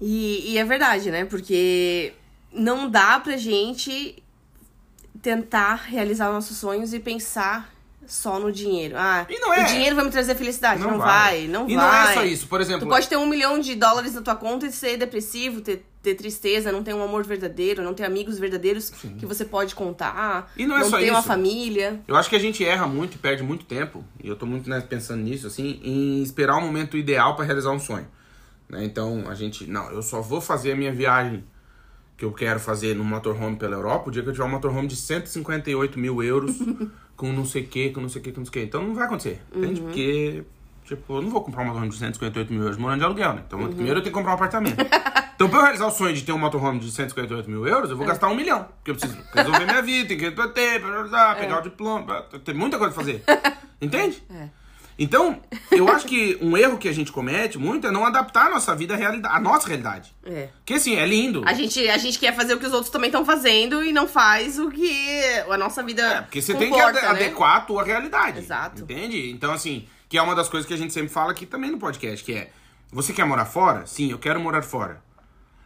E, 0.00 0.52
e 0.52 0.58
é 0.58 0.64
verdade, 0.64 1.10
né? 1.10 1.24
Porque 1.24 2.12
não 2.52 2.88
dá 2.88 3.18
pra 3.18 3.36
gente 3.36 4.22
tentar 5.20 5.74
realizar 5.74 6.30
nossos 6.32 6.56
sonhos 6.56 6.94
e 6.94 7.00
pensar 7.00 7.74
só 8.06 8.38
no 8.40 8.50
dinheiro. 8.50 8.94
Ah, 8.98 9.26
E 9.28 9.38
não 9.38 9.52
é. 9.54 9.62
o 9.62 9.66
dinheiro 9.66 9.94
vai 9.94 10.04
me 10.04 10.10
trazer 10.10 10.34
felicidade. 10.34 10.80
Não, 10.80 10.92
Não 10.92 10.98
vai. 10.98 11.08
vai. 11.40 11.48
não 11.48 11.68
E 11.68 11.76
vai. 11.76 11.84
não 12.04 12.10
é 12.10 12.14
só 12.14 12.24
isso. 12.24 12.46
Por 12.48 12.60
exemplo, 12.60 12.86
Tu 12.86 12.88
pode 12.88 13.08
ter 13.08 13.16
um 13.16 13.26
milhão 13.26 13.58
de 13.60 13.74
dólares 13.74 14.14
na 14.14 14.22
tua 14.22 14.34
conta 14.34 14.66
e 14.66 14.72
ser 14.72 14.96
depressivo, 14.96 15.60
ter, 15.60 15.84
ter 16.02 16.14
tristeza, 16.14 16.72
não 16.72 16.82
ter 16.82 16.94
um 16.94 17.02
amor 17.02 17.24
verdadeiro, 17.24 17.82
não 17.82 17.94
ter 17.94 18.04
amigos 18.04 18.38
verdadeiros 18.38 18.90
que 18.90 19.24
você 19.26 19.44
pode 19.44 19.74
contar. 19.74 20.50
E 20.56 20.66
não 20.66 20.76
é 20.76 20.84
só 20.84 20.98
ter 20.98 21.10
uma 21.10 21.18
isso. 21.20 21.28
família. 21.28 22.00
Eu 22.08 22.16
acho 22.16 22.28
que 22.28 22.36
a 22.36 22.40
gente 22.40 22.64
erra 22.64 22.86
muito 22.86 23.14
e 23.14 23.18
perde 23.18 23.42
muito 23.42 23.64
tempo, 23.64 24.04
e 24.22 24.26
eu 24.28 24.34
tô 24.36 24.46
muito 24.46 24.68
né, 24.68 24.80
pensando 24.80 25.22
nisso, 25.22 25.46
assim, 25.46 25.80
em 25.84 26.22
esperar 26.22 26.56
o 26.56 26.60
momento 26.62 26.96
ideal 26.96 27.36
pra 27.36 27.44
realizar 27.44 27.70
um 27.70 27.78
sonho. 27.78 28.08
Né? 28.68 28.84
Então, 28.84 29.24
a 29.28 29.34
gente, 29.34 29.66
não, 29.66 29.90
eu 29.90 30.02
só 30.02 30.20
vou 30.20 30.40
fazer 30.40 30.72
a 30.72 30.76
minha 30.76 30.92
viagem 30.92 31.44
que 32.16 32.24
eu 32.24 32.32
quero 32.32 32.60
fazer 32.60 32.94
no 32.94 33.02
motorhome 33.02 33.56
pela 33.56 33.74
Europa 33.74 34.08
o 34.08 34.12
dia 34.12 34.22
que 34.22 34.28
eu 34.28 34.32
tiver 34.32 34.44
um 34.44 34.50
motorhome 34.50 34.86
de 34.86 34.94
158 34.94 35.98
mil 35.98 36.22
euros, 36.22 36.54
com 37.20 37.30
não 37.32 37.44
sei 37.44 37.62
o 37.62 37.66
que, 37.66 37.90
com 37.90 38.00
não 38.00 38.08
sei 38.08 38.20
o 38.20 38.24
que, 38.24 38.32
com 38.32 38.40
não 38.40 38.46
sei 38.46 38.50
o 38.50 38.52
que. 38.52 38.68
Então 38.68 38.82
não 38.82 38.94
vai 38.94 39.04
acontecer, 39.04 39.42
entende? 39.54 39.82
Porque 39.82 40.42
Tipo, 40.90 41.18
eu 41.18 41.22
não 41.22 41.30
vou 41.30 41.40
comprar 41.40 41.62
um 41.62 41.66
motorhome 41.66 41.88
de 41.90 41.98
158 41.98 42.52
mil 42.52 42.62
euros 42.62 42.76
morando 42.76 42.98
de 42.98 43.04
aluguel, 43.04 43.34
né? 43.34 43.42
Então, 43.46 43.60
primeiro 43.60 44.00
eu 44.00 44.02
tenho 44.02 44.12
que 44.12 44.18
comprar 44.18 44.32
um 44.32 44.34
apartamento. 44.34 44.76
então, 45.36 45.48
pra 45.48 45.58
eu 45.58 45.62
realizar 45.62 45.86
o 45.86 45.90
sonho 45.92 46.12
de 46.12 46.24
ter 46.24 46.32
um 46.32 46.38
motorhome 46.38 46.80
de 46.80 46.90
158 46.90 47.48
mil 47.48 47.64
euros, 47.64 47.92
eu 47.92 47.96
vou 47.96 48.04
gastar 48.04 48.26
um 48.26 48.34
milhão. 48.34 48.66
Porque 48.76 48.90
eu 48.90 48.96
preciso 48.96 49.16
resolver 49.32 49.66
minha 49.66 49.82
vida, 49.82 50.08
tem 50.08 50.18
que 50.18 50.30
ter, 50.48 50.82
pegar 50.82 51.60
o 51.60 51.62
diploma, 51.62 52.22
tem 52.44 52.56
muita 52.56 52.76
coisa 52.76 52.92
pra 52.92 53.04
fazer. 53.04 53.22
Entende? 53.80 54.20
É. 54.30 54.48
Então, 55.02 55.40
eu 55.70 55.88
acho 55.88 56.06
que 56.06 56.36
um 56.42 56.54
erro 56.58 56.76
que 56.76 56.86
a 56.86 56.92
gente 56.92 57.10
comete 57.10 57.56
muito 57.56 57.86
é 57.86 57.90
não 57.90 58.04
adaptar 58.04 58.48
a 58.48 58.50
nossa 58.50 58.76
vida 58.76 58.92
à, 58.92 58.96
realidade, 58.98 59.34
à 59.34 59.40
nossa 59.40 59.66
realidade. 59.66 60.14
É. 60.26 60.50
Porque 60.58 60.74
assim, 60.74 60.94
é 60.94 61.06
lindo. 61.06 61.42
A 61.46 61.54
gente, 61.54 61.88
a 61.88 61.96
gente 61.96 62.18
quer 62.18 62.36
fazer 62.36 62.52
o 62.52 62.58
que 62.58 62.66
os 62.66 62.72
outros 62.74 62.90
também 62.90 63.08
estão 63.08 63.24
fazendo 63.24 63.82
e 63.82 63.92
não 63.92 64.06
faz 64.06 64.58
o 64.58 64.70
que 64.70 65.24
a 65.48 65.56
nossa 65.56 65.82
vida. 65.82 66.02
É, 66.02 66.20
porque 66.20 66.42
você 66.42 66.52
tem 66.52 66.70
que 66.70 66.74
comporta, 66.76 66.98
ade- 66.98 67.18
né? 67.18 67.24
adequar 67.24 67.56
a 67.56 67.60
tua 67.62 67.82
realidade. 67.82 68.40
Exato. 68.40 68.82
Entende? 68.82 69.30
Então, 69.30 69.50
assim, 69.54 69.86
que 70.06 70.18
é 70.18 70.22
uma 70.22 70.34
das 70.34 70.50
coisas 70.50 70.68
que 70.68 70.74
a 70.74 70.76
gente 70.76 70.92
sempre 70.92 71.08
fala 71.08 71.32
aqui 71.32 71.46
também 71.46 71.70
no 71.70 71.78
podcast, 71.78 72.22
que 72.22 72.34
é, 72.34 72.50
você 72.92 73.14
quer 73.14 73.24
morar 73.24 73.46
fora? 73.46 73.86
Sim, 73.86 74.10
eu 74.10 74.18
quero 74.18 74.38
morar 74.38 74.60
fora. 74.60 75.02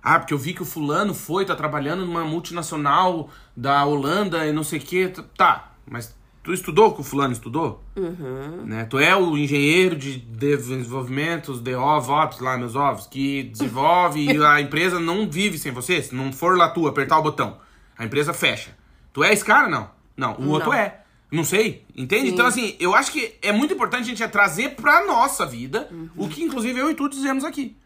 Ah, 0.01 0.21
porque 0.21 0.33
eu 0.33 0.39
vi 0.39 0.55
que 0.55 0.63
o 0.63 0.67
fulano 0.67 1.13
foi, 1.13 1.45
tá 1.45 1.57
trabalhando 1.57 2.07
numa 2.07 2.25
multinacional 2.25 3.31
da 3.57 3.85
Holanda 3.85 4.47
e 4.47 4.53
não 4.53 4.63
sei 4.63 4.79
o 4.79 4.83
quê. 4.83 5.13
Tá, 5.37 5.73
mas 5.91 6.15
tu 6.45 6.53
estudou 6.53 6.89
o 6.89 6.95
que 6.95 7.01
o 7.01 7.05
fulano 7.05 7.33
estudou? 7.33 7.83
Uhum. 7.97 8.67
Né? 8.67 8.85
Tu 8.85 8.99
é 8.99 9.17
o 9.17 9.37
engenheiro 9.37 9.97
de 9.97 10.19
desenvolvimento, 10.19 11.51
os 11.51 11.61
DevOps 11.61 12.39
lá, 12.39 12.57
meus 12.59 12.77
ovos, 12.77 13.07
que 13.07 13.45
desenvolve 13.45 14.23
e 14.23 14.45
a 14.45 14.61
empresa 14.61 15.01
não 15.01 15.29
vive 15.29 15.59
sem 15.59 15.73
você. 15.73 16.03
Se 16.03 16.15
não 16.15 16.31
for 16.33 16.57
lá 16.57 16.69
tu 16.69 16.87
apertar 16.87 17.19
o 17.19 17.23
botão, 17.23 17.57
a 17.99 18.05
empresa 18.05 18.35
fecha. 18.35 18.77
Tu 19.13 19.25
é 19.25 19.33
esse 19.33 19.45
cara? 19.45 19.69
Não. 19.69 19.91
Não, 20.17 20.35
o 20.35 20.51
outro 20.51 20.71
Não. 20.71 20.77
é. 20.79 21.01
Não 21.33 21.43
sei, 21.43 21.85
entende? 21.97 22.29
Sim. 22.29 22.35
Então, 22.35 22.47
assim, 22.47 22.77
eu 22.79 22.95
acho 22.95 23.11
que 23.11 23.35
é 23.43 23.51
muito 23.51 23.75
importante 23.75 24.03
a 24.03 24.15
gente 24.15 24.29
trazer 24.29 24.77
pra 24.77 25.05
nossa 25.05 25.45
vida 25.45 25.89
o 26.15 26.29
que, 26.29 26.45
inclusive, 26.45 26.79
eu 26.79 26.91
e 26.91 26.95
tu 26.95 27.09
dizemos 27.09 27.43
aqui. 27.43 27.77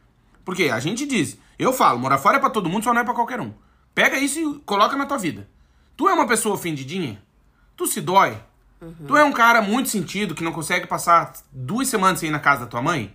Porque 0.44 0.64
a 0.64 0.80
gente 0.80 1.06
diz, 1.06 1.38
eu 1.58 1.72
falo, 1.72 1.98
morar 1.98 2.18
fora 2.18 2.36
é 2.36 2.40
pra 2.40 2.50
todo 2.50 2.68
mundo, 2.68 2.84
só 2.84 2.92
não 2.92 3.00
é 3.00 3.04
pra 3.04 3.14
qualquer 3.14 3.40
um. 3.40 3.54
Pega 3.94 4.18
isso 4.18 4.38
e 4.38 4.58
coloca 4.66 4.96
na 4.96 5.06
tua 5.06 5.16
vida. 5.16 5.48
Tu 5.96 6.08
é 6.08 6.12
uma 6.12 6.26
pessoa 6.26 6.56
ofendidinha? 6.56 7.22
Tu 7.76 7.86
se 7.86 8.00
dói? 8.00 8.36
Tu 9.06 9.16
é 9.16 9.24
um 9.24 9.32
cara 9.32 9.60
muito 9.60 9.88
sentido 9.88 10.34
que 10.34 10.44
não 10.44 10.52
consegue 10.52 10.86
passar 10.86 11.32
duas 11.52 11.88
semanas 11.88 12.20
sem 12.20 12.28
ir 12.28 12.32
na 12.32 12.38
casa 12.38 12.60
da 12.62 12.66
tua 12.66 12.80
mãe? 12.82 13.12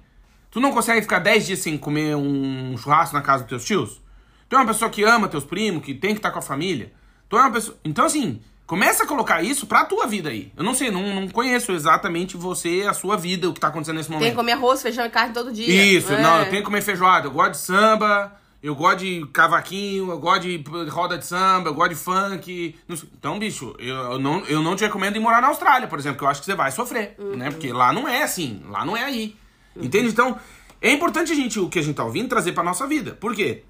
Tu 0.52 0.60
não 0.60 0.72
consegue 0.72 1.02
ficar 1.02 1.20
dez 1.20 1.46
dias 1.46 1.60
sem 1.60 1.78
comer 1.78 2.16
um 2.16 2.76
churrasco 2.78 3.16
na 3.16 3.22
casa 3.22 3.44
dos 3.44 3.50
teus 3.50 3.66
tios? 3.66 4.02
Tu 4.50 4.56
é 4.56 4.60
uma 4.60 4.68
pessoa 4.68 4.92
que 4.92 5.04
ama 5.04 5.28
teus 5.28 5.46
primos, 5.46 5.84
que 5.84 5.94
tem 5.94 6.12
que 6.12 6.20
estar 6.20 6.32
com 6.32 6.40
a 6.40 6.42
família? 6.42 6.92
Tu 7.30 7.38
é 7.38 7.40
uma 7.42 7.52
pessoa. 7.52 7.78
Então, 7.84 8.06
assim, 8.06 8.40
começa 8.68 9.04
a 9.04 9.08
colocar 9.08 9.42
isso 9.42 9.66
pra 9.66 9.84
tua 9.86 10.06
vida 10.06 10.30
aí. 10.30 10.52
Eu 10.56 10.64
não 10.64 10.76
sei, 10.76 10.92
não, 10.92 11.02
não 11.22 11.28
conheço 11.30 11.72
exatamente 11.72 12.38
você, 12.38 12.86
a 12.88 12.94
sua 12.94 13.18
vida, 13.18 13.50
o 13.50 13.54
que 13.54 13.60
tá 13.60 13.70
acontecendo 13.70 13.96
nesse 13.98 14.10
momento. 14.12 14.24
Tem 14.26 14.32
que 14.32 14.38
comer 14.38 14.52
arroz, 14.52 14.82
feijão 14.82 15.06
e 15.06 15.10
carne 15.10 15.34
todo 15.34 15.52
dia. 15.52 15.66
Isso, 15.98 16.14
É. 16.14 16.22
não, 16.22 16.40
eu 16.40 16.46
tenho 16.50 16.58
que 16.58 16.64
comer 16.66 16.82
feijoada. 16.82 17.28
Eu 17.28 17.32
gosto 17.32 17.52
de 17.52 17.58
samba, 17.58 18.32
eu 18.64 18.74
gosto 18.74 19.00
de 19.00 19.26
cavaquinho, 19.34 20.10
eu 20.10 20.18
gosto 20.18 20.44
de 20.44 20.64
roda 20.90 21.18
de 21.18 21.26
samba, 21.26 21.68
eu 21.68 21.74
gosto 21.74 21.90
de 21.90 21.96
funk. 21.98 22.74
Então, 23.14 23.38
bicho, 23.38 23.76
eu, 23.78 23.96
eu 23.96 24.20
não, 24.20 24.40
eu 24.46 24.64
não 24.64 24.74
te 24.74 24.86
recomendo 24.86 25.18
ir 25.18 25.20
morar 25.20 25.42
na 25.42 25.50
Austrália, 25.50 25.86
por 25.86 26.00
exemplo, 26.00 26.20
que 26.20 26.24
eu 26.24 26.30
acho 26.30 26.40
que 26.40 26.46
você 26.46 26.56
vai 26.56 26.72
sofrer, 26.72 27.14
né? 27.36 27.52
Porque 27.52 27.74
lá 27.74 27.92
não 27.92 28.08
é 28.08 28.24
assim, 28.24 28.64
lá 28.70 28.86
não 28.86 28.96
é 28.96 29.04
aí. 29.04 29.36
Entende? 29.76 30.08
Então, 30.08 30.40
é 30.82 30.94
importante 30.94 31.34
a 31.34 31.36
gente, 31.36 31.60
o 31.60 31.68
que 31.68 31.78
a 31.78 31.82
gente 31.82 31.96
tá 31.96 32.06
ouvindo, 32.06 32.30
trazer 32.30 32.54
pra 32.54 32.64
nossa 32.64 32.88
vida. 32.88 33.18
Por 33.20 33.36
quê? 33.36 33.66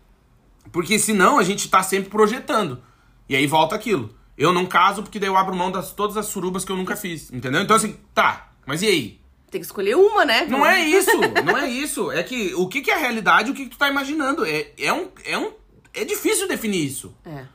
Porque 0.71 0.99
senão 0.99 1.39
a 1.39 1.43
gente 1.43 1.67
tá 1.67 1.82
sempre 1.82 2.12
projetando. 2.12 2.79
E 3.27 3.36
aí 3.36 3.47
volta 3.47 3.73
aquilo. 3.73 4.13
Eu 4.38 4.53
não 4.53 4.67
caso 4.67 5.01
porque 5.01 5.19
daí 5.19 5.29
eu 5.29 5.36
abro 5.36 5.56
mão 5.56 5.71
das 5.71 5.91
todas 5.91 6.17
as 6.17 6.27
surubas 6.27 6.63
que 6.63 6.71
eu 6.71 6.77
nunca 6.77 6.95
fiz, 6.95 7.32
entendeu? 7.34 7.62
Então 7.63 7.75
assim, 7.75 7.97
tá, 8.13 8.51
mas 8.63 8.84
e 8.84 8.88
aí? 8.88 9.22
Tem 9.53 9.61
que 9.61 9.67
escolher 9.67 9.95
uma, 9.95 10.25
né? 10.25 10.47
Não 10.47 10.65
é 10.65 10.83
isso, 10.83 11.11
não 11.45 11.55
é 11.55 11.69
isso. 11.69 12.11
É 12.11 12.23
que 12.23 12.55
o 12.55 12.67
que, 12.67 12.81
que 12.81 12.89
é 12.89 12.95
a 12.95 12.97
realidade 12.97 13.51
o 13.51 13.53
que, 13.53 13.65
que 13.65 13.69
tu 13.69 13.77
tá 13.77 13.87
imaginando. 13.87 14.43
É, 14.43 14.71
é 14.79 14.91
um. 14.91 15.09
É 15.23 15.37
um. 15.37 15.51
É 15.93 16.03
difícil 16.03 16.47
definir 16.47 16.83
isso. 16.83 17.15
É. 17.23 17.45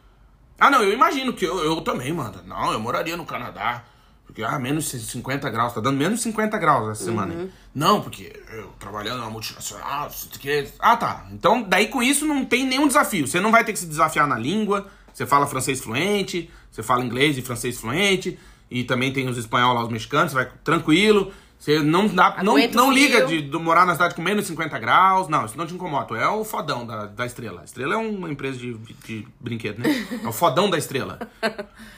Ah, 0.60 0.70
não, 0.70 0.80
eu 0.80 0.92
imagino 0.92 1.32
que 1.32 1.44
eu, 1.44 1.58
eu 1.58 1.80
também, 1.80 2.12
mano. 2.12 2.40
Não, 2.46 2.72
eu 2.72 2.78
moraria 2.78 3.16
no 3.16 3.26
Canadá. 3.26 3.82
Porque, 4.24 4.44
ah, 4.44 4.60
menos 4.60 4.88
50 4.88 5.50
graus, 5.50 5.72
tá 5.72 5.80
dando 5.80 5.96
menos 5.96 6.20
50 6.20 6.56
graus 6.58 6.88
essa 6.92 7.04
semana. 7.06 7.34
aí. 7.34 7.50
Não, 7.74 8.00
porque 8.00 8.32
eu 8.52 8.68
trabalhando 8.78 9.18
na 9.18 9.28
multinacional, 9.28 10.08
quê. 10.38 10.68
Ah, 10.78 10.96
tá. 10.96 11.26
Então, 11.32 11.62
daí 11.62 11.88
com 11.88 12.00
isso 12.00 12.24
não 12.24 12.44
tem 12.44 12.64
nenhum 12.64 12.86
desafio. 12.86 13.26
Você 13.26 13.40
não 13.40 13.50
vai 13.50 13.64
ter 13.64 13.72
que 13.72 13.78
se 13.80 13.86
desafiar 13.86 14.28
na 14.28 14.38
língua. 14.38 14.86
Você 15.12 15.26
fala 15.26 15.48
francês 15.48 15.80
fluente, 15.80 16.48
você 16.70 16.80
fala 16.80 17.04
inglês 17.04 17.36
e 17.36 17.42
francês 17.42 17.80
fluente. 17.80 18.38
E 18.70 18.84
também 18.84 19.12
tem 19.12 19.28
os 19.28 19.36
espanhol 19.36 19.74
lá, 19.74 19.82
os 19.82 19.90
mexicanos, 19.90 20.30
você 20.30 20.36
vai 20.36 20.48
tranquilo. 20.62 21.32
Você 21.58 21.80
não 21.80 22.06
dá. 22.06 22.36
Não, 22.42 22.56
não 22.68 22.92
liga 22.92 23.26
de, 23.26 23.42
de 23.42 23.58
morar 23.58 23.84
na 23.84 23.92
cidade 23.92 24.14
com 24.14 24.22
menos 24.22 24.46
50 24.46 24.78
graus. 24.78 25.28
Não, 25.28 25.44
isso 25.44 25.58
não 25.58 25.66
te 25.66 25.74
incomoda. 25.74 26.06
Tu 26.06 26.14
é 26.14 26.28
o 26.28 26.44
fodão 26.44 26.86
da, 26.86 27.06
da 27.06 27.26
estrela. 27.26 27.62
A 27.62 27.64
estrela 27.64 27.94
é 27.94 27.96
uma 27.96 28.30
empresa 28.30 28.56
de, 28.58 28.74
de 28.74 29.26
brinquedo, 29.40 29.80
né? 29.80 29.88
É 30.22 30.28
o 30.28 30.32
fodão 30.32 30.70
da 30.70 30.78
estrela. 30.78 31.18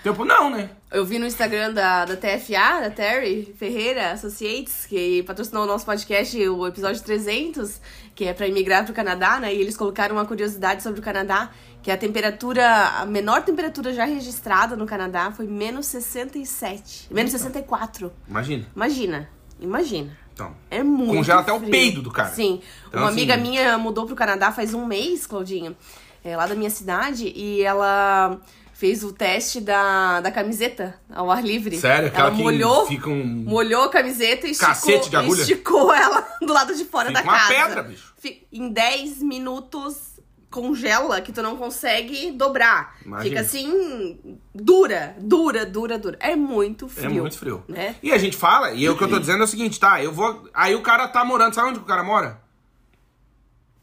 Tipo, 0.03 0.25
não, 0.25 0.51
né? 0.51 0.71
Eu 0.91 1.05
vi 1.05 1.19
no 1.19 1.27
Instagram 1.27 1.73
da, 1.73 2.05
da 2.05 2.17
TFA, 2.17 2.81
da 2.81 2.91
Terry 2.91 3.55
Ferreira 3.59 4.13
Associates, 4.13 4.87
que 4.87 5.23
patrocinou 5.25 5.65
o 5.65 5.67
nosso 5.67 5.85
podcast, 5.85 6.37
o 6.49 6.67
episódio 6.67 7.03
300, 7.03 7.81
que 8.15 8.25
é 8.25 8.33
pra 8.33 8.47
imigrar 8.47 8.85
pro 8.85 8.95
Canadá, 8.95 9.39
né? 9.39 9.55
E 9.55 9.61
eles 9.61 9.77
colocaram 9.77 10.17
uma 10.17 10.25
curiosidade 10.25 10.83
sobre 10.83 11.01
o 11.01 11.03
Canadá, 11.03 11.51
que 11.83 11.91
a 11.91 11.97
temperatura, 11.97 12.67
a 12.99 13.07
menor 13.07 13.43
temperatura 13.43 13.93
já 13.93 14.05
registrada 14.05 14.75
no 14.75 14.87
Canadá 14.87 15.31
foi 15.31 15.47
menos 15.47 15.87
67, 15.87 17.09
menos 17.11 17.31
64. 17.33 18.13
Imagina. 18.29 18.67
Imagina, 18.75 19.29
imagina. 19.61 20.17
Então. 20.35 20.55
É 20.71 20.83
muito 20.83 21.15
Congela 21.15 21.41
até 21.43 21.53
o 21.53 21.59
frio. 21.59 21.71
peido 21.71 22.03
do 22.03 22.11
cara. 22.11 22.31
Sim. 22.31 22.61
Então, 22.89 23.01
uma 23.03 23.09
assim- 23.11 23.19
amiga 23.19 23.37
minha 23.37 23.77
mudou 23.79 24.07
pro 24.07 24.17
Canadá 24.17 24.51
faz 24.53 24.73
um 24.75 24.87
mês, 24.87 25.27
Claudinha, 25.27 25.77
é, 26.25 26.37
lá 26.37 26.47
da 26.47 26.55
minha 26.55 26.71
cidade, 26.71 27.31
e 27.35 27.63
ela 27.63 28.39
fez 28.73 29.05
o 29.05 29.13
teste 29.13 29.61
da, 29.61 30.21
da 30.23 30.31
camiseta 30.31 30.99
ao 31.13 31.31
ar 31.31 31.45
livre. 31.45 31.77
Sério? 31.79 32.09
Aquela 32.09 32.29
Ela 32.29 32.37
molhou, 32.39 32.89
um- 33.07 33.45
molhou 33.47 33.85
a 33.85 33.89
camiseta 33.91 34.47
e 34.47 34.53
esticou, 34.53 35.35
esticou 35.35 35.93
ela 35.93 36.27
do 36.41 36.53
lado 36.53 36.75
de 36.75 36.85
fora 36.87 37.09
Fica 37.09 37.21
da 37.23 37.29
uma 37.29 37.39
casa. 37.39 37.49
pedra, 37.55 37.83
bicho. 37.83 38.11
Em 38.53 38.71
10 38.71 39.23
minutos 39.23 40.10
congela 40.51 41.21
que 41.21 41.33
tu 41.33 41.43
não 41.43 41.57
consegue 41.57 42.33
dobrar. 42.33 42.97
Imagina. 43.05 43.29
Fica 43.29 43.41
assim, 43.41 44.39
dura, 44.55 45.17
dura, 45.21 45.65
dura, 45.65 45.99
dura. 45.99 46.19
É 46.21 46.35
muito 46.35 46.89
frio. 46.89 47.07
É 47.07 47.09
muito 47.09 47.39
frio. 47.39 47.65
Né? 47.69 47.97
E 48.03 48.13
a 48.13 48.19
gente 48.19 48.37
fala, 48.37 48.73
e 48.73 48.89
o 48.89 48.97
que 48.97 49.05
eu 49.05 49.09
tô 49.09 49.19
dizendo 49.19 49.43
é 49.43 49.45
o 49.45 49.49
seguinte, 49.49 49.79
tá? 49.79 50.03
Eu 50.03 50.13
vou. 50.13 50.49
Aí 50.53 50.75
o 50.75 50.83
cara 50.83 51.07
tá 51.09 51.25
morando, 51.25 51.55
sabe 51.55 51.71
onde 51.71 51.79
o 51.79 51.85
cara 51.85 52.03
mora? 52.03 52.41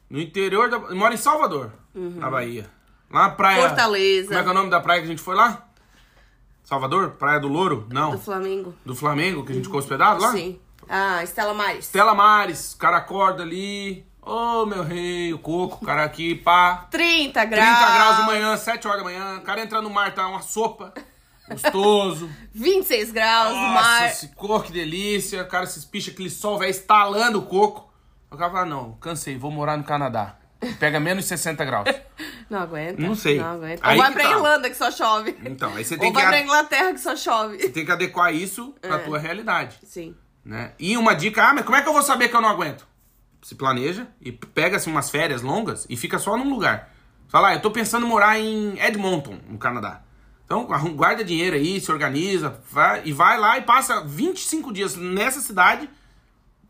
No 0.09 0.19
interior 0.19 0.69
da. 0.69 0.79
Mora 0.93 1.13
em 1.13 1.17
Salvador, 1.17 1.71
na 1.93 2.29
Bahia. 2.29 2.69
Lá 3.09 3.23
na 3.23 3.29
praia. 3.29 3.61
Uhum. 3.61 3.67
Fortaleza. 3.69 4.27
Como 4.27 4.39
é 4.39 4.43
que 4.43 4.49
é 4.49 4.51
o 4.51 4.55
nome 4.55 4.69
da 4.69 4.79
praia 4.81 4.99
que 4.99 5.07
a 5.07 5.09
gente 5.09 5.21
foi 5.21 5.35
lá? 5.35 5.67
Salvador? 6.63 7.11
Praia 7.11 7.39
do 7.39 7.47
Louro? 7.47 7.87
Não. 7.89 8.11
Do 8.11 8.19
Flamengo. 8.19 8.75
Do 8.85 8.93
Flamengo, 8.93 9.45
que 9.45 9.53
a 9.53 9.55
gente 9.55 9.65
ficou 9.65 9.79
hospedado 9.79 10.21
lá? 10.21 10.33
Sim. 10.33 10.59
Ah, 10.89 11.23
Estela 11.23 11.53
Maris. 11.53 11.85
Stella 11.85 12.13
Mares, 12.13 12.73
o 12.73 12.77
cara 12.77 12.97
acorda 12.97 13.43
ali. 13.43 14.05
Ô, 14.27 14.65
meu 14.65 14.83
rei, 14.83 15.33
o 15.33 15.39
coco, 15.39 15.77
o 15.81 15.85
cara 15.85 16.03
aqui, 16.03 16.35
pá. 16.35 16.87
30 16.91 17.39
30 17.39 17.45
graus. 17.45 17.93
graus 17.95 18.17
de 18.17 18.23
manhã, 18.23 18.57
7 18.57 18.85
horas 18.87 18.99
da 18.99 19.03
manhã. 19.05 19.37
O 19.37 19.41
cara 19.41 19.61
entra 19.61 19.81
no 19.81 19.89
mar, 19.89 20.13
tá 20.13 20.27
uma 20.27 20.41
sopa. 20.41 20.93
Gostoso. 21.49 22.29
26 22.53 23.11
graus 23.11 23.55
no 23.55 23.61
Nossa, 23.61 23.73
mar. 23.83 24.05
esse 24.07 24.27
coco, 24.29 24.65
que 24.65 24.73
delícia. 24.73 25.41
O 25.43 25.47
cara 25.47 25.65
se 25.65 25.79
espicha 25.79 26.11
aquele 26.11 26.29
sol, 26.29 26.57
vai 26.57 26.69
estalando 26.69 27.39
o 27.39 27.43
coco. 27.43 27.89
O 28.29 28.35
cara 28.35 28.51
fala, 28.51 28.65
não, 28.65 28.93
cansei, 28.93 29.37
vou 29.37 29.49
morar 29.49 29.77
no 29.77 29.83
Canadá. 29.85 30.35
Pega 30.79 30.99
menos 30.99 31.25
60 31.25 31.63
graus. 31.63 31.87
Não 32.49 32.59
aguenta. 32.61 32.99
Não 33.01 33.13
sei. 33.13 33.37
Não 33.39 33.45
aguenta. 33.55 33.81
Aí 33.85 33.97
Ou 33.97 34.03
vai 34.03 34.11
pra 34.13 34.23
tá. 34.23 34.31
Irlanda 34.31 34.69
que 34.69 34.75
só 34.75 34.89
chove. 34.89 35.37
Então, 35.45 35.75
aí 35.75 35.83
você 35.85 35.97
tem 35.97 36.07
Ou 36.07 36.13
que, 36.13 36.19
vai 36.19 36.27
pra 36.29 36.37
a- 36.37 36.41
Inglaterra 36.41 36.93
que 36.93 36.99
só 36.99 37.15
chove. 37.15 37.57
tem 37.69 37.85
que 37.85 37.91
adequar 37.91 38.33
isso 38.33 38.73
pra 38.81 38.95
É. 38.95 38.99
tua 38.99 39.19
realidade. 39.19 39.77
Sim. 39.83 40.15
Né? 40.43 40.71
E 40.79 40.97
uma 40.97 41.13
dica, 41.13 41.43
ah, 41.43 41.53
mas 41.53 41.63
como 41.65 41.75
é 41.77 41.81
que 41.81 41.87
eu 41.89 41.93
vou 41.93 42.01
saber 42.01 42.29
que 42.29 42.35
eu 42.35 42.41
não 42.41 42.49
aguento? 42.49 42.87
Se 43.41 43.55
planeja 43.55 44.07
e 44.21 44.31
pega 44.31 44.77
assim, 44.77 44.89
umas 44.91 45.09
férias 45.09 45.41
longas 45.41 45.85
e 45.89 45.95
fica 45.95 46.19
só 46.19 46.35
num 46.37 46.49
lugar. 46.49 46.93
Fala, 47.29 47.49
ah, 47.49 47.53
eu 47.55 47.61
tô 47.61 47.71
pensando 47.71 48.05
em 48.05 48.09
morar 48.09 48.39
em 48.39 48.79
Edmonton, 48.79 49.37
no 49.49 49.57
Canadá. 49.57 50.01
Então, 50.45 50.65
guarda 50.95 51.23
dinheiro 51.23 51.55
aí, 51.55 51.79
se 51.79 51.91
organiza, 51.91 52.59
vai, 52.71 53.01
e 53.05 53.11
vai 53.13 53.37
lá 53.37 53.57
e 53.57 53.61
passa 53.61 54.01
25 54.01 54.73
dias 54.73 54.95
nessa 54.95 55.39
cidade 55.41 55.89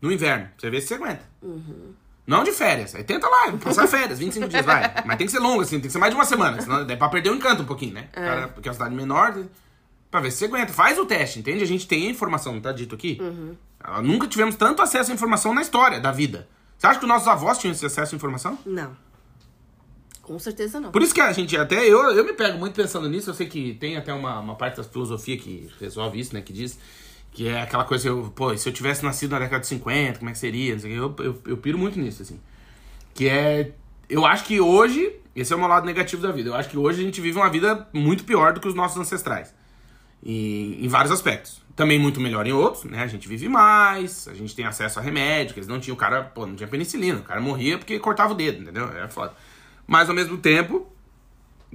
no 0.00 0.12
inverno. 0.12 0.46
Pra 0.46 0.54
você 0.58 0.70
ver 0.70 0.80
se 0.80 0.88
você 0.88 0.94
aguenta. 0.94 1.22
Não 2.26 2.44
de 2.44 2.52
férias. 2.52 2.94
Aí 2.94 3.02
tenta 3.02 3.26
lá, 3.26 3.52
passar 3.52 3.86
férias, 3.86 4.18
25 4.18 4.48
dias, 4.48 4.64
vai. 4.64 4.92
Mas 5.06 5.16
tem 5.16 5.26
que 5.26 5.32
ser 5.32 5.38
longo, 5.38 5.62
assim, 5.62 5.76
tem 5.76 5.86
que 5.86 5.90
ser 5.92 5.98
mais 5.98 6.12
de 6.12 6.18
uma 6.18 6.26
semana. 6.26 6.60
Senão 6.60 6.80
é 6.80 6.96
pra 6.96 7.08
perder 7.08 7.30
o 7.30 7.34
encanto 7.34 7.62
um 7.62 7.66
pouquinho, 7.66 7.94
né? 7.94 8.08
Cara, 8.12 8.48
porque 8.48 8.68
é 8.68 8.70
uma 8.70 8.74
cidade 8.74 8.94
menor, 8.94 9.34
pra 10.10 10.20
ver 10.20 10.30
se 10.30 10.38
você 10.38 10.44
aguenta. 10.44 10.72
Faz 10.72 10.98
o 10.98 11.06
teste, 11.06 11.38
entende? 11.38 11.62
A 11.62 11.66
gente 11.66 11.88
tem 11.88 12.06
a 12.06 12.10
informação, 12.10 12.52
não 12.52 12.60
tá 12.60 12.70
dito 12.72 12.94
aqui? 12.94 13.18
Ah, 13.80 14.02
Nunca 14.02 14.26
tivemos 14.26 14.56
tanto 14.56 14.82
acesso 14.82 15.10
à 15.10 15.14
informação 15.14 15.54
na 15.54 15.62
história 15.62 16.00
da 16.00 16.12
vida. 16.12 16.46
Você 16.78 16.86
acha 16.86 16.98
que 17.00 17.04
os 17.04 17.08
nossos 17.08 17.26
avós 17.26 17.58
tinham 17.58 17.72
esse 17.72 17.84
acesso 17.84 18.14
à 18.14 18.16
informação? 18.16 18.56
Não. 18.64 18.96
Com 20.22 20.38
certeza 20.38 20.78
não. 20.78 20.92
Por 20.92 21.02
isso 21.02 21.12
que 21.12 21.20
a 21.20 21.32
gente 21.32 21.56
até. 21.56 21.84
Eu, 21.84 21.98
eu 22.12 22.24
me 22.24 22.32
pego 22.32 22.56
muito 22.56 22.74
pensando 22.74 23.08
nisso. 23.08 23.30
Eu 23.30 23.34
sei 23.34 23.48
que 23.48 23.74
tem 23.74 23.96
até 23.96 24.12
uma, 24.12 24.38
uma 24.38 24.54
parte 24.54 24.76
da 24.76 24.84
filosofia 24.84 25.36
que 25.36 25.68
resolve 25.80 26.20
isso, 26.20 26.34
né? 26.34 26.40
Que 26.40 26.52
diz 26.52 26.78
Que 27.32 27.48
é 27.48 27.62
aquela 27.62 27.84
coisa, 27.84 28.08
eu, 28.08 28.32
pô, 28.36 28.56
se 28.56 28.68
eu 28.68 28.72
tivesse 28.72 29.04
nascido 29.04 29.32
na 29.32 29.40
década 29.40 29.60
de 29.60 29.66
50, 29.66 30.18
como 30.18 30.28
é 30.30 30.32
que 30.32 30.38
seria? 30.38 30.76
Eu, 30.84 31.14
eu, 31.18 31.42
eu 31.46 31.56
piro 31.56 31.76
muito 31.76 31.98
nisso, 31.98 32.22
assim. 32.22 32.38
Que 33.12 33.28
é. 33.28 33.72
Eu 34.08 34.24
acho 34.24 34.44
que 34.44 34.60
hoje. 34.60 35.16
Esse 35.34 35.52
é 35.52 35.56
o 35.56 35.58
meu 35.58 35.68
lado 35.68 35.86
negativo 35.86 36.20
da 36.20 36.30
vida. 36.30 36.50
Eu 36.50 36.54
acho 36.54 36.68
que 36.68 36.76
hoje 36.76 37.00
a 37.00 37.04
gente 37.04 37.20
vive 37.20 37.38
uma 37.38 37.48
vida 37.48 37.88
muito 37.92 38.24
pior 38.24 38.52
do 38.52 38.60
que 38.60 38.68
os 38.68 38.74
nossos 38.74 38.98
ancestrais. 38.98 39.54
E, 40.22 40.78
em 40.84 40.88
vários 40.88 41.12
aspectos. 41.12 41.62
Também 41.78 41.96
muito 41.96 42.20
melhor 42.20 42.44
em 42.44 42.52
outros, 42.52 42.82
né? 42.82 43.04
A 43.04 43.06
gente 43.06 43.28
vive 43.28 43.48
mais, 43.48 44.26
a 44.26 44.34
gente 44.34 44.52
tem 44.52 44.64
acesso 44.64 44.98
a 44.98 45.02
remédio, 45.02 45.54
que 45.54 45.60
eles 45.60 45.68
não 45.68 45.78
tinham, 45.78 45.94
o 45.94 45.96
cara, 45.96 46.24
pô, 46.24 46.44
não 46.44 46.56
tinha 46.56 46.66
penicilina, 46.66 47.20
o 47.20 47.22
cara 47.22 47.40
morria 47.40 47.78
porque 47.78 48.00
cortava 48.00 48.32
o 48.32 48.36
dedo, 48.36 48.62
entendeu? 48.62 48.88
Era 48.88 49.08
foda. 49.08 49.32
Mas 49.86 50.08
ao 50.08 50.14
mesmo 50.14 50.36
tempo, 50.38 50.88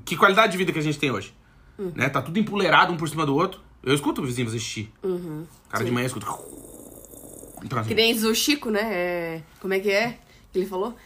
que 0.03 0.17
qualidade 0.17 0.51
de 0.51 0.57
vida 0.57 0.73
que 0.73 0.79
a 0.79 0.81
gente 0.81 0.99
tem 0.99 1.09
hoje? 1.09 1.33
Né? 1.95 2.09
Tá 2.09 2.21
tudo 2.21 2.37
empoleirado 2.37 2.91
um 2.91 2.97
por 2.97 3.07
cima 3.07 3.25
do 3.25 3.33
outro. 3.33 3.61
Eu 3.81 3.95
escuto 3.95 4.21
o 4.21 4.25
vizinho 4.25 4.45
fazer 4.45 4.59
xixi. 4.59 4.91
O 5.01 5.47
cara 5.69 5.85
de 5.85 5.91
manhã 5.91 6.05
escuta. 6.05 6.27
Então, 7.63 7.79
assim, 7.79 7.87
Que 7.87 7.95
nem 7.95 8.13
o 8.13 8.35
Chico, 8.35 8.69
né? 8.69 8.81
É, 8.83 9.41
Como 9.61 9.73
é 9.73 9.79
que 9.79 9.89
é? 9.89 10.19
Que 10.51 10.59
ele 10.59 10.67
falou? 10.67 10.97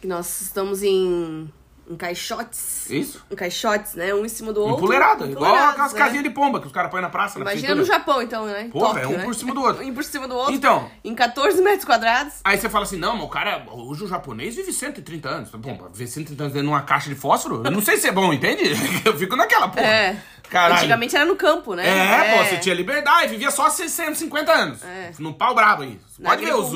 Que 0.00 0.06
nós 0.06 0.40
estamos 0.40 0.82
em, 0.82 1.46
em 1.90 1.96
caixotes. 1.96 2.88
Isso. 2.88 3.24
Em 3.28 3.34
caixotes, 3.34 3.94
né? 3.94 4.14
Um 4.14 4.24
em 4.24 4.28
cima 4.28 4.52
do 4.52 4.60
outro. 4.60 4.76
Empoleirado, 4.76 5.28
igual 5.28 5.54
aquelas 5.54 5.92
né? 5.92 5.98
casinhas 5.98 6.22
de 6.22 6.30
pomba 6.30 6.60
que 6.60 6.66
os 6.68 6.72
caras 6.72 6.88
põem 6.88 7.02
na 7.02 7.10
praça. 7.10 7.38
na 7.38 7.44
Imagina 7.50 7.74
no 7.74 7.84
Japão, 7.84 8.22
então, 8.22 8.46
né? 8.46 8.68
Porra, 8.70 9.00
é 9.00 9.02
Tóquio, 9.02 9.16
um 9.16 9.18
né? 9.18 9.24
por 9.24 9.34
cima 9.34 9.52
do 9.52 9.60
outro. 9.60 9.80
Um 9.90 9.94
por 9.94 10.04
cima 10.04 10.28
do 10.28 10.36
outro. 10.36 10.54
Então. 10.54 10.88
Em 11.02 11.14
14 11.14 11.60
metros 11.60 11.84
quadrados. 11.84 12.34
Aí 12.44 12.56
você 12.56 12.68
fala 12.68 12.84
assim, 12.84 12.96
não, 12.96 13.14
mas 13.14 13.24
o 13.24 13.28
cara, 13.28 13.66
hoje 13.72 14.04
o 14.04 14.06
japonês 14.06 14.54
vive 14.54 14.72
130 14.72 15.28
anos. 15.28 15.50
Bom, 15.50 15.76
pra 15.76 15.88
ver 15.92 16.06
130 16.06 16.42
anos 16.44 16.52
dentro 16.52 16.68
de 16.68 16.72
uma 16.72 16.82
caixa 16.82 17.08
de 17.08 17.16
fósforo, 17.16 17.62
eu 17.64 17.70
não 17.70 17.82
sei 17.82 17.96
se 17.96 18.06
é 18.06 18.12
bom, 18.12 18.32
entende? 18.32 18.70
Eu 19.04 19.16
fico 19.16 19.34
naquela, 19.34 19.68
porra. 19.68 19.84
É. 19.84 20.22
Caralho. 20.48 20.74
Antigamente 20.74 21.16
era 21.16 21.24
no 21.24 21.34
campo, 21.34 21.74
né? 21.74 21.88
É, 21.88 22.36
pô, 22.36 22.44
você 22.44 22.58
tinha 22.58 22.74
liberdade, 22.74 23.30
vivia 23.30 23.50
só 23.50 23.68
650 23.68 24.52
anos. 24.52 24.84
É. 24.84 25.12
No 25.18 25.34
pau 25.34 25.54
brabo 25.54 25.82
aí. 25.82 25.98
Você 26.06 26.22
Na 26.22 26.30
Pode 26.30 26.44
ver 26.44 26.54
os. 26.54 26.70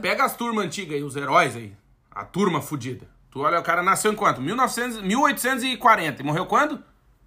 Pega 0.00 0.24
as 0.24 0.36
turmas 0.36 0.64
antigas 0.64 0.96
aí, 0.96 1.02
os 1.02 1.16
heróis 1.16 1.56
aí. 1.56 1.72
A 2.10 2.24
turma 2.24 2.62
fudida. 2.62 3.13
Tu 3.34 3.40
olha, 3.40 3.58
o 3.58 3.62
cara 3.64 3.82
nasceu 3.82 4.12
em 4.12 4.14
quanto? 4.14 4.40
1900, 4.40 5.02
1840. 5.02 6.22
E 6.22 6.24
morreu 6.24 6.46
quando? 6.46 6.80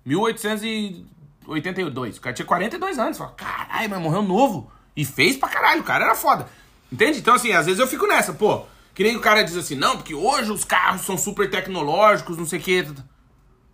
1882. 0.06 2.18
O 2.18 2.22
cara 2.22 2.34
tinha 2.34 2.46
42 2.46 2.98
anos. 2.98 3.18
Fala, 3.18 3.32
caralho, 3.32 3.90
mas 3.90 4.00
morreu 4.00 4.22
novo. 4.22 4.72
E 4.96 5.04
fez 5.04 5.36
pra 5.36 5.50
caralho, 5.50 5.82
o 5.82 5.84
cara 5.84 6.06
era 6.06 6.16
foda. 6.16 6.48
Entende? 6.90 7.20
Então, 7.20 7.34
assim, 7.34 7.52
às 7.52 7.66
vezes 7.66 7.82
eu 7.82 7.88
fico 7.88 8.08
nessa, 8.08 8.32
pô. 8.32 8.66
Que 8.96 9.04
nem 9.04 9.18
o 9.18 9.20
cara 9.20 9.44
diz 9.44 9.58
assim, 9.58 9.76
não, 9.76 9.98
porque 9.98 10.16
hoje 10.16 10.50
os 10.50 10.64
carros 10.64 11.02
são 11.02 11.18
super 11.18 11.50
tecnológicos, 11.50 12.38
não 12.38 12.46
sei 12.46 12.60
o 12.60 12.64
quê. 12.64 12.88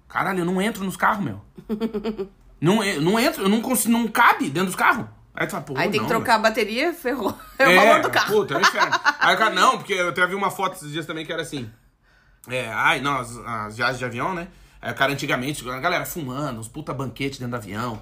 Caralho, 0.10 0.40
eu 0.40 0.46
não 0.46 0.60
entro 0.60 0.84
nos 0.84 0.98
carros, 0.98 1.24
meu. 1.24 1.40
não, 2.60 2.84
eu 2.84 3.00
não 3.00 3.20
entro, 3.20 3.44
eu 3.44 3.50
não 3.50 3.62
consigo, 3.62 3.94
não 3.94 4.08
cabe 4.08 4.50
dentro 4.50 4.70
dos 4.70 4.76
carros. 4.76 5.06
Aí 5.36 5.46
tu 5.46 5.52
fala, 5.52 5.64
pô, 5.64 5.78
Aí 5.78 5.92
tem 5.92 6.00
não, 6.00 6.08
que 6.08 6.12
trocar 6.12 6.34
a 6.36 6.40
bateria, 6.40 6.94
ferrou. 6.94 7.38
É, 7.60 7.66
é, 7.70 7.70
o 7.70 7.76
valor 7.76 8.02
do 8.02 8.10
carro. 8.10 8.34
Puta, 8.34 8.56
é 8.56 8.58
um 8.58 8.62
inferno. 8.62 9.00
Aí 9.20 9.36
o 9.36 9.38
cara, 9.38 9.54
não, 9.54 9.78
porque 9.78 9.94
eu 9.94 10.10
até 10.10 10.26
vi 10.26 10.34
uma 10.34 10.50
foto 10.50 10.78
esses 10.78 10.92
dias 10.92 11.06
também 11.06 11.24
que 11.24 11.32
era 11.32 11.44
assim. 11.44 11.72
É, 12.50 12.68
ai, 12.70 13.00
não, 13.00 13.20
as, 13.20 13.38
as 13.38 13.78
viagens 13.78 14.00
de 14.00 14.06
avião, 14.06 14.34
né? 14.34 14.48
Aí 14.82 14.92
o 14.92 14.96
cara 14.96 15.14
antigamente, 15.14 15.68
a 15.70 15.80
galera 15.80 16.06
fumando, 16.06 16.60
uns 16.60 16.68
puta 16.68 16.94
banquete 16.94 17.40
dentro 17.40 17.52
do 17.52 17.56
avião. 17.56 18.02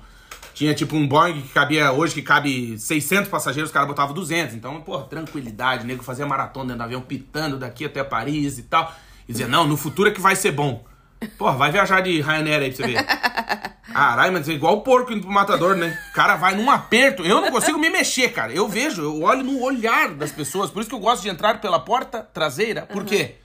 Tinha 0.54 0.74
tipo 0.74 0.96
um 0.96 1.08
Boeing 1.08 1.42
que 1.42 1.50
cabia, 1.50 1.92
hoje 1.92 2.14
que 2.14 2.22
cabe 2.22 2.78
600 2.78 3.30
passageiros, 3.30 3.70
os 3.70 3.74
caras 3.74 3.88
botavam 3.88 4.14
200. 4.14 4.56
Então, 4.56 4.82
porra, 4.82 5.04
tranquilidade, 5.04 5.84
o 5.84 5.88
nego 5.88 6.04
fazia 6.04 6.26
maratona 6.26 6.66
dentro 6.66 6.80
do 6.80 6.84
avião, 6.84 7.02
pitando 7.02 7.58
daqui 7.58 7.86
até 7.86 8.04
Paris 8.04 8.58
e 8.58 8.64
tal. 8.64 8.94
E 9.28 9.32
dizia, 9.32 9.48
não, 9.48 9.68
no 9.68 9.78
futuro 9.78 10.10
é 10.10 10.12
que 10.12 10.20
vai 10.20 10.36
ser 10.36 10.52
bom. 10.52 10.84
Porra, 11.38 11.54
vai 11.54 11.72
viajar 11.72 12.02
de 12.02 12.20
Ryanair 12.20 12.64
aí 12.64 12.74
pra 12.74 12.86
você 12.86 12.92
ver. 12.92 13.06
Caralho, 13.94 14.34
mas 14.34 14.48
é 14.50 14.54
igual 14.54 14.78
o 14.78 14.82
porco 14.82 15.12
indo 15.12 15.22
pro 15.22 15.32
matador, 15.32 15.76
né? 15.76 15.98
O 16.10 16.14
cara 16.14 16.36
vai 16.36 16.56
num 16.56 16.72
aperto. 16.72 17.24
Eu 17.24 17.42
não 17.42 17.52
consigo 17.52 17.78
me 17.78 17.90
mexer, 17.90 18.30
cara. 18.30 18.52
Eu 18.52 18.68
vejo, 18.68 19.02
eu 19.02 19.22
olho 19.22 19.44
no 19.44 19.62
olhar 19.62 20.10
das 20.10 20.32
pessoas. 20.32 20.72
Por 20.72 20.80
isso 20.80 20.90
que 20.90 20.96
eu 20.96 21.00
gosto 21.00 21.22
de 21.22 21.30
entrar 21.30 21.60
pela 21.60 21.80
porta 21.80 22.22
traseira. 22.22 22.84
Por 22.84 23.04
quê? 23.04 23.41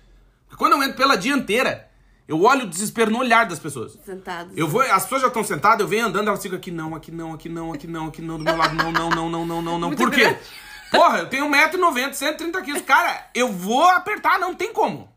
Porque 0.49 0.57
quando 0.63 0.73
eu 0.73 0.83
entro 0.83 0.97
pela 0.97 1.17
dianteira, 1.17 1.89
eu 2.29 2.43
olho 2.43 2.65
o 2.65 2.67
desespero 2.69 3.11
no 3.11 3.19
olhar 3.19 3.47
das 3.47 3.59
pessoas. 3.59 3.99
Sentados. 4.05 4.57
Eu 4.57 4.67
vou, 4.69 4.81
as 4.83 5.03
pessoas 5.05 5.23
já 5.23 5.29
estão 5.29 5.45
sentadas, 5.45 5.81
eu 5.81 5.89
venho 5.89 6.07
andando, 6.07 6.29
elas 6.29 6.43
ficam 6.43 6.59
aqui 6.59 6.71
não, 6.71 6.95
aqui 6.95 7.11
não, 7.13 7.33
aqui 7.35 7.49
não, 7.49 7.73
aqui 7.73 7.87
não, 7.87 8.07
aqui 8.09 8.23
não, 8.23 8.39
do 8.39 8.45
meu 8.45 8.57
lado, 8.57 8.75
não, 8.75 8.91
não, 8.93 9.11
não, 9.11 9.31
não, 9.31 9.47
não, 9.47 9.63
não, 9.63 9.79
não. 9.79 9.89
Muito 9.89 9.99
Por 9.99 10.11
quê? 10.11 10.21
grande. 10.23 10.39
Porra, 10.91 11.19
eu 11.19 11.29
tenho 11.29 11.47
1,90m, 11.51 12.13
130 12.13 12.63
quilos. 12.63 12.83
Cara, 12.83 13.29
eu 13.35 13.53
vou 13.53 13.85
apertar, 13.91 14.39
não 14.39 14.55
tem 14.55 14.73
como. 14.73 15.09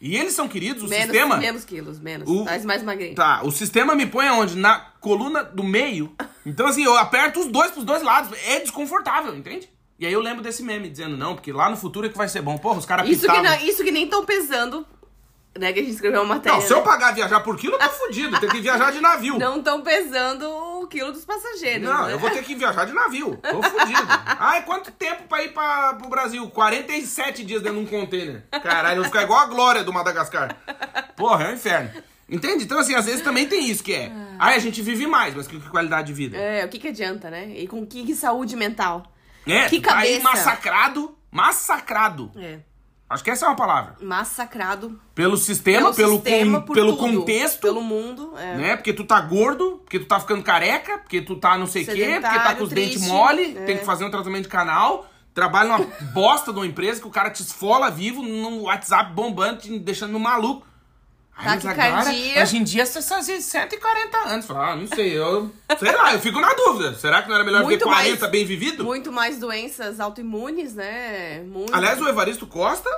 E 0.00 0.16
eles 0.16 0.34
são 0.34 0.46
queridos, 0.46 0.84
o 0.84 0.88
menos, 0.88 1.06
sistema. 1.06 1.36
menos 1.36 1.64
quilos, 1.64 1.98
menos. 1.98 2.28
O- 2.28 2.44
Faz 2.44 2.64
mais 2.64 2.82
magrinho. 2.82 3.14
Tá, 3.14 3.42
o 3.42 3.50
sistema 3.50 3.94
me 3.94 4.06
põe 4.06 4.28
aonde? 4.28 4.56
Na 4.56 4.78
coluna 5.00 5.42
do 5.42 5.64
meio. 5.64 6.14
Então, 6.44 6.66
assim, 6.66 6.84
eu 6.84 6.96
aperto 6.96 7.40
os 7.40 7.46
dois 7.46 7.70
pros 7.72 7.84
dois 7.84 8.02
lados. 8.02 8.30
É 8.46 8.60
desconfortável, 8.60 9.34
entende? 9.34 9.68
E 9.98 10.06
aí 10.06 10.12
eu 10.12 10.20
lembro 10.20 10.42
desse 10.42 10.62
meme 10.62 10.90
dizendo, 10.90 11.16
não, 11.16 11.34
porque 11.34 11.52
lá 11.52 11.70
no 11.70 11.76
futuro 11.76 12.06
é 12.06 12.10
que 12.10 12.16
vai 12.16 12.28
ser 12.28 12.42
bom. 12.42 12.58
Porra, 12.58 12.78
os 12.78 12.86
caras 12.86 13.08
Isso 13.08 13.26
que, 13.26 13.40
não, 13.40 13.54
isso 13.60 13.82
que 13.82 13.90
nem 13.90 14.04
estão 14.04 14.26
pesando, 14.26 14.86
né? 15.58 15.72
Que 15.72 15.80
a 15.80 15.82
gente 15.82 15.94
escreveu 15.94 16.20
uma 16.20 16.34
matéria. 16.34 16.58
Não, 16.58 16.66
se 16.66 16.72
eu 16.72 16.78
né? 16.78 16.84
pagar 16.84 17.14
viajar 17.14 17.40
por 17.40 17.56
quilo, 17.56 17.74
eu 17.74 17.78
tô 17.78 17.88
fudido. 17.88 18.38
Tem 18.38 18.50
que 18.50 18.60
viajar 18.60 18.92
de 18.92 19.00
navio. 19.00 19.38
Não 19.40 19.58
estão 19.58 19.80
pesando 19.80 20.46
o 20.46 20.86
quilo 20.86 21.12
dos 21.12 21.24
passageiros. 21.24 21.88
Não, 21.88 22.06
né? 22.06 22.12
eu 22.12 22.18
vou 22.18 22.28
ter 22.28 22.44
que 22.44 22.54
viajar 22.54 22.84
de 22.84 22.92
navio. 22.92 23.36
Tô 23.36 23.62
fudido. 23.62 24.06
Ai, 24.38 24.64
quanto 24.64 24.92
tempo 24.92 25.22
pra 25.28 25.42
ir 25.42 25.54
pra, 25.54 25.94
pro 25.94 26.10
Brasil? 26.10 26.46
47 26.50 27.42
dias 27.42 27.62
dentro 27.62 27.78
de 27.78 27.84
um 27.84 27.86
container. 27.86 28.44
Caralho, 28.50 28.98
eu 28.98 29.02
vou 29.02 29.04
ficar 29.06 29.22
igual 29.22 29.40
a 29.40 29.46
Glória 29.46 29.82
do 29.82 29.92
Madagascar. 29.94 30.56
Porra, 31.16 31.44
é 31.44 31.50
um 31.52 31.54
inferno. 31.54 31.90
Entende? 32.28 32.64
Então, 32.64 32.78
assim, 32.78 32.94
às 32.94 33.06
vezes 33.06 33.22
também 33.22 33.46
tem 33.46 33.70
isso 33.70 33.82
que 33.82 33.94
é. 33.94 34.12
Ai, 34.38 34.56
a 34.56 34.58
gente 34.58 34.82
vive 34.82 35.06
mais, 35.06 35.34
mas 35.34 35.46
que, 35.46 35.58
que 35.58 35.70
qualidade 35.70 36.08
de 36.08 36.12
vida? 36.12 36.36
É, 36.36 36.66
o 36.66 36.68
que 36.68 36.78
que 36.78 36.88
adianta, 36.88 37.30
né? 37.30 37.48
E 37.56 37.66
com 37.66 37.86
que, 37.86 38.04
que 38.04 38.14
saúde 38.14 38.56
mental? 38.56 39.15
É, 39.46 39.68
Que 39.68 39.80
tá 39.80 39.96
aí 39.96 40.18
cabeça. 40.18 40.22
massacrado, 40.22 41.18
massacrado. 41.30 42.30
É. 42.36 42.58
Acho 43.08 43.22
que 43.22 43.30
essa 43.30 43.46
é 43.46 43.48
uma 43.48 43.56
palavra. 43.56 43.94
Massacrado 44.00 45.00
Pelo 45.14 45.36
sistema, 45.36 45.94
pelo, 45.94 46.14
sistema, 46.16 46.60
por 46.60 46.74
pelo 46.74 46.96
tudo, 46.96 47.18
contexto, 47.18 47.60
Pelo 47.60 47.80
mundo. 47.80 48.34
É. 48.36 48.56
né? 48.56 48.76
Porque 48.76 48.92
tu 48.92 49.04
tá 49.04 49.20
gordo, 49.20 49.80
porque 49.84 50.00
tu 50.00 50.06
tá 50.06 50.18
ficando 50.18 50.42
careca, 50.42 50.98
porque 50.98 51.22
tu 51.22 51.36
tá 51.36 51.56
não 51.56 51.68
sei 51.68 51.84
o 51.84 51.86
quê, 51.86 52.18
porque 52.20 52.38
tá 52.38 52.54
com 52.56 52.64
os 52.64 52.70
dentes 52.70 53.06
mole, 53.06 53.56
é. 53.56 53.64
tem 53.64 53.78
que 53.78 53.84
fazer 53.84 54.04
um 54.04 54.10
tratamento 54.10 54.44
de 54.44 54.48
canal, 54.48 55.06
trabalha 55.32 55.78
numa 55.78 55.86
bosta 56.12 56.52
de 56.52 56.58
uma 56.58 56.66
empresa 56.66 57.00
que 57.00 57.06
o 57.06 57.10
cara 57.10 57.30
te 57.30 57.42
esfola 57.42 57.90
vivo 57.90 58.22
no 58.22 58.62
WhatsApp 58.62 59.12
bombando, 59.12 59.60
te 59.60 59.78
deixando 59.78 60.10
no 60.12 60.20
maluco. 60.20 60.66
Ai, 61.38 61.44
mas 61.46 61.66
agora, 61.66 61.76
Taquicardia. 61.92 62.42
hoje 62.42 62.56
em 62.56 62.64
dia 62.64 62.86
você 62.86 63.02
fazia 63.02 63.40
140 63.40 64.18
anos. 64.28 64.46
Fala, 64.46 64.72
ah, 64.72 64.76
não 64.76 64.86
sei, 64.86 65.18
eu. 65.18 65.50
Sei 65.78 65.92
lá, 65.94 66.14
eu 66.14 66.20
fico 66.20 66.40
na 66.40 66.52
dúvida. 66.54 66.94
Será 66.94 67.22
que 67.22 67.28
não 67.28 67.34
era 67.34 67.44
melhor 67.44 67.62
Muito 67.62 67.78
ver 67.78 67.84
40 67.84 68.20
mais- 68.20 68.30
bem 68.32 68.44
vivido? 68.46 68.84
Muito 68.84 69.12
mais 69.12 69.38
doenças 69.38 70.00
autoimunes, 70.00 70.74
né? 70.74 71.42
Muito. 71.42 71.74
Aliás, 71.74 72.00
o 72.00 72.08
Evaristo 72.08 72.46
Costa 72.46 72.88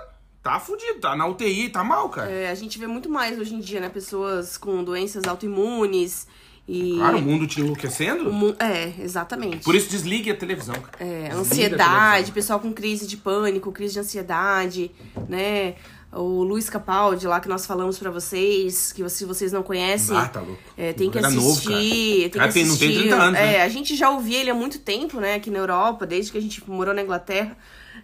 tá 0.42 0.60
fudido, 0.60 1.00
tá 1.00 1.16
na 1.16 1.26
UTI, 1.26 1.68
tá 1.68 1.82
mal, 1.82 2.08
cara. 2.10 2.30
É, 2.30 2.48
a 2.50 2.54
gente 2.54 2.78
vê 2.78 2.86
muito 2.86 3.08
mais 3.10 3.38
hoje 3.38 3.54
em 3.54 3.60
dia, 3.60 3.80
né? 3.80 3.88
Pessoas 3.88 4.56
com 4.56 4.84
doenças 4.84 5.24
autoimunes 5.24 6.26
e. 6.66 6.94
Claro, 6.96 7.18
o 7.18 7.22
mundo 7.22 7.46
te 7.46 7.60
enlouquecendo. 7.60 8.32
mu- 8.32 8.54
É, 8.60 8.92
exatamente. 9.02 9.64
Por 9.64 9.74
isso 9.74 9.90
desligue 9.90 10.30
a 10.30 10.36
televisão, 10.36 10.76
cara. 10.76 10.96
É, 11.00 11.04
Desliga 11.30 11.36
ansiedade, 11.40 12.08
televisão. 12.10 12.34
pessoal 12.34 12.60
com 12.60 12.72
crise 12.72 13.06
de 13.06 13.16
pânico, 13.16 13.72
crise 13.72 13.94
de 13.94 14.00
ansiedade, 14.00 14.90
né? 15.28 15.74
O 16.10 16.42
Luiz 16.42 16.70
Capaldi 16.70 17.26
lá 17.26 17.38
que 17.38 17.48
nós 17.48 17.66
falamos 17.66 17.98
pra 17.98 18.10
vocês, 18.10 18.92
que 18.92 19.06
se 19.10 19.24
vocês 19.26 19.52
não 19.52 19.62
conhecem, 19.62 20.16
Ah, 20.16 20.26
tá 20.26 20.40
louco. 20.40 20.58
é, 20.76 20.92
tem 20.94 21.10
que 21.10 21.18
assistir, 21.18 21.36
novo, 21.36 21.62
cara. 21.64 21.78
tem 21.80 22.30
Cara, 22.30 22.48
que 22.48 22.54
tem- 22.54 22.66
não 22.66 22.76
tem 22.76 22.88
assistir. 22.88 23.08
30 23.08 23.16
anos, 23.22 23.38
é, 23.38 23.42
né? 23.52 23.62
a 23.62 23.68
gente 23.68 23.94
já 23.94 24.08
ouvia 24.10 24.38
ele 24.40 24.50
há 24.50 24.54
muito 24.54 24.78
tempo, 24.78 25.20
né, 25.20 25.34
aqui 25.34 25.50
na 25.50 25.58
Europa, 25.58 26.06
desde 26.06 26.32
que 26.32 26.38
a 26.38 26.40
gente 26.40 26.62
morou 26.68 26.94
na 26.94 27.02
Inglaterra, 27.02 27.54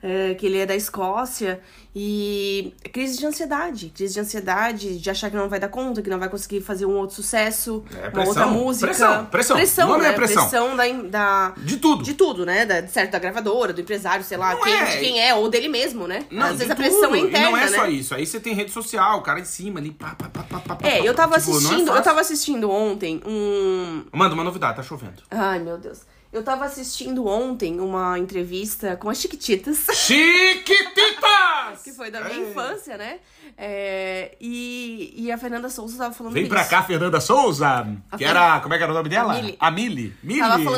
é, 0.07 0.35
que 0.35 0.45
ele 0.45 0.59
é 0.59 0.67
da 0.67 0.77
Escócia 0.77 1.61
e 1.97 2.75
crise 2.93 3.17
de 3.19 3.25
ansiedade, 3.25 3.91
crise 3.95 4.13
de 4.15 4.21
ansiedade, 4.21 4.99
de 4.99 5.11
achar 5.11 5.31
que 5.31 5.37
não 5.37 5.49
vai 5.49 5.59
dar 5.61 5.69
conta, 5.69 6.03
que 6.03 6.11
não 6.11 6.19
vai 6.19 6.29
conseguir 6.29 6.61
fazer 6.61 6.85
um 6.85 6.97
outro 6.97 7.17
sucesso, 7.17 7.83
É, 7.95 8.03
uma 8.03 8.11
pressão, 8.11 8.27
outra 8.29 8.47
música, 8.49 8.87
pressão, 8.89 9.27
pressão. 9.27 9.57
pressão, 9.57 9.87
O 9.87 9.93
nome 9.93 10.03
né? 10.03 10.11
é 10.11 10.13
pressão. 10.13 10.77
da, 10.77 10.85
da 11.09 11.55
De 11.57 11.77
tudo. 11.79 12.03
de 12.05 12.13
tudo, 12.15 12.45
né? 12.45 12.67
Da, 12.67 12.87
certo, 12.87 13.13
da 13.13 13.19
gravadora, 13.19 13.73
do 13.73 13.81
empresário, 13.81 14.23
sei 14.25 14.37
lá, 14.37 14.55
Não 14.55 14.61
quem, 14.61 14.75
é. 14.75 14.85
de 14.87 14.99
quem 14.99 15.21
é, 15.23 15.35
ou 15.35 15.49
dele 15.49 15.69
mesmo, 15.69 16.07
né? 16.07 16.27
Não, 16.31 16.47
Às 16.49 16.59
vezes 16.59 16.71
a 16.71 16.77
pressão 16.77 17.01
tudo. 17.13 17.17
é 17.17 17.19
interna, 17.21 17.49
E 17.49 17.51
não 17.53 17.57
é 17.59 17.71
né? 17.71 17.77
só 17.79 17.87
isso. 17.87 18.15
Aí 18.15 18.27
você 18.27 18.39
tem 18.41 18.53
rede 18.55 18.73
social, 18.73 19.19
o 19.21 19.23
cara 19.23 19.41
em 19.41 19.45
cima 19.45 19.81
ali. 19.81 19.91
Pá, 19.93 20.15
pá, 20.19 20.29
pá, 20.29 20.43
pá, 20.43 20.77
pá, 20.77 20.79
É, 20.87 21.01
eu 21.01 21.15
tava 21.15 21.39
tipo, 21.39 21.53
não 21.53 21.57
é 21.57 21.61
assistindo, 21.61 21.81
eu 21.83 21.87
fácil. 21.87 22.03
tava 22.05 22.21
assistindo 22.21 22.71
ontem 22.71 23.23
um. 23.25 24.05
Manda 24.13 24.35
uma 24.35 24.45
novidade, 24.45 24.77
tá 24.77 24.83
chovendo. 24.83 25.23
Ai, 25.31 25.61
meu 25.61 25.79
Deus. 25.79 26.01
Eu 26.35 26.43
tava 26.43 26.65
assistindo 26.65 27.27
ontem 27.29 27.79
uma 27.81 28.19
entrevista 28.19 28.97
com 28.97 29.09
as 29.09 29.19
Chiquititas. 29.19 29.87
Chiquititas! 29.93 31.25
Que 31.85 31.93
foi 31.93 32.11
da 32.11 32.21
minha 32.23 32.47
é. 32.47 32.51
infância, 32.51 32.97
né? 32.97 33.19
É, 33.59 34.37
e, 34.41 35.15
e 35.17 35.33
a 35.33 35.37
Fernanda 35.39 35.69
Souza 35.69 35.99
tava 35.99 36.15
falando 36.15 36.33
Vem 36.33 36.47
pra 36.49 36.61
isso. 36.63 36.71
cá, 36.71 36.83
Fernanda 36.83 37.21
Souza. 37.21 37.87
Que 38.13 38.19
Fer- 38.19 38.29
era. 38.29 38.61
Como 38.61 38.75
é 38.75 38.77
que 38.77 38.83
era 38.83 38.93
o 38.93 38.95
nome 38.95 39.09
dela? 39.09 39.33
A 39.33 39.37
Mili. 39.37 39.57
A 39.61 39.71
Mili. 39.71 40.17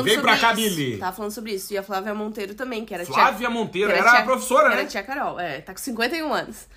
Vem 0.03 0.21
pra 0.21 0.37
cá, 0.37 0.53
isso. 0.53 0.61
Mili. 0.61 0.97
Tava 0.97 1.15
falando 1.15 1.31
sobre 1.31 1.53
isso. 1.53 1.73
E 1.73 1.77
a 1.77 1.83
Flávia 1.83 2.13
Monteiro 2.13 2.55
também, 2.55 2.83
que 2.85 2.93
era 2.93 3.03
tia- 3.05 3.13
Flávia 3.13 3.49
Monteiro, 3.49 3.91
que 3.91 3.97
era 3.99 4.09
a 4.11 4.15
tia- 4.15 4.23
professora, 4.25 4.63
que 4.63 4.69
né? 4.69 4.75
Era 4.75 4.83
a 4.83 4.89
tia 4.89 5.03
Carol, 5.03 5.39
é. 5.39 5.61
Tá 5.61 5.73
com 5.73 5.79
51 5.79 6.33
anos. 6.33 6.67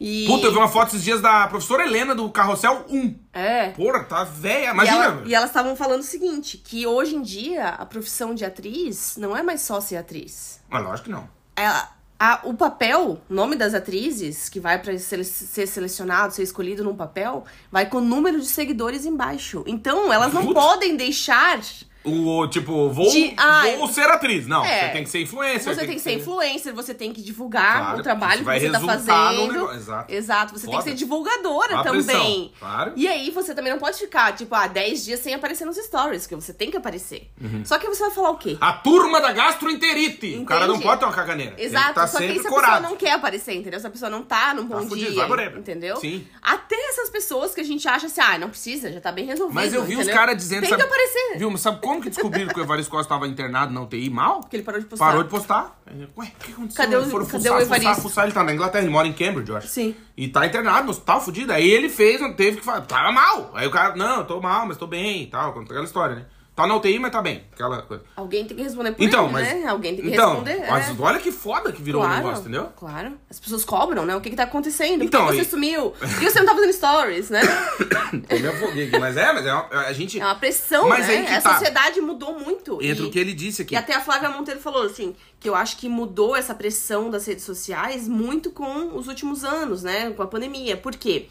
E... 0.00 0.26
Puta, 0.26 0.46
eu 0.46 0.52
vi 0.52 0.58
uma 0.58 0.68
foto 0.68 0.88
esses 0.88 1.02
dias 1.04 1.20
da 1.20 1.46
professora 1.48 1.84
Helena 1.84 2.14
do 2.14 2.28
Carrossel 2.30 2.84
1. 2.88 3.14
É. 3.32 3.68
Porra, 3.70 4.04
tá 4.04 4.24
velha. 4.24 4.68
E, 4.68 4.70
Imagina. 4.70 5.04
ela- 5.04 5.22
e 5.26 5.34
elas 5.34 5.50
estavam 5.50 5.74
falando 5.76 6.00
o 6.00 6.04
seguinte, 6.04 6.56
que 6.58 6.86
hoje 6.86 7.14
em 7.16 7.22
dia 7.22 7.68
a 7.70 7.84
profissão 7.86 8.34
de 8.34 8.44
atriz 8.44 9.16
não 9.16 9.36
é 9.36 9.42
mais 9.42 9.60
só 9.62 9.80
ser 9.80 9.96
atriz. 9.96 10.60
Mas 10.68 10.82
lógico 10.82 11.04
que 11.06 11.10
não. 11.10 11.28
Ela- 11.56 11.90
a- 12.18 12.40
o 12.44 12.54
papel, 12.54 13.20
o 13.28 13.34
nome 13.34 13.56
das 13.56 13.74
atrizes, 13.74 14.48
que 14.48 14.60
vai 14.60 14.78
pra 14.80 14.96
sele- 14.98 15.24
ser 15.24 15.66
selecionado, 15.66 16.32
ser 16.32 16.42
escolhido 16.44 16.84
num 16.84 16.94
papel, 16.96 17.44
vai 17.70 17.86
com 17.86 17.98
o 17.98 18.00
número 18.00 18.38
de 18.40 18.46
seguidores 18.46 19.04
embaixo. 19.04 19.64
Então, 19.66 20.12
elas 20.12 20.32
não 20.32 20.46
Puta. 20.46 20.60
podem 20.60 20.96
deixar. 20.96 21.60
O, 22.04 22.46
tipo, 22.48 22.88
vou, 22.90 23.10
De- 23.10 23.32
ai. 23.36 23.76
vou 23.76 23.88
ser 23.88 24.08
atriz. 24.10 24.46
Não, 24.46 24.64
É. 24.64 24.86
você 24.86 24.92
tem 24.92 25.04
que 25.04 25.10
ser 25.10 25.20
influencer. 25.22 25.74
Você 25.74 25.86
tem 25.86 25.94
que 25.96 26.00
ser 26.00 26.12
influencer, 26.14 26.74
você 26.74 26.94
tem 26.94 27.12
que 27.12 27.22
divulgar 27.22 27.78
Claro, 27.78 27.98
o 28.00 28.02
trabalho 28.02 28.44
que 28.44 28.58
você 28.60 28.70
tá 28.70 28.80
fazendo. 28.80 29.52
negócio, 29.52 29.76
exato. 29.76 30.12
Exato, 30.12 30.52
você 30.58 30.66
tem 30.66 30.74
Foda. 30.74 30.84
que 30.84 30.90
ser 30.90 30.96
divulgadora 30.96 31.82
também. 31.82 32.02
pressão, 32.04 32.50
claro. 32.58 32.92
E 32.96 33.06
aí 33.06 33.30
você 33.30 33.54
também 33.54 33.72
não 33.72 33.78
pode 33.78 33.98
ficar, 33.98 34.32
tipo, 34.34 34.54
ah, 34.54 34.66
10 34.66 35.04
dias 35.04 35.20
sem 35.20 35.34
aparecer 35.34 35.64
nos 35.64 35.76
stories, 35.76 36.22
porque 36.22 36.34
você 36.34 36.52
tem 36.52 36.70
que 36.70 36.76
aparecer. 36.76 37.30
Uhum. 37.40 37.64
Só 37.64 37.78
que 37.78 37.86
você 37.88 38.02
vai 38.04 38.10
falar 38.12 38.30
o 38.30 38.36
quê? 38.36 38.56
A 38.60 38.72
turma 38.72 39.20
da 39.20 39.32
gastroenterite. 39.32 40.36
O 40.40 40.44
cara 40.44 40.66
não 40.66 40.80
pode 40.80 41.00
ter 41.00 41.06
uma 41.06 41.14
caganeira. 41.14 41.52
Tem 41.56 41.64
Exato, 41.66 41.88
que 41.88 41.94
tá 41.94 42.06
só 42.06 42.18
que 42.18 42.40
se 42.40 42.46
a 42.46 42.50
corado. 42.50 42.72
pessoa 42.74 42.90
não 42.90 42.96
quer 42.96 43.12
aparecer, 43.12 43.54
entendeu? 43.54 43.80
Se 43.80 43.86
a 43.86 43.90
pessoa 43.90 44.10
não 44.10 44.22
tá 44.22 44.54
num 44.54 44.66
bom 44.66 44.80
Tá 44.82 44.86
fudido, 44.88 45.12
dia, 45.12 45.26
vai 45.26 45.46
entendeu? 45.56 45.96
Sim. 45.96 46.26
Até 46.40 46.76
essas 46.88 47.08
pessoas 47.10 47.54
que 47.54 47.60
a 47.60 47.64
gente 47.64 47.86
acha 47.88 48.06
assim, 48.06 48.20
ah, 48.20 48.38
não 48.38 48.48
precisa, 48.48 48.90
já 48.92 49.00
tá 49.00 49.12
bem 49.12 49.24
resolvido. 49.26 49.54
Mas 49.54 49.72
eu 49.72 49.82
vi 49.84 49.94
os 49.94 50.00
entendeu? 50.02 50.14
caras 50.14 50.36
dizendo. 50.36 50.60
Tem 50.60 50.70
sabe, 50.70 50.82
que 50.82 50.88
aparecer. 50.88 51.38
Viu? 51.38 51.56
Sabe 51.58 51.80
como 51.80 51.91
que 52.00 52.08
descobriram 52.10 52.52
que 52.52 52.60
o 52.60 52.62
Evaristo 52.62 52.90
Costa 52.90 53.04
estava 53.14 53.28
internado 53.28 53.72
na 53.72 53.82
UTI 53.82 54.08
mal? 54.10 54.40
Porque 54.40 54.56
ele 54.56 54.62
parou 54.62 54.80
de 54.80 54.86
postar. 54.86 55.04
Parou 55.06 55.22
de 55.22 55.28
postar. 55.28 55.80
Aí, 55.86 56.08
Ué, 56.16 56.32
o 56.34 56.44
que 56.44 56.52
aconteceu? 56.52 56.84
Cadê 56.84 56.96
o- 56.96 57.04
foram 57.10 57.26
cadê 57.26 57.38
fuçar, 57.44 57.56
o 57.56 57.60
fuçar, 57.60 57.78
Evaristo? 57.78 58.02
fuçar, 58.02 58.24
ele 58.24 58.32
tá 58.32 58.42
na 58.44 58.54
Inglaterra, 58.54 58.84
ele 58.84 58.92
mora 58.92 59.06
em 59.08 59.12
Cambridge, 59.12 59.50
eu 59.50 59.56
acho. 59.56 59.68
Sim. 59.68 59.94
E 60.16 60.28
tá 60.28 60.46
internado 60.46 60.84
no 60.84 60.90
hospital, 60.90 61.20
fudido. 61.20 61.52
Aí 61.52 61.68
ele 61.68 61.88
fez, 61.88 62.20
teve 62.36 62.58
que 62.58 62.64
falar, 62.64 62.82
tava 62.82 63.12
mal. 63.12 63.50
Aí 63.54 63.66
o 63.66 63.70
cara, 63.70 63.96
não, 63.96 64.18
eu 64.18 64.24
tô 64.24 64.40
mal, 64.40 64.66
mas 64.66 64.76
tô 64.76 64.86
bem 64.86 65.22
e 65.22 65.26
tal. 65.26 65.52
Conta 65.52 65.72
aquela 65.72 65.84
história, 65.84 66.16
né? 66.16 66.26
Tá 66.54 66.66
na 66.66 66.76
UTI, 66.76 66.98
mas 66.98 67.10
tá 67.10 67.22
bem. 67.22 67.44
Aquela 67.50 67.80
coisa. 67.80 68.04
Alguém 68.14 68.44
tem 68.44 68.54
que 68.54 68.62
responder 68.62 68.92
por 68.92 69.02
Então, 69.02 69.24
ele, 69.24 69.32
mas. 69.32 69.48
né? 69.48 69.66
Alguém 69.68 69.94
tem 69.96 70.04
que 70.04 70.10
então, 70.10 70.42
responder. 70.42 70.66
Mas 70.70 70.88
é. 70.90 70.94
olha 71.02 71.18
que 71.18 71.32
foda 71.32 71.72
que 71.72 71.80
virou 71.80 72.02
o 72.02 72.04
Claro, 72.04 72.22
negócio, 72.22 72.42
entendeu? 72.42 72.68
Claro. 72.76 73.18
As 73.30 73.40
pessoas 73.40 73.64
cobram, 73.64 74.04
né? 74.04 74.14
O 74.14 74.20
que 74.20 74.28
que 74.28 74.36
tá 74.36 74.42
acontecendo? 74.42 75.02
Então, 75.02 75.24
Por 75.24 75.30
que 75.34 75.38
você 75.40 75.46
e- 75.46 75.50
sumiu? 75.50 75.92
Por 75.92 76.18
que 76.18 76.30
você 76.30 76.40
não 76.40 76.46
tá 76.46 76.54
fazendo 76.54 76.72
stories, 76.74 77.30
né? 77.30 77.40
Eu 78.28 78.40
me 78.40 78.48
afoguei 78.48 78.86
aqui, 78.88 78.98
mas 78.98 79.16
é, 79.16 79.32
mas 79.32 79.46
é 79.46 79.52
uma- 79.54 79.68
a 79.70 79.92
gente. 79.94 80.20
É 80.20 80.24
uma 80.26 80.34
pressão, 80.34 80.88
Mas 80.90 81.06
né? 81.08 81.24
que 81.24 81.32
a 81.32 81.40
tá. 81.40 81.52
sociedade 81.54 82.00
mudou 82.02 82.38
muito. 82.38 82.74
Entra 82.82 83.02
e, 83.04 83.06
o 83.06 83.10
que 83.10 83.18
ele 83.18 83.32
disse 83.32 83.62
aqui. 83.62 83.72
E 83.74 83.76
até 83.78 83.94
a 83.94 84.00
Flávia 84.02 84.28
Monteiro 84.28 84.60
falou, 84.60 84.82
assim, 84.82 85.16
que 85.40 85.48
eu 85.48 85.54
acho 85.54 85.78
que 85.78 85.88
mudou 85.88 86.36
essa 86.36 86.54
pressão 86.54 87.08
das 87.10 87.24
redes 87.26 87.44
sociais 87.44 88.06
muito 88.06 88.50
com 88.50 88.94
os 88.94 89.08
últimos 89.08 89.42
anos, 89.42 89.82
né? 89.82 90.10
Com 90.10 90.22
a 90.22 90.26
pandemia. 90.26 90.76
Por 90.76 90.94
quê? 90.96 91.28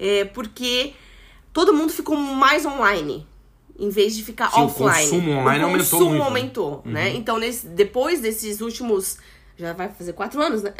É 0.00 0.24
porque 0.24 0.94
todo 1.52 1.72
mundo 1.72 1.92
ficou 1.92 2.16
mais 2.16 2.66
online. 2.66 3.24
Em 3.78 3.88
vez 3.88 4.14
de 4.16 4.22
ficar 4.22 4.50
Sim, 4.52 4.60
o 4.60 4.64
offline. 4.64 4.90
consumo 5.10 5.30
online 5.32 5.64
o 5.64 5.66
aumentou 5.66 5.98
consumo 5.98 6.10
muito, 6.10 6.20
né? 6.20 6.24
aumentou, 6.26 6.82
né? 6.84 7.14
Então, 7.14 7.38
nesse- 7.38 7.66
depois 7.66 8.20
desses 8.20 8.60
últimos. 8.60 9.18
Já 9.56 9.72
vai 9.72 9.88
fazer 9.88 10.12
quatro 10.12 10.40
anos, 10.40 10.62
né? 10.62 10.72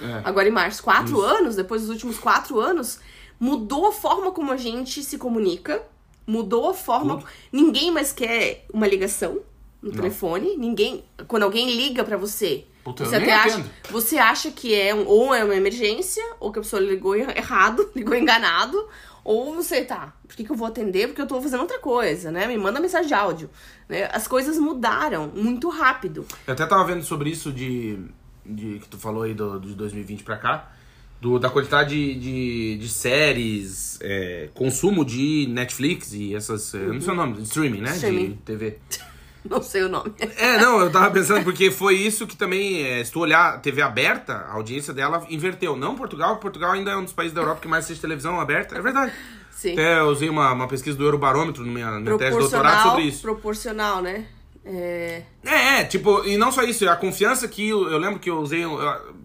É. 0.00 0.20
Agora 0.24 0.48
em 0.48 0.52
março, 0.52 0.82
quatro 0.82 1.20
anos, 1.20 1.56
depois 1.56 1.82
dos 1.82 1.90
últimos 1.90 2.18
quatro 2.18 2.58
anos, 2.60 2.98
mudou 3.38 3.86
a 3.88 3.92
forma 3.92 4.30
como 4.32 4.50
a 4.50 4.56
gente 4.56 5.02
se 5.02 5.18
comunica, 5.18 5.82
mudou 6.26 6.70
a 6.70 6.74
forma. 6.74 7.22
Ninguém 7.52 7.90
mais 7.90 8.12
quer 8.12 8.64
uma 8.72 8.86
ligação 8.86 9.40
no 9.82 9.90
telefone, 9.92 10.56
ninguém. 10.56 11.04
Quando 11.28 11.42
alguém 11.42 11.74
liga 11.74 12.02
pra 12.04 12.16
você. 12.16 12.64
Puta, 12.84 13.04
você, 13.04 13.14
até 13.16 13.32
acha, 13.32 13.64
você 13.90 14.18
acha 14.18 14.50
que 14.50 14.74
é 14.74 14.92
um, 14.94 15.06
ou 15.06 15.32
é 15.32 15.44
uma 15.44 15.54
emergência, 15.54 16.24
ou 16.40 16.50
que 16.50 16.58
a 16.58 16.62
pessoa 16.62 16.80
ligou 16.82 17.14
errado, 17.14 17.88
ligou 17.94 18.14
enganado, 18.14 18.88
ou 19.24 19.54
você 19.54 19.84
tá, 19.84 20.12
por 20.26 20.36
que, 20.36 20.44
que 20.44 20.50
eu 20.50 20.56
vou 20.56 20.66
atender? 20.66 21.08
Porque 21.08 21.22
eu 21.22 21.26
tô 21.26 21.40
fazendo 21.40 21.60
outra 21.60 21.78
coisa, 21.78 22.30
né? 22.30 22.46
Me 22.46 22.56
manda 22.56 22.80
mensagem 22.80 23.08
de 23.08 23.14
áudio. 23.14 23.50
Né? 23.88 24.08
As 24.12 24.26
coisas 24.26 24.58
mudaram 24.58 25.30
muito 25.34 25.68
rápido. 25.68 26.26
Eu 26.46 26.54
até 26.54 26.66
tava 26.66 26.84
vendo 26.84 27.04
sobre 27.04 27.30
isso 27.30 27.52
de, 27.52 27.98
de 28.44 28.78
que 28.80 28.88
tu 28.88 28.98
falou 28.98 29.22
aí 29.22 29.34
do, 29.34 29.60
de 29.60 29.74
2020 29.74 30.24
pra 30.24 30.36
cá. 30.36 30.72
Do, 31.20 31.38
da 31.38 31.48
quantidade 31.48 31.90
de, 31.94 32.18
de, 32.18 32.78
de 32.78 32.88
séries, 32.88 33.96
é, 34.02 34.48
consumo 34.54 35.04
de 35.04 35.46
Netflix 35.48 36.12
e 36.12 36.34
essas. 36.34 36.74
Eu 36.74 36.92
não 36.92 37.00
sei 37.00 37.12
o 37.12 37.16
nome, 37.16 37.34
de 37.34 37.42
streaming, 37.44 37.80
né? 37.80 37.90
De 37.90 37.94
Streaming. 37.94 38.38
TV. 38.44 38.78
Não 39.48 39.60
sei 39.60 39.82
o 39.82 39.88
nome. 39.88 40.12
É, 40.38 40.56
não, 40.58 40.80
eu 40.80 40.90
tava 40.90 41.10
pensando 41.10 41.42
porque 41.42 41.70
foi 41.70 41.96
isso 41.96 42.26
que 42.26 42.36
também, 42.36 42.82
é, 42.86 43.02
se 43.04 43.10
tu 43.10 43.20
olhar 43.20 43.60
TV 43.60 43.82
aberta, 43.82 44.34
a 44.48 44.52
audiência 44.54 44.94
dela 44.94 45.26
inverteu. 45.28 45.76
Não 45.76 45.96
Portugal, 45.96 46.36
Portugal 46.36 46.72
ainda 46.72 46.92
é 46.92 46.96
um 46.96 47.02
dos 47.04 47.12
países 47.12 47.34
da 47.34 47.40
Europa 47.40 47.60
que 47.62 47.68
mais 47.68 47.84
assiste 47.84 48.00
televisão 48.00 48.38
aberta, 48.40 48.76
é 48.76 48.80
verdade. 48.80 49.12
Sim. 49.50 49.72
Até 49.72 49.98
eu 50.00 50.06
usei 50.06 50.28
uma, 50.28 50.52
uma 50.52 50.68
pesquisa 50.68 50.96
do 50.96 51.04
Eurobarômetro 51.04 51.64
na 51.66 51.72
minha, 51.72 51.90
na 51.90 52.00
minha 52.00 52.16
tese 52.18 52.32
de 52.32 52.38
doutorado 52.38 52.82
sobre 52.90 53.02
isso. 53.04 53.22
proporcional, 53.22 54.00
né? 54.00 54.26
É, 54.64 55.22
É, 55.44 55.80
é, 55.80 55.84
tipo, 55.84 56.24
e 56.24 56.36
não 56.36 56.52
só 56.52 56.62
isso, 56.62 56.88
a 56.88 56.94
confiança 56.94 57.48
que 57.48 57.68
eu, 57.68 57.90
eu 57.90 57.98
lembro 57.98 58.20
que 58.20 58.30
eu 58.30 58.38
usei, 58.38 58.62
eu- 58.62 58.78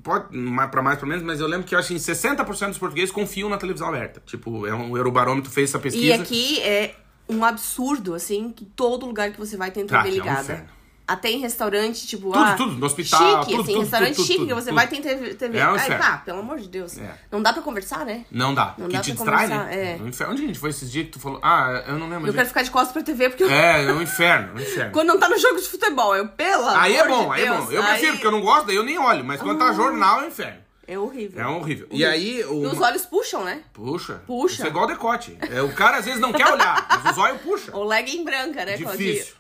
pode 0.04 0.26
pra 0.72 0.82
mais 0.82 0.98
pra 0.98 1.08
menos, 1.08 1.24
mas 1.24 1.40
eu 1.40 1.46
lembro 1.48 1.66
que 1.68 1.76
eu 1.76 1.80
acho 1.80 1.90
que 1.90 2.00
60% 2.00 2.70
dos 2.70 2.78
portugueses 2.80 3.12
confiam 3.12 3.48
na 3.48 3.58
televisão 3.58 3.88
aberta. 3.88 4.20
Tipo, 4.26 4.66
é 4.66 4.74
um 4.74 4.98
Eurobarômetro 4.98 5.52
fez 5.52 5.70
essa 5.70 5.78
pesquisa. 5.78 6.06
E 6.06 6.12
aqui 6.12 6.60
é 6.62 6.96
um 7.30 7.44
absurdo, 7.44 8.14
assim, 8.14 8.52
que 8.52 8.66
todo 8.66 9.06
lugar 9.06 9.32
que 9.32 9.40
você 9.40 9.58
vai 9.58 9.72
tem 9.72 9.84
Ah, 9.84 9.88
TV 9.88 10.02
que 10.04 10.08
é 10.08 10.12
um 10.12 10.26
ligada. 10.26 10.78
Até 11.10 11.30
em 11.32 11.40
restaurante, 11.40 12.06
tipo, 12.06 12.34
Tudo, 12.34 12.38
ah, 12.44 12.54
tudo, 12.56 12.74
no 12.76 12.86
hospital, 12.86 13.20
chique, 13.40 13.52
tudo, 13.52 13.62
assim, 13.64 13.72
tudo, 13.72 13.80
restaurante 13.82 14.16
tudo, 14.18 14.26
chique 14.26 14.40
tudo, 14.40 14.48
que 14.50 14.54
você 14.56 14.66
tudo. 14.66 14.76
vai 14.76 14.88
tem 14.90 15.02
TV. 15.02 15.36
TV. 15.36 15.58
É 15.58 15.66
um 15.72 15.76
Ai, 15.76 15.98
pá, 15.98 16.18
pelo 16.18 16.40
amor 16.40 16.60
de 16.60 16.68
Deus. 16.68 16.98
É. 16.98 17.16
Não 17.32 17.42
dá 17.42 17.54
pra 17.54 17.62
conversar, 17.62 18.06
né? 18.06 18.26
Não 18.30 18.54
dá. 18.54 18.76
Não 18.78 18.90
que 18.90 18.98
dá 18.98 19.02
te 19.02 19.14
pra 19.14 19.24
distrai, 19.24 19.48
conversar, 19.48 19.66
né? 19.68 19.94
é. 19.94 20.04
Um 20.04 20.08
inferno. 20.10 20.34
Onde 20.34 20.44
a 20.44 20.48
gente 20.48 20.60
foi 20.60 20.70
esses 20.72 20.92
dias 20.92 21.06
que 21.06 21.12
tu 21.14 21.20
falou? 21.22 21.40
Ah, 21.42 21.82
eu 21.88 21.94
não 21.98 22.10
lembro. 22.10 22.26
Eu 22.26 22.28
onde- 22.28 22.34
quero 22.34 22.48
ficar 22.50 22.62
de 22.64 22.72
costas 22.72 22.92
pra 22.92 23.04
TV, 23.04 23.30
porque 23.30 23.44
eu- 23.46 23.50
É, 23.50 23.86
é 23.86 23.94
um 23.94 24.02
inferno, 24.02 24.50
é 24.50 24.60
um 24.60 24.62
inferno. 24.62 24.92
quando 24.92 25.08
não 25.08 25.18
tá 25.18 25.30
no 25.30 25.38
jogo 25.40 25.56
de 25.62 25.68
futebol, 25.70 26.14
eu, 26.14 26.28
pelo 26.28 26.68
Aí 26.68 26.98
é 26.98 27.08
bom, 27.08 27.28
de 27.30 27.36
aí 27.36 27.42
é 27.42 27.46
Deus, 27.54 27.66
bom. 27.66 27.72
Eu 27.72 27.84
prefiro, 27.84 28.06
aí 28.08 28.12
porque 28.12 28.28
eu 28.28 28.32
não 28.32 28.42
gosto, 28.42 28.66
daí 28.68 28.76
eu 28.76 28.84
nem 28.84 29.00
olho. 29.00 29.24
Mas 29.24 29.42
quando 29.42 29.60
tá 29.60 29.72
jornal, 29.72 30.20
é 30.20 30.24
um 30.26 30.28
inferno. 30.28 30.67
É 30.88 30.98
horrível. 30.98 31.42
É 31.42 31.48
horrível. 31.48 31.88
E 31.92 32.06
aí, 32.06 32.44
o... 32.46 32.62
Os 32.62 32.80
olhos 32.80 33.06
puxam, 33.06 33.44
né? 33.44 33.62
Puxa. 33.74 34.22
Puxa. 34.26 34.54
Isso 34.56 34.64
é 34.66 34.68
igual 34.68 34.88
decote. 34.88 35.38
É, 35.52 35.62
o 35.62 35.74
cara 35.74 35.98
às 35.98 36.06
vezes 36.06 36.20
não 36.22 36.32
quer 36.32 36.48
olhar, 36.52 36.88
mas 36.90 37.12
os 37.12 37.18
olhos 37.18 37.42
puxa. 37.42 37.76
Ou 37.76 37.84
legging 37.84 38.24
branca, 38.24 38.64
né? 38.64 38.78
Difícil. 38.78 39.36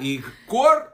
E 0.00 0.22
cor 0.46 0.86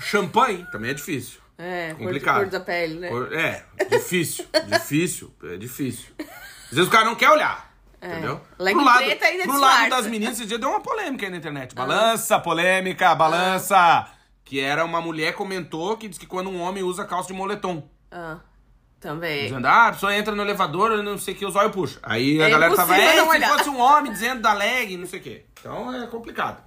champanhe 0.00 0.64
também 0.70 0.90
é 0.90 0.94
difícil. 0.94 1.40
É, 1.58 1.88
cor, 1.94 2.04
Complicado. 2.04 2.36
cor 2.36 2.46
da 2.46 2.60
pele, 2.60 2.94
né? 3.00 3.08
Cor- 3.08 3.32
é, 3.32 3.64
difícil. 3.90 4.46
difícil. 4.66 5.34
É 5.42 5.56
difícil. 5.56 6.06
Às 6.20 6.70
vezes 6.76 6.86
o 6.86 6.90
cara 6.90 7.04
não 7.04 7.16
quer 7.16 7.30
olhar. 7.30 7.68
Entendeu? 8.00 8.40
Leque 8.56 8.76
pro 8.76 8.84
lado, 8.84 9.04
preta 9.04 9.24
ainda 9.26 9.42
pro 9.42 9.58
lado 9.58 9.90
das 9.90 10.06
meninas, 10.06 10.38
esse 10.38 10.46
dia 10.46 10.56
deu 10.56 10.68
uma 10.68 10.80
polêmica 10.80 11.26
aí 11.26 11.30
na 11.32 11.38
internet. 11.38 11.74
Balança, 11.74 12.38
polêmica, 12.38 13.12
balança. 13.16 14.08
Que 14.44 14.60
era 14.60 14.84
uma 14.84 15.00
mulher 15.00 15.34
comentou 15.34 15.96
que 15.96 16.08
diz 16.08 16.16
que 16.16 16.26
quando 16.26 16.48
um 16.48 16.60
homem 16.60 16.84
usa 16.84 17.04
calça 17.04 17.26
de 17.26 17.34
moletom. 17.34 17.90
Ah, 18.10 18.38
também. 19.00 19.44
Dizendo, 19.44 19.66
ah, 19.66 19.88
a 19.88 19.92
pessoa 19.92 20.14
entra 20.16 20.34
no 20.34 20.42
elevador, 20.42 21.02
não 21.02 21.18
sei 21.18 21.34
o 21.34 21.36
que, 21.36 21.46
os 21.46 21.54
olhos 21.56 21.72
puxam. 21.72 21.98
Aí 22.02 22.40
a 22.42 22.46
É 22.46 22.50
galera 22.50 22.74
tava, 22.74 22.96
é, 22.96 23.16
não 23.16 23.24
se 23.24 23.36
olhar." 23.36 23.56
fosse 23.56 23.68
um 23.70 23.78
homem 23.80 24.12
dizendo 24.12 24.40
da 24.42 24.52
leg, 24.52 24.96
não 24.96 25.06
sei 25.06 25.20
o 25.20 25.22
que. 25.22 25.44
Então 25.60 25.94
é 26.02 26.06
complicado. 26.06 26.62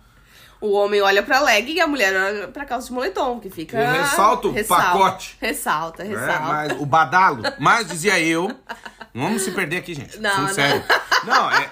O 0.60 0.74
homem 0.74 1.02
olha 1.02 1.24
pra 1.24 1.40
leg 1.40 1.72
e 1.74 1.82
a 1.82 1.88
mulher 1.88 2.14
olha 2.16 2.48
pra 2.50 2.66
calça 2.66 2.88
de 2.88 2.94
moletom, 2.94 3.40
que 3.40 3.50
fica. 3.50 3.80
E 3.82 3.98
ressalta 4.00 4.48
o 4.48 4.64
pacote. 4.66 5.36
Ressalta, 5.42 6.04
É, 6.04 6.08
ressalta. 6.08 6.40
mas 6.40 6.72
o 6.80 6.86
badalo, 6.86 7.42
mas 7.60 7.88
dizia 7.88 8.20
eu. 8.20 8.48
Não 9.14 9.24
vamos 9.24 9.42
se 9.42 9.52
perder 9.52 9.78
aqui, 9.78 9.94
gente. 9.96 10.20
Não, 10.20 10.42
não. 10.44 10.48
sério. 10.50 10.84
Não, 11.26 11.52
é, 11.52 11.70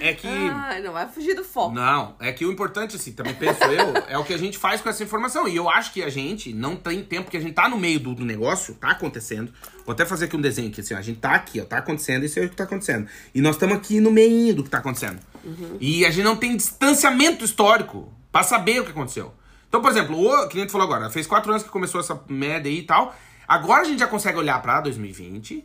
é 0.00 0.12
que. 0.14 0.26
Ai, 0.28 0.80
não 0.80 0.92
vai 0.92 1.06
fugir 1.08 1.34
do 1.34 1.44
foco. 1.44 1.74
Não, 1.74 2.14
é 2.20 2.32
que 2.32 2.44
o 2.46 2.52
importante, 2.52 2.96
assim, 2.96 3.12
também 3.12 3.34
penso 3.34 3.62
eu, 3.64 3.92
é 4.08 4.16
o 4.16 4.24
que 4.24 4.32
a 4.32 4.38
gente 4.38 4.56
faz 4.56 4.80
com 4.80 4.88
essa 4.88 5.02
informação. 5.02 5.46
E 5.48 5.54
eu 5.56 5.68
acho 5.68 5.92
que 5.92 6.02
a 6.02 6.08
gente 6.08 6.52
não 6.52 6.76
tem 6.76 7.02
tempo, 7.02 7.30
que 7.30 7.36
a 7.36 7.40
gente 7.40 7.52
tá 7.54 7.68
no 7.68 7.76
meio 7.76 7.98
do, 8.00 8.14
do 8.14 8.24
negócio, 8.24 8.74
tá 8.76 8.90
acontecendo. 8.92 9.52
Vou 9.84 9.92
até 9.92 10.04
fazer 10.06 10.26
aqui 10.26 10.36
um 10.36 10.40
desenho 10.40 10.68
aqui, 10.68 10.80
assim, 10.80 10.94
ó, 10.94 10.98
a 10.98 11.02
gente 11.02 11.18
tá 11.18 11.32
aqui, 11.32 11.60
ó, 11.60 11.64
tá 11.64 11.78
acontecendo, 11.78 12.24
isso 12.24 12.38
é 12.38 12.44
o 12.44 12.48
que 12.48 12.56
tá 12.56 12.64
acontecendo. 12.64 13.06
E 13.34 13.40
nós 13.40 13.56
estamos 13.56 13.76
aqui 13.76 14.00
no 14.00 14.10
meio 14.10 14.54
do 14.54 14.62
que 14.62 14.70
tá 14.70 14.78
acontecendo. 14.78 15.18
E 15.80 16.06
a 16.06 16.10
gente 16.10 16.24
não 16.24 16.36
tem 16.36 16.56
distanciamento 16.56 17.44
histórico 17.44 18.12
pra 18.30 18.42
saber 18.42 18.80
o 18.80 18.84
que 18.84 18.90
aconteceu. 18.90 19.32
Então, 19.68 19.80
por 19.80 19.90
exemplo, 19.90 20.16
o 20.18 20.48
que 20.48 20.58
gente 20.58 20.70
falou 20.70 20.86
agora, 20.86 21.10
fez 21.10 21.26
quatro 21.26 21.50
anos 21.50 21.62
que 21.62 21.68
começou 21.70 22.00
essa 22.00 22.20
merda 22.28 22.68
aí 22.68 22.78
e 22.78 22.82
tal. 22.82 23.16
Agora 23.48 23.82
a 23.82 23.84
gente 23.84 23.98
já 23.98 24.06
consegue 24.06 24.38
olhar 24.38 24.60
pra 24.62 24.80
2020 24.80 25.64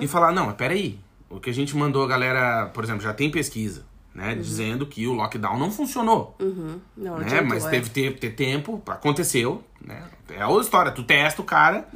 e 0.00 0.06
falar, 0.06 0.32
não, 0.32 0.46
mas 0.46 0.56
peraí, 0.56 0.98
o 1.28 1.38
que 1.38 1.50
a 1.50 1.52
gente 1.52 1.76
mandou 1.76 2.02
a 2.04 2.06
galera, 2.06 2.66
por 2.72 2.82
exemplo, 2.84 3.02
já 3.02 3.12
tem 3.12 3.30
pesquisa, 3.30 3.84
né? 4.16 4.34
Dizendo 4.34 4.86
que 4.86 5.06
o 5.06 5.12
lockdown 5.12 5.58
não 5.58 5.70
funcionou. 5.70 6.34
Uhum. 6.40 6.80
Não, 6.96 7.18
né? 7.18 7.42
Mas 7.42 7.66
é. 7.66 7.70
teve 7.70 7.90
ter, 7.90 8.18
ter 8.18 8.30
tempo, 8.30 8.82
aconteceu, 8.86 9.62
né? 9.78 10.04
É 10.30 10.40
a 10.40 10.48
outra 10.48 10.64
história, 10.64 10.90
tu 10.90 11.04
testa 11.04 11.40
o 11.40 11.44
cara, 11.44 11.86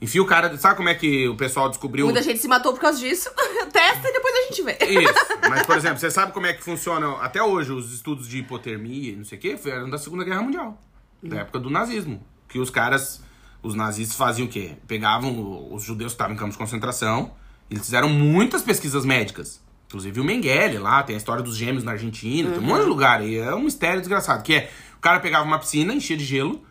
enfia 0.00 0.20
o 0.20 0.26
cara. 0.26 0.54
Sabe 0.58 0.76
como 0.76 0.88
é 0.88 0.94
que 0.94 1.28
o 1.28 1.36
pessoal 1.36 1.68
descobriu? 1.68 2.04
Muita 2.04 2.20
gente 2.20 2.40
se 2.40 2.48
matou 2.48 2.72
por 2.72 2.80
causa 2.80 2.98
disso. 2.98 3.30
Testa 3.72 4.08
e 4.08 4.12
depois 4.12 4.34
a 4.34 4.42
gente 4.42 4.62
vê. 4.62 4.78
Isso. 4.84 5.14
Mas, 5.48 5.64
por 5.64 5.76
exemplo, 5.76 5.98
você 5.98 6.10
sabe 6.10 6.32
como 6.32 6.46
é 6.46 6.52
que 6.52 6.62
funciona 6.62 7.12
até 7.22 7.42
hoje 7.42 7.72
os 7.72 7.94
estudos 7.94 8.28
de 8.28 8.38
hipotermia 8.38 9.12
e 9.12 9.16
não 9.16 9.24
sei 9.24 9.38
o 9.38 9.40
quê? 9.40 9.58
Eram 9.64 9.88
da 9.88 9.96
Segunda 9.96 10.24
Guerra 10.24 10.42
Mundial. 10.42 10.78
Da 11.22 11.38
época 11.38 11.60
do 11.60 11.70
nazismo. 11.70 12.22
Que 12.46 12.58
os 12.58 12.68
caras, 12.68 13.22
os 13.62 13.74
nazistas 13.74 14.18
faziam 14.18 14.46
o 14.46 14.50
quê? 14.50 14.76
Pegavam 14.86 15.72
os 15.72 15.82
judeus 15.82 16.12
que 16.12 16.16
estavam 16.16 16.34
em 16.34 16.38
campos 16.38 16.54
de 16.54 16.58
concentração, 16.58 17.32
eles 17.70 17.84
fizeram 17.84 18.10
muitas 18.10 18.60
pesquisas 18.60 19.06
médicas. 19.06 19.62
Inclusive 19.92 20.20
o 20.20 20.24
Mengele 20.24 20.78
lá, 20.78 21.02
tem 21.02 21.14
a 21.14 21.18
história 21.18 21.42
dos 21.42 21.54
gêmeos 21.54 21.84
na 21.84 21.92
Argentina, 21.92 22.48
tem 22.50 22.58
um 22.58 22.62
monte 22.62 22.80
de 22.84 22.88
lugar. 22.88 23.22
E 23.22 23.36
é 23.36 23.54
um 23.54 23.60
mistério 23.60 24.00
desgraçado. 24.00 24.42
Que 24.42 24.54
é, 24.54 24.70
o 24.96 25.00
cara 25.00 25.20
pegava 25.20 25.44
uma 25.44 25.58
piscina, 25.58 25.92
enchia 25.92 26.16
de 26.16 26.24
gelo, 26.24 26.62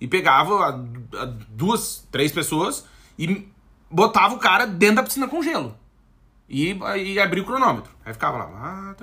e 0.00 0.08
pegava 0.08 0.54
a- 0.70 1.22
a 1.22 1.24
duas, 1.50 2.08
três 2.10 2.32
pessoas 2.32 2.86
e 3.18 3.46
botava 3.90 4.34
o 4.34 4.38
cara 4.38 4.66
dentro 4.66 4.96
da 4.96 5.02
piscina 5.02 5.28
com 5.28 5.42
gelo. 5.42 5.76
E, 6.48 6.72
e 6.96 7.18
abria 7.20 7.42
o 7.42 7.46
cronômetro. 7.46 7.90
Aí 8.04 8.14
ficava 8.14 8.38
lá. 8.38 8.94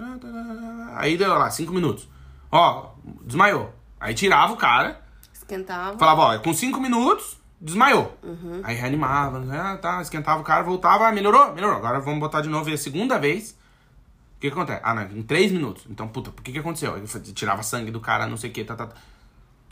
Aí 0.95 1.16
deu 1.18 1.30
lá, 1.36 1.49
cinco 1.51 1.72
minutos. 1.72 2.09
Ó, 2.51 2.91
desmaiou. 3.24 3.74
Aí 3.99 4.14
tirava 4.16 4.53
o 4.53 4.57
cara, 4.57 5.01
Esquentava. 5.32 5.97
falava, 5.99 6.22
ó, 6.22 6.39
com 6.39 6.51
cinco 6.53 6.80
minutos, 6.82 7.38
desmaiou. 7.62 8.18
Aí 8.64 8.76
reanimava, 8.76 9.39
né, 9.39 9.78
tá, 9.82 10.01
esquentava 10.01 10.41
o 10.41 10.43
cara, 10.43 10.64
voltava, 10.64 11.07
ah, 11.07 11.12
melhorou, 11.12 11.53
melhorou. 11.53 11.78
Agora 11.78 11.99
vamos 11.99 12.20
botar 12.20 12.41
de 12.41 12.49
novo 12.49 12.70
e 12.70 12.74
a 12.74 12.78
segunda 12.78 13.20
vez. 13.20 13.51
O 13.51 14.41
que, 14.41 14.47
que 14.49 14.53
acontece? 14.53 14.82
Ah, 14.84 14.93
não, 14.95 15.03
em 15.03 15.22
três 15.22 15.51
minutos. 15.51 15.86
Então, 15.88 16.07
puta, 16.07 16.32
por 16.32 16.41
que 16.43 16.51
que 16.51 16.57
aconteceu? 16.59 16.95
Aí 16.95 17.03
tirava 17.34 17.62
sangue 17.62 17.91
do 17.91 17.99
cara, 17.99 18.26
não 18.26 18.36
sei 18.38 18.49
o 18.49 18.53
que, 18.53 18.64
tá, 18.64 18.76
tá, 18.76 18.88
tá. 18.88 18.95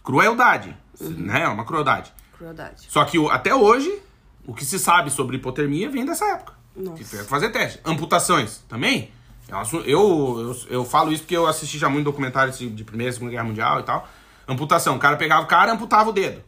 Crueldade, 0.04 0.76
né? 1.02 1.42
É 1.44 1.48
uma 1.48 1.66
crueldade. 1.66 2.14
Crueldade. 2.38 2.86
Só 2.88 3.04
que 3.04 3.18
o- 3.20 3.30
até 3.30 3.54
hoje, 3.54 4.02
o 4.46 4.54
que 4.54 4.64
se 4.64 4.80
sabe 4.80 5.10
sobre 5.12 5.38
hipotermia 5.38 5.90
vem 5.90 6.06
dessa 6.06 6.26
época. 6.26 6.54
Nossa. 6.76 6.98
Que 6.98 7.04
fazer 7.04 7.50
teste. 7.50 7.80
Amputações 7.84 8.64
também. 8.70 9.12
É 9.48 9.54
Eu, 9.92 10.40
eu, 10.40 10.56
eu 10.70 10.86
falo 10.86 11.12
isso 11.12 11.24
porque 11.24 11.36
eu 11.36 11.48
assisti 11.48 11.78
já 11.80 11.90
muito 11.90 12.06
documentário 12.06 12.54
de 12.54 12.70
de 12.70 12.84
Primeira 12.84 13.10
e 13.10 13.14
Segunda 13.14 13.32
Guerra 13.32 13.44
Mundial 13.44 13.80
e 13.80 13.84
tal. 13.84 14.08
Amputação. 14.48 14.96
O 14.96 15.00
cara 15.00 15.18
pegava 15.18 15.42
o 15.44 15.48
cara 15.48 15.72
e 15.72 15.74
amputava 15.74 16.10
o 16.10 16.14
dedo. 16.14 16.42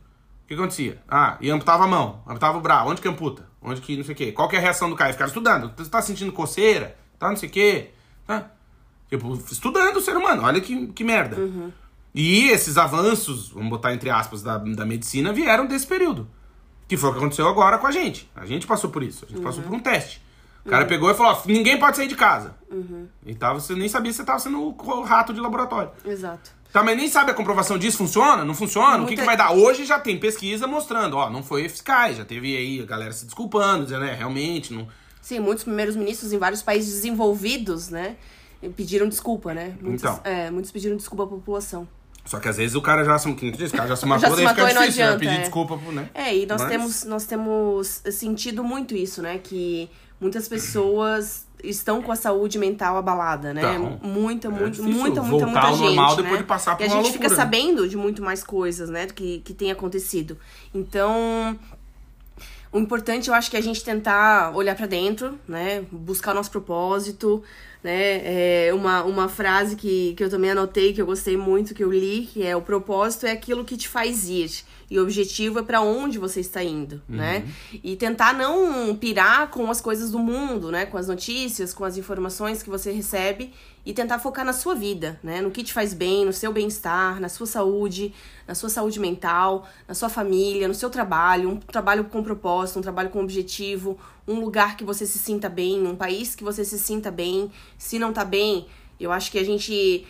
O 0.52 0.54
que 0.54 0.56
acontecia? 0.56 1.02
Ah, 1.08 1.38
e 1.40 1.50
amputava 1.50 1.86
a 1.86 1.88
mão, 1.88 2.22
amputava 2.28 2.58
o 2.58 2.62
braço. 2.62 2.90
Onde 2.90 3.02
que 3.02 3.08
amputa? 3.08 3.48
Onde 3.62 3.80
que 3.80 3.96
não 3.96 4.04
sei 4.04 4.14
o 4.14 4.18
quê? 4.18 4.32
Qual 4.34 4.50
que 4.50 4.58
é 4.58 4.60
a 4.60 4.62
reação 4.62 4.90
do 4.90 4.98
cara? 4.98 5.14
Ficaram 5.14 5.30
estudando. 5.30 5.72
Você 5.78 5.90
tá 5.90 6.02
sentindo 6.02 6.30
coceira? 6.34 6.98
Tá 7.18 7.30
não 7.30 7.38
sei 7.38 7.48
o 7.48 7.52
quê? 7.54 7.92
Tá? 8.28 8.52
Tipo, 9.10 9.34
estudando 9.50 9.96
o 9.96 10.02
ser 10.02 10.18
humano. 10.18 10.44
Olha 10.44 10.60
que, 10.60 10.88
que 10.88 11.06
merda. 11.06 11.38
E 12.14 12.50
esses 12.50 12.78
avanços, 12.78 13.50
vamos 13.52 13.70
botar 13.70 13.94
entre 13.94 14.10
aspas, 14.10 14.44
da, 14.44 14.58
da 14.58 14.86
medicina 14.86 15.32
vieram 15.32 15.66
desse 15.68 15.88
período. 15.88 16.28
Que 16.86 16.98
foi 16.98 17.12
o 17.12 17.14
que 17.14 17.20
aconteceu 17.20 17.48
agora 17.48 17.78
com 17.78 17.88
a 17.88 17.92
gente. 17.92 18.30
A 18.36 18.46
gente 18.46 18.68
passou 18.68 18.90
por 18.90 19.04
isso. 19.04 19.24
A 19.24 19.30
gente 19.30 19.42
passou 19.42 19.64
por 19.64 19.74
um 19.74 19.80
teste. 19.80 20.22
O 20.66 20.70
cara 20.70 20.86
pegou 20.86 21.10
e 21.10 21.14
falou: 21.14 21.32
ó, 21.32 21.42
ninguém 21.46 21.80
pode 21.80 21.96
sair 21.96 22.08
de 22.08 22.16
casa. 22.16 22.56
E 23.26 23.34
tava, 23.36 23.62
você 23.62 23.74
nem 23.74 23.88
sabia 23.88 24.12
se 24.12 24.18
você 24.18 24.26
tava 24.26 24.40
sendo 24.40 24.62
o 24.62 25.02
rato 25.04 25.34
de 25.34 25.40
laboratório. 25.40 25.92
Exato. 26.04 26.52
Tá, 26.72 26.82
mas 26.84 26.96
nem 26.96 27.08
sabe 27.10 27.32
a 27.32 27.34
comprovação 27.34 27.78
disso 27.78 27.98
funciona? 27.98 28.46
Não 28.46 28.54
funciona? 28.54 28.96
O 28.96 29.00
que, 29.00 29.04
Muita- 29.08 29.22
que 29.22 29.26
vai 29.26 29.36
dar? 29.38 29.52
Hoje 29.52 29.86
já 29.86 30.00
tem 30.00 30.18
pesquisa 30.20 30.66
mostrando, 30.68 31.18
ó, 31.18 31.30
não 31.30 31.44
foi 31.44 31.66
eficaz. 31.66 32.18
Já 32.18 32.26
teve 32.26 32.56
aí 32.56 32.82
a 32.82 32.86
galera 32.86 33.12
se 33.12 33.26
desculpando, 33.26 33.84
dizendo, 33.84 34.06
é, 34.06 34.14
realmente, 34.14 34.74
não. 34.74 34.88
Sim, 35.22 35.40
muitos 35.40 35.64
primeiros 35.64 35.96
ministros 35.96 36.32
em 36.34 36.38
vários 36.38 36.62
países 36.62 36.94
desenvolvidos, 36.94 37.90
né? 37.90 38.16
Pediram 38.76 39.10
desculpa, 39.10 39.54
né? 39.54 39.76
Muitos, 39.82 40.04
Então. 40.04 40.20
é, 40.24 40.50
muitos 40.52 40.72
pediram 40.72 40.96
desculpa 40.96 41.24
à 41.24 41.28
população. 41.28 41.88
Só 42.24 42.40
que 42.40 42.48
às 42.48 42.58
vezes 42.58 42.76
o 42.76 42.82
cara 42.82 43.04
já 43.04 43.18
se, 43.18 43.28
o 43.28 43.36
cara 43.36 43.88
já 43.88 43.96
se 43.96 44.06
matou, 44.06 44.30
se 44.30 44.36
daí 44.36 44.48
fica 44.48 44.62
matou 44.62 44.70
e 44.70 44.74
não 44.74 44.82
difícil, 44.82 45.00
né? 45.04 45.08
adianta, 45.12 45.20
Pedir 45.20 45.36
é. 45.36 45.42
desculpa, 45.42 45.76
né? 45.92 46.10
É, 46.14 46.38
e 46.38 46.46
nós 46.46 46.62
Mas- 46.62 46.70
temos 46.72 47.04
nós 47.04 47.26
temos 47.26 47.88
sentido 48.12 48.64
muito 48.64 48.96
isso, 48.96 49.22
né? 49.24 49.40
Que 49.40 49.90
muitas 50.20 50.48
pessoas 50.48 51.46
estão 51.64 52.02
com 52.02 52.12
a 52.12 52.16
saúde 52.16 52.58
mental 52.58 52.98
abalada, 52.98 53.54
né? 53.54 53.62
Então, 53.62 54.00
muita, 54.02 54.48
é 54.48 54.52
muito, 54.52 54.84
muita, 54.84 55.22
muita, 55.22 55.46
muita 55.46 55.60
ao 55.60 55.76
gente, 55.76 55.96
normal 55.96 56.16
né? 56.16 56.24
depois 56.24 56.40
de 56.40 56.46
passar 56.46 56.76
por 56.76 56.84
e 56.84 56.86
a 56.86 56.88
gente 56.88 56.96
loucura, 56.96 57.14
fica 57.14 57.30
né? 57.30 57.36
sabendo 57.36 57.88
de 57.88 57.98
muito 57.98 58.22
mais 58.22 58.44
coisas, 58.44 58.90
né? 58.90 59.08
Que, 59.08 59.40
que 59.40 59.54
tem 59.54 59.72
acontecido. 59.72 60.38
Então, 60.74 61.58
o 62.72 62.80
importante 62.80 63.28
eu 63.28 63.34
acho 63.34 63.50
que 63.50 63.58
é 63.58 63.60
a 63.60 63.64
gente 63.64 63.84
tentar 63.84 64.56
olhar 64.56 64.76
pra 64.76 64.86
dentro, 64.86 65.38
né? 65.48 65.84
Buscar 65.92 66.32
o 66.32 66.36
nosso 66.36 66.50
propósito, 66.50 67.44
né? 67.84 68.68
É 68.68 68.74
uma, 68.74 69.04
uma 69.04 69.28
frase 69.28 69.76
que, 69.76 70.14
que 70.16 70.24
eu 70.24 70.30
também 70.30 70.52
anotei, 70.52 70.94
que 70.94 71.02
eu 71.02 71.06
gostei 71.06 71.36
muito, 71.36 71.74
que 71.74 71.84
eu 71.84 71.92
li, 71.92 72.30
que 72.32 72.44
é 72.44 72.56
o 72.56 72.62
propósito 72.62 73.26
é 73.26 73.32
aquilo 73.32 73.66
que 73.66 73.76
te 73.76 73.90
faz 73.90 74.30
ir. 74.30 74.64
E 74.90 74.98
o 75.00 75.04
objetivo 75.04 75.60
é 75.60 75.64
pra 75.64 75.82
onde 75.82 76.18
você 76.18 76.40
está 76.40 76.64
indo, 76.64 77.02
né? 77.08 77.46
E 77.84 77.96
tentar 77.96 78.34
não 78.34 78.96
pirar 78.96 79.50
com 79.50 79.70
as 79.70 79.82
coisas 79.82 80.12
do 80.12 80.20
mundo, 80.20 80.72
né? 80.72 80.86
Com 80.86 80.98
as 80.98 81.08
notícias, 81.08 81.74
com 81.74 81.84
as 81.84 81.98
informações 81.98 82.64
que 82.64 82.70
você 82.70 82.92
recebe 82.92 83.54
e 83.86 83.94
tentar 83.94 84.20
focar 84.20 84.46
na 84.46 84.54
sua 84.54 84.76
vida, 84.76 85.20
né? 85.24 85.42
No 85.42 85.52
que 85.52 85.64
te 85.64 85.74
faz 85.74 85.94
bem, 85.94 86.26
no 86.26 86.34
seu 86.34 86.54
bem-estar, 86.54 87.20
na 87.20 87.30
sua 87.30 87.48
saúde, 87.48 88.14
na 88.48 88.54
sua 88.54 88.70
saúde 88.70 89.00
mental, 89.00 89.68
na 89.88 89.94
sua 89.94 90.10
família, 90.10 90.68
no 90.68 90.74
seu 90.74 90.90
trabalho, 90.90 91.50
um 91.50 91.58
trabalho 91.58 92.06
com 92.06 92.24
propósito, 92.24 92.80
um 92.80 92.82
trabalho 92.82 93.10
com 93.10 93.22
objetivo, 93.22 93.98
um 94.28 94.40
lugar 94.40 94.78
que 94.78 94.84
você 94.84 95.06
se 95.06 95.18
sinta 95.18 95.50
bem, 95.50 95.86
um 95.86 95.96
país 95.96 96.36
que 96.36 96.44
você 96.44 96.64
se 96.64 96.78
sinta 96.78 97.10
bem. 97.10 97.52
Se 97.78 97.98
não 97.98 98.14
tá 98.14 98.24
bem, 98.24 98.68
eu 99.00 99.12
acho 99.12 99.32
que 99.32 99.40
a 99.40 99.44
gente 99.44 100.06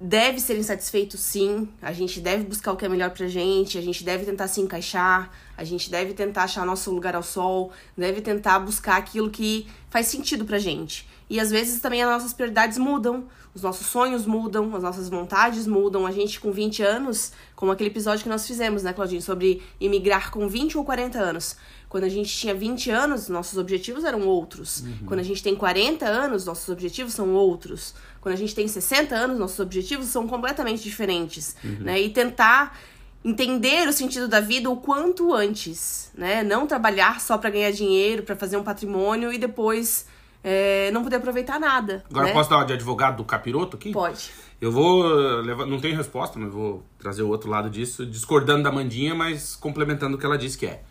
deve 0.00 0.40
ser 0.40 0.58
insatisfeito 0.58 1.16
sim, 1.16 1.68
a 1.80 1.92
gente 1.92 2.20
deve 2.20 2.42
buscar 2.42 2.72
o 2.72 2.76
que 2.76 2.84
é 2.84 2.88
melhor 2.88 3.10
pra 3.10 3.28
gente, 3.28 3.78
a 3.78 3.80
gente 3.80 4.02
deve 4.02 4.24
tentar 4.24 4.48
se 4.48 4.60
encaixar, 4.60 5.30
a 5.56 5.62
gente 5.62 5.88
deve 5.88 6.12
tentar 6.12 6.42
achar 6.42 6.66
nosso 6.66 6.90
lugar 6.90 7.14
ao 7.14 7.22
sol, 7.22 7.70
deve 7.96 8.20
tentar 8.20 8.58
buscar 8.58 8.96
aquilo 8.96 9.30
que 9.30 9.66
faz 9.88 10.08
sentido 10.08 10.44
pra 10.44 10.58
gente. 10.58 11.08
E 11.32 11.40
às 11.40 11.50
vezes 11.50 11.80
também 11.80 12.02
as 12.02 12.10
nossas 12.10 12.34
prioridades 12.34 12.76
mudam, 12.76 13.24
os 13.54 13.62
nossos 13.62 13.86
sonhos 13.86 14.26
mudam, 14.26 14.76
as 14.76 14.82
nossas 14.82 15.08
vontades 15.08 15.66
mudam. 15.66 16.06
A 16.06 16.12
gente 16.12 16.38
com 16.38 16.52
20 16.52 16.82
anos, 16.82 17.32
como 17.56 17.72
aquele 17.72 17.88
episódio 17.88 18.22
que 18.22 18.28
nós 18.28 18.46
fizemos, 18.46 18.82
né, 18.82 18.92
Claudinho, 18.92 19.22
sobre 19.22 19.62
imigrar 19.80 20.30
com 20.30 20.46
20 20.46 20.76
ou 20.76 20.84
40 20.84 21.18
anos. 21.18 21.56
Quando 21.88 22.04
a 22.04 22.08
gente 22.10 22.30
tinha 22.36 22.54
20 22.54 22.90
anos, 22.90 23.30
nossos 23.30 23.56
objetivos 23.56 24.04
eram 24.04 24.26
outros. 24.26 24.84
Quando 25.06 25.20
a 25.20 25.22
gente 25.22 25.42
tem 25.42 25.56
40 25.56 26.04
anos, 26.04 26.44
nossos 26.44 26.68
objetivos 26.68 27.14
são 27.14 27.32
outros. 27.32 27.94
Quando 28.20 28.34
a 28.34 28.38
gente 28.38 28.54
tem 28.54 28.68
60 28.68 29.14
anos, 29.14 29.38
nossos 29.38 29.58
objetivos 29.58 30.08
são 30.08 30.28
completamente 30.28 30.82
diferentes, 30.82 31.56
né? 31.80 31.98
E 31.98 32.10
tentar 32.10 32.78
entender 33.24 33.88
o 33.88 33.92
sentido 33.92 34.28
da 34.28 34.40
vida 34.40 34.68
o 34.68 34.76
quanto 34.76 35.32
antes, 35.32 36.10
né? 36.14 36.42
Não 36.42 36.66
trabalhar 36.66 37.22
só 37.22 37.38
para 37.38 37.48
ganhar 37.48 37.70
dinheiro, 37.70 38.22
para 38.22 38.36
fazer 38.36 38.58
um 38.58 38.62
patrimônio 38.62 39.32
e 39.32 39.38
depois 39.38 40.11
é, 40.44 40.90
não 40.90 41.02
poder 41.02 41.16
aproveitar 41.16 41.60
nada. 41.60 42.04
Agora 42.10 42.26
né? 42.26 42.32
posso 42.32 42.50
dar 42.50 42.64
de 42.64 42.72
advogado 42.72 43.18
do 43.18 43.24
capiroto 43.24 43.76
aqui? 43.76 43.92
Pode. 43.92 44.30
Eu 44.60 44.70
vou 44.70 45.04
eh, 45.04 45.42
levar, 45.42 45.66
não 45.66 45.80
tenho 45.80 45.96
resposta, 45.96 46.38
mas 46.38 46.52
vou 46.52 46.84
trazer 46.96 47.22
o 47.22 47.28
outro 47.28 47.50
lado 47.50 47.68
disso, 47.68 48.06
discordando 48.06 48.62
da 48.62 48.70
Mandinha, 48.70 49.12
mas 49.12 49.56
complementando 49.56 50.16
o 50.16 50.18
que 50.20 50.24
ela 50.24 50.38
disse 50.38 50.56
que 50.56 50.66
é. 50.66 50.82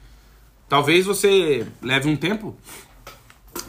Talvez 0.68 1.06
você 1.06 1.66
leve 1.82 2.10
um 2.10 2.18
tempo 2.18 2.56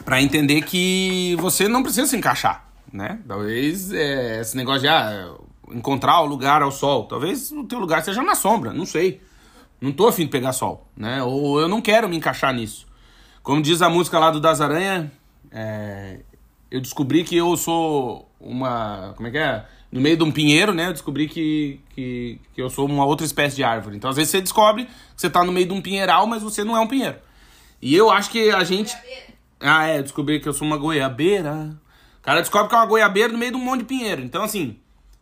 pra 0.03 0.21
entender 0.21 0.61
que 0.61 1.37
você 1.39 1.69
não 1.69 1.81
precisa 1.81 2.07
se 2.07 2.17
encaixar, 2.17 2.67
né? 2.91 3.19
Talvez 3.25 3.93
eh, 3.93 4.41
esse 4.41 4.57
negócio 4.57 4.81
de 4.81 4.89
ah, 4.89 5.33
encontrar 5.69 6.21
o 6.21 6.25
lugar 6.25 6.61
ao 6.61 6.71
sol, 6.71 7.05
talvez 7.05 7.51
o 7.51 7.63
teu 7.63 7.79
lugar 7.79 8.03
seja 8.03 8.21
na 8.21 8.35
sombra, 8.35 8.73
não 8.73 8.85
sei. 8.85 9.21
Não 9.79 9.91
tô 9.91 10.07
afim 10.07 10.23
de 10.23 10.31
pegar 10.31 10.53
sol, 10.53 10.87
né? 10.95 11.21
Ou 11.23 11.59
eu 11.59 11.67
não 11.67 11.81
quero 11.81 12.07
me 12.07 12.15
encaixar 12.15 12.53
nisso. 12.53 12.87
Como 13.41 13.61
diz 13.61 13.81
a 13.81 13.89
música 13.89 14.17
lá 14.19 14.31
do 14.31 14.39
Das 14.39 14.61
Aranha, 14.61 15.11
é, 15.53 16.19
eu 16.71 16.81
descobri 16.81 17.23
que 17.23 17.35
eu 17.37 17.55
sou 17.55 18.27
uma. 18.39 19.13
Como 19.15 19.27
é 19.27 19.31
que 19.31 19.37
é? 19.37 19.65
No 19.91 20.01
meio 20.01 20.17
de 20.17 20.23
um 20.23 20.31
pinheiro, 20.31 20.73
né? 20.73 20.87
Eu 20.87 20.93
descobri 20.93 21.27
que, 21.27 21.79
que, 21.93 22.39
que 22.53 22.61
eu 22.61 22.69
sou 22.69 22.87
uma 22.87 23.05
outra 23.05 23.25
espécie 23.25 23.55
de 23.55 23.63
árvore. 23.63 23.95
Então, 23.95 24.09
às 24.09 24.15
vezes, 24.15 24.31
você 24.31 24.41
descobre 24.41 24.85
que 24.85 24.91
você 25.15 25.29
tá 25.29 25.43
no 25.43 25.51
meio 25.51 25.67
de 25.67 25.73
um 25.73 25.81
pinheiral, 25.81 26.25
mas 26.25 26.41
você 26.41 26.63
não 26.63 26.75
é 26.75 26.79
um 26.79 26.87
pinheiro. 26.87 27.17
E 27.79 27.93
eu 27.95 28.09
acho 28.09 28.31
que 28.31 28.49
a 28.49 28.63
gente. 28.63 28.95
Ah, 29.59 29.87
é, 29.87 29.99
eu 29.99 30.03
descobri 30.03 30.39
que 30.39 30.49
eu 30.49 30.53
sou 30.53 30.65
uma 30.67 30.77
goiabeira. 30.77 31.77
O 32.19 32.23
cara 32.23 32.39
descobre 32.41 32.69
que 32.69 32.75
é 32.75 32.77
uma 32.79 32.85
goiabeira 32.87 33.31
no 33.31 33.37
meio 33.37 33.51
de 33.51 33.57
um 33.57 33.63
monte 33.63 33.79
de 33.81 33.85
pinheiro. 33.85 34.21
Então, 34.23 34.41
assim, 34.43 34.77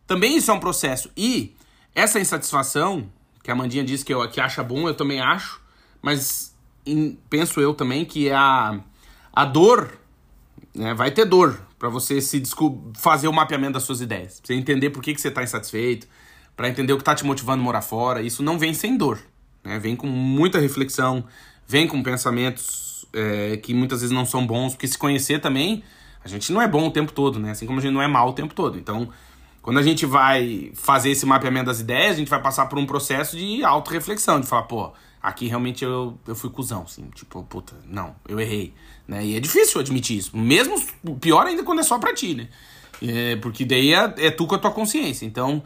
também 0.07 0.38
isso 0.38 0.49
é 0.49 0.53
um 0.53 0.59
processo. 0.59 1.11
E 1.17 1.53
essa 1.93 2.19
insatisfação, 2.19 3.09
que 3.43 3.51
a 3.51 3.55
Mandinha 3.55 3.84
disse 3.84 4.05
que, 4.05 4.13
eu, 4.13 4.27
que 4.29 4.39
acha 4.39 4.63
bom, 4.63 4.88
eu 4.88 4.93
também 4.93 5.19
acho, 5.19 5.59
mas 6.01 6.55
em- 6.86 7.17
penso 7.29 7.59
eu 7.59 7.73
também 7.73 8.05
que 8.05 8.29
é 8.29 8.36
a, 8.36 8.79
a 9.34 9.45
dor, 9.45 9.99
né, 10.76 10.93
vai 10.93 11.12
ter 11.12 11.26
dor 11.26 11.59
pra 11.78 11.89
você 11.89 12.22
se 12.22 12.41
fazer 12.95 13.28
o 13.28 13.34
mapeamento 13.34 13.74
das 13.74 13.84
suas 13.84 14.01
ideias. 14.01 14.39
Pra 14.39 14.47
você 14.47 14.53
entender 14.53 14.89
por 14.89 15.01
que, 15.01 15.14
que 15.14 15.22
você 15.22 15.32
tá 15.32 15.43
insatisfeito, 15.43 16.07
pra 16.55 16.70
entender 16.70 16.93
o 16.93 16.97
que 16.97 17.03
tá 17.03 17.16
te 17.16 17.26
motivando 17.26 17.62
a 17.62 17.64
morar 17.64 17.82
fora. 17.82 18.22
Isso 18.22 18.43
não 18.43 18.57
vem 18.59 18.74
sem 18.74 18.97
dor, 18.97 19.20
né? 19.64 19.80
Vem 19.80 19.95
com 19.95 20.07
muita 20.07 20.59
reflexão, 20.59 21.24
vem 21.68 21.88
com 21.88 22.03
pensamentos 22.03 23.05
é, 23.14 23.57
que 23.57 23.74
muitas 23.74 24.01
vezes 24.01 24.16
não 24.16 24.26
são 24.26 24.45
bons, 24.45 24.74
porque 24.74 24.88
se 24.88 24.97
conhecer 24.97 25.39
também 25.39 25.84
A 26.24 26.28
gente 26.28 26.51
não 26.51 26.62
é 26.62 26.68
bom 26.68 26.88
o 26.88 26.91
tempo 26.91 27.12
todo, 27.12 27.39
né? 27.39 27.51
Assim 27.51 27.66
como 27.66 27.80
a 27.80 27.82
gente 27.82 27.93
não 27.93 28.01
é 28.01 28.07
mal 28.07 28.30
o 28.30 28.34
tempo 28.34 28.53
todo. 28.53 28.78
Então, 28.78 29.09
quando 29.62 29.80
a 29.80 29.84
gente 29.84 30.05
vai 30.05 30.72
fazer 30.76 31.09
esse 31.12 31.26
mapeamento 31.26 31.66
das 31.66 31.80
ideias, 31.80 32.14
a 32.14 32.18
gente 32.20 32.30
vai 32.30 32.41
passar 32.41 32.68
por 32.68 32.78
um 32.78 32.86
processo 32.86 33.36
de 33.38 33.64
autorreflexão, 33.64 34.39
de 34.39 34.47
falar, 34.47 34.64
pô, 34.64 34.91
aqui 35.22 35.47
realmente 35.47 35.84
eu, 35.84 36.18
eu 36.28 36.36
fui 36.36 36.49
cuzão, 36.49 36.84
assim, 36.84 37.09
tipo, 37.14 37.43
puta, 37.43 37.74
não, 37.86 38.16
eu 38.28 38.39
errei, 38.39 38.74
né? 39.12 39.26
E 39.26 39.36
é 39.36 39.39
difícil 39.39 39.80
admitir 39.82 40.18
isso, 40.18 40.36
mesmo, 40.36 40.82
pior 41.20 41.45
ainda 41.45 41.64
quando 41.64 41.80
é 41.80 41.84
só 41.84 41.99
pra 41.99 42.14
ti, 42.14 42.34
né? 42.34 42.47
É, 43.01 43.36
porque 43.36 43.66
daí 43.66 43.93
é, 43.93 44.14
é 44.18 44.32
tu 44.32 44.47
com 44.47 44.55
a 44.55 44.59
tua 44.59 44.72
consciência, 44.72 45.26
então... 45.26 45.62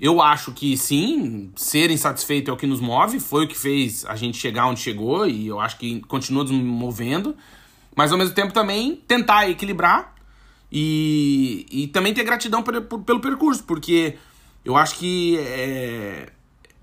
Eu 0.00 0.22
acho 0.22 0.52
que 0.52 0.76
sim, 0.76 1.50
ser 1.56 1.90
insatisfeito 1.90 2.52
é 2.52 2.54
o 2.54 2.56
que 2.56 2.68
nos 2.68 2.80
move, 2.80 3.18
foi 3.18 3.46
o 3.46 3.48
que 3.48 3.58
fez 3.58 4.06
a 4.06 4.14
gente 4.14 4.38
chegar 4.38 4.68
onde 4.68 4.78
chegou 4.78 5.26
e 5.26 5.48
eu 5.48 5.58
acho 5.58 5.76
que 5.76 6.00
continua 6.02 6.44
nos 6.44 6.52
movendo, 6.52 7.36
mas 7.96 8.12
ao 8.12 8.16
mesmo 8.16 8.32
tempo 8.32 8.52
também 8.52 9.02
tentar 9.08 9.50
equilibrar 9.50 10.14
e, 10.70 11.66
e 11.68 11.88
também 11.88 12.14
ter 12.14 12.22
gratidão 12.22 12.62
pelo, 12.62 12.82
pelo 12.82 13.18
percurso, 13.18 13.64
porque 13.64 14.16
eu 14.64 14.76
acho 14.76 14.94
que 14.94 15.36
é, 15.40 16.28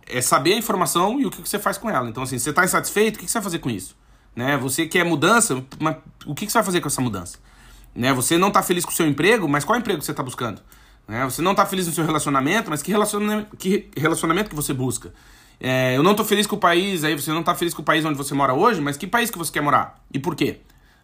é 0.07 0.21
saber 0.21 0.53
a 0.55 0.57
informação 0.57 1.17
e 1.21 1.25
o 1.25 1.31
que 1.31 1.39
você 1.39 1.57
faz 1.57 1.77
com 1.77 1.89
ela. 1.89 2.09
Então, 2.09 2.23
assim, 2.23 2.37
você 2.37 2.49
está 2.49 2.65
insatisfeito, 2.65 3.17
o 3.17 3.21
que 3.21 3.31
você 3.31 3.37
vai 3.37 3.43
fazer 3.43 3.59
com 3.59 3.69
isso? 3.69 3.95
Né? 4.35 4.57
Você 4.57 4.85
quer 4.85 5.05
mudança, 5.05 5.63
mas 5.79 5.97
o 6.25 6.35
que 6.35 6.45
você 6.49 6.53
vai 6.53 6.63
fazer 6.63 6.81
com 6.81 6.87
essa 6.87 7.01
mudança? 7.01 7.37
Né? 7.95 8.13
Você 8.13 8.37
não 8.37 8.49
está 8.49 8.61
feliz 8.61 8.83
com 8.83 8.91
o 8.91 8.93
seu 8.93 9.07
emprego, 9.07 9.47
mas 9.47 9.63
qual 9.63 9.79
emprego 9.79 10.01
você 10.01 10.11
está 10.11 10.21
buscando? 10.21 10.61
Né? 11.07 11.23
Você 11.23 11.41
não 11.41 11.51
está 11.51 11.65
feliz 11.65 11.87
no 11.87 11.93
seu 11.93 12.05
relacionamento, 12.05 12.69
mas 12.69 12.81
que 12.81 12.91
relacionamento 12.91 13.55
que, 13.55 13.89
relacionamento 13.95 14.49
que 14.49 14.55
você 14.55 14.73
busca? 14.73 15.13
É, 15.59 15.95
eu 15.95 16.03
não 16.03 16.11
estou 16.11 16.25
feliz 16.25 16.45
com 16.45 16.57
o 16.57 16.59
país, 16.59 17.03
aí 17.03 17.15
você 17.15 17.31
não 17.31 17.39
está 17.39 17.55
feliz 17.55 17.73
com 17.73 17.81
o 17.81 17.85
país 17.85 18.03
onde 18.03 18.17
você 18.17 18.33
mora 18.33 18.53
hoje, 18.53 18.81
mas 18.81 18.97
que 18.97 19.07
país 19.07 19.31
que 19.31 19.37
você 19.37 19.51
quer 19.51 19.61
morar? 19.61 20.03
E 20.13 20.19
por 20.19 20.35
quê? 20.35 20.59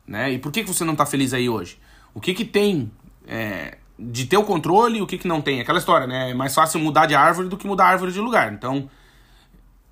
Né? 0.06 0.34
E 0.34 0.40
por 0.40 0.52
que, 0.52 0.64
que 0.64 0.68
você 0.68 0.84
não 0.84 0.92
está 0.94 1.06
feliz 1.06 1.34
aí 1.34 1.48
hoje? 1.48 1.80
O 2.14 2.20
que 2.20 2.34
que 2.34 2.44
tem 2.44 2.92
é, 3.26 3.78
de 3.98 4.26
ter 4.26 4.36
o 4.36 4.44
controle 4.44 5.00
e 5.00 5.02
o 5.02 5.08
que 5.08 5.18
que 5.18 5.28
não 5.28 5.42
tem? 5.42 5.62
Aquela 5.62 5.80
história, 5.80 6.06
né? 6.06 6.32
É 6.32 6.34
mais 6.34 6.54
fácil 6.54 6.80
mudar 6.82 7.06
de 7.06 7.16
árvore 7.16 7.48
do 7.48 7.56
que 7.56 7.66
mudar 7.66 7.86
a 7.86 7.90
árvore 7.90 8.12
de 8.12 8.20
lugar. 8.20 8.52
Então, 8.52 8.90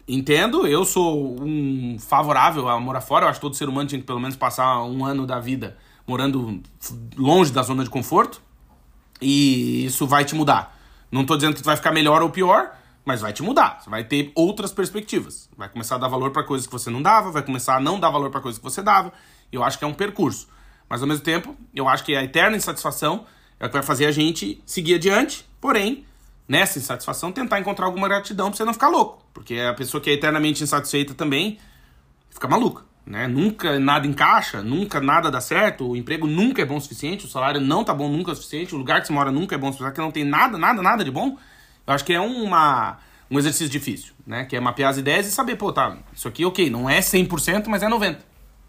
entendo, 0.10 0.66
eu 0.66 0.84
sou 0.84 1.40
um 1.42 1.98
favorável 2.00 2.68
a 2.68 2.80
morar 2.80 3.02
fora. 3.02 3.26
Eu 3.26 3.30
acho 3.30 3.40
que 3.40 3.46
todo 3.46 3.56
ser 3.56 3.70
humano 3.70 3.88
tinha 3.88 4.02
que 4.02 4.08
pelo 4.08 4.20
menos 4.20 4.36
passar 4.36 4.84
um 4.84 5.06
ano 5.06 5.26
da 5.26 5.40
vida 5.40 5.78
morando 6.08 6.62
longe 7.16 7.52
da 7.52 7.62
zona 7.62 7.84
de 7.84 7.90
conforto. 7.90 8.42
E 9.22 9.86
isso 9.86 10.08
vai 10.08 10.26
te 10.26 10.34
mudar. 10.34 10.78
Não 11.12 11.26
tô 11.26 11.36
dizendo 11.36 11.54
que 11.54 11.62
tu 11.62 11.66
vai 11.66 11.76
ficar 11.76 11.92
melhor 11.92 12.22
ou 12.22 12.30
pior, 12.30 12.72
mas 13.06 13.22
vai 13.22 13.32
te 13.32 13.44
mudar. 13.44 13.80
Você 13.82 13.90
vai 13.90 14.04
ter 14.04 14.32
outras 14.34 14.72
perspectivas. 14.72 15.50
Vai 15.56 15.70
começar 15.70 15.96
a 15.96 15.98
dar 16.00 16.08
valor 16.08 16.32
para 16.32 16.44
coisas 16.44 16.66
que 16.66 16.74
você 16.74 16.90
não 16.90 17.02
dava, 17.02 17.32
vai 17.32 17.44
começar 17.44 17.76
a 17.76 17.80
não 17.80 18.00
dar 18.00 18.10
valor 18.10 18.32
para 18.32 18.42
coisas 18.42 18.58
que 18.58 18.64
você 18.64 18.82
dava. 18.82 19.14
Eu 19.52 19.64
acho 19.64 19.78
que 19.78 19.84
é 19.84 19.88
um 19.88 19.94
percurso. 19.94 20.48
Mas 20.90 21.02
ao 21.02 21.08
mesmo 21.08 21.24
tempo, 21.24 21.56
eu 21.76 21.88
acho 21.88 22.04
que 22.04 22.16
a 22.16 22.24
eterna 22.24 22.58
insatisfação 22.58 23.26
é 23.60 23.66
o 23.66 23.70
que 23.70 23.74
vai 23.74 23.84
fazer 23.84 24.06
a 24.06 24.12
gente 24.12 24.62
seguir 24.66 24.96
adiante, 24.96 25.46
porém, 25.62 26.06
nessa 26.50 26.80
insatisfação, 26.80 27.32
tentar 27.32 27.60
encontrar 27.60 27.86
alguma 27.86 28.08
gratidão 28.08 28.50
pra 28.50 28.58
você 28.58 28.66
não 28.66 28.74
ficar 28.74 28.90
louco. 28.90 29.24
Porque 29.32 29.60
a 29.60 29.74
pessoa 29.76 30.02
que 30.02 30.10
é 30.10 30.14
eternamente 30.14 30.64
insatisfeita 30.64 31.14
também 31.14 31.60
fica 32.32 32.48
maluca. 32.48 32.84
Né? 33.06 33.28
Nunca 33.28 33.80
nada 33.80 34.08
encaixa, 34.08 34.62
nunca 34.64 35.00
nada 35.00 35.30
dá 35.30 35.40
certo, 35.40 35.88
o 35.88 35.96
emprego 35.96 36.28
nunca 36.28 36.62
é 36.62 36.66
bom 36.66 36.78
o 36.78 36.82
suficiente, 36.82 37.26
o 37.26 37.30
salário 37.30 37.62
não 37.62 37.84
tá 37.84 37.94
bom 37.94 38.10
nunca 38.10 38.32
o 38.32 38.36
suficiente, 38.36 38.74
o 38.74 38.78
lugar 38.78 39.02
que 39.02 39.08
você 39.08 39.14
mora 39.14 39.32
nunca 39.32 39.56
é 39.56 39.58
bom 39.58 39.70
o 39.70 39.72
suficiente, 39.72 39.96
que 39.96 40.02
não 40.02 40.12
tem 40.12 40.24
nada, 40.24 40.58
nada, 40.58 40.82
nada 40.82 41.04
de 41.04 41.12
bom. 41.12 41.38
Eu 41.88 41.94
acho 41.94 42.04
que 42.04 42.14
é 42.14 42.20
uma, 42.20 42.98
um 43.30 43.38
exercício 43.38 43.70
difícil, 43.70 44.14
né? 44.26 44.46
Que 44.46 44.56
é 44.56 44.60
mapear 44.60 44.90
as 44.90 44.98
ideias 44.98 45.28
e 45.28 45.32
saber, 45.32 45.56
pô, 45.56 45.72
tá, 45.72 45.98
isso 46.14 46.28
aqui, 46.28 46.46
ok, 46.46 46.70
não 46.70 46.90
é 46.90 47.00
100%, 47.00 47.68
mas 47.68 47.82
é 47.82 47.88
90%, 47.88 48.18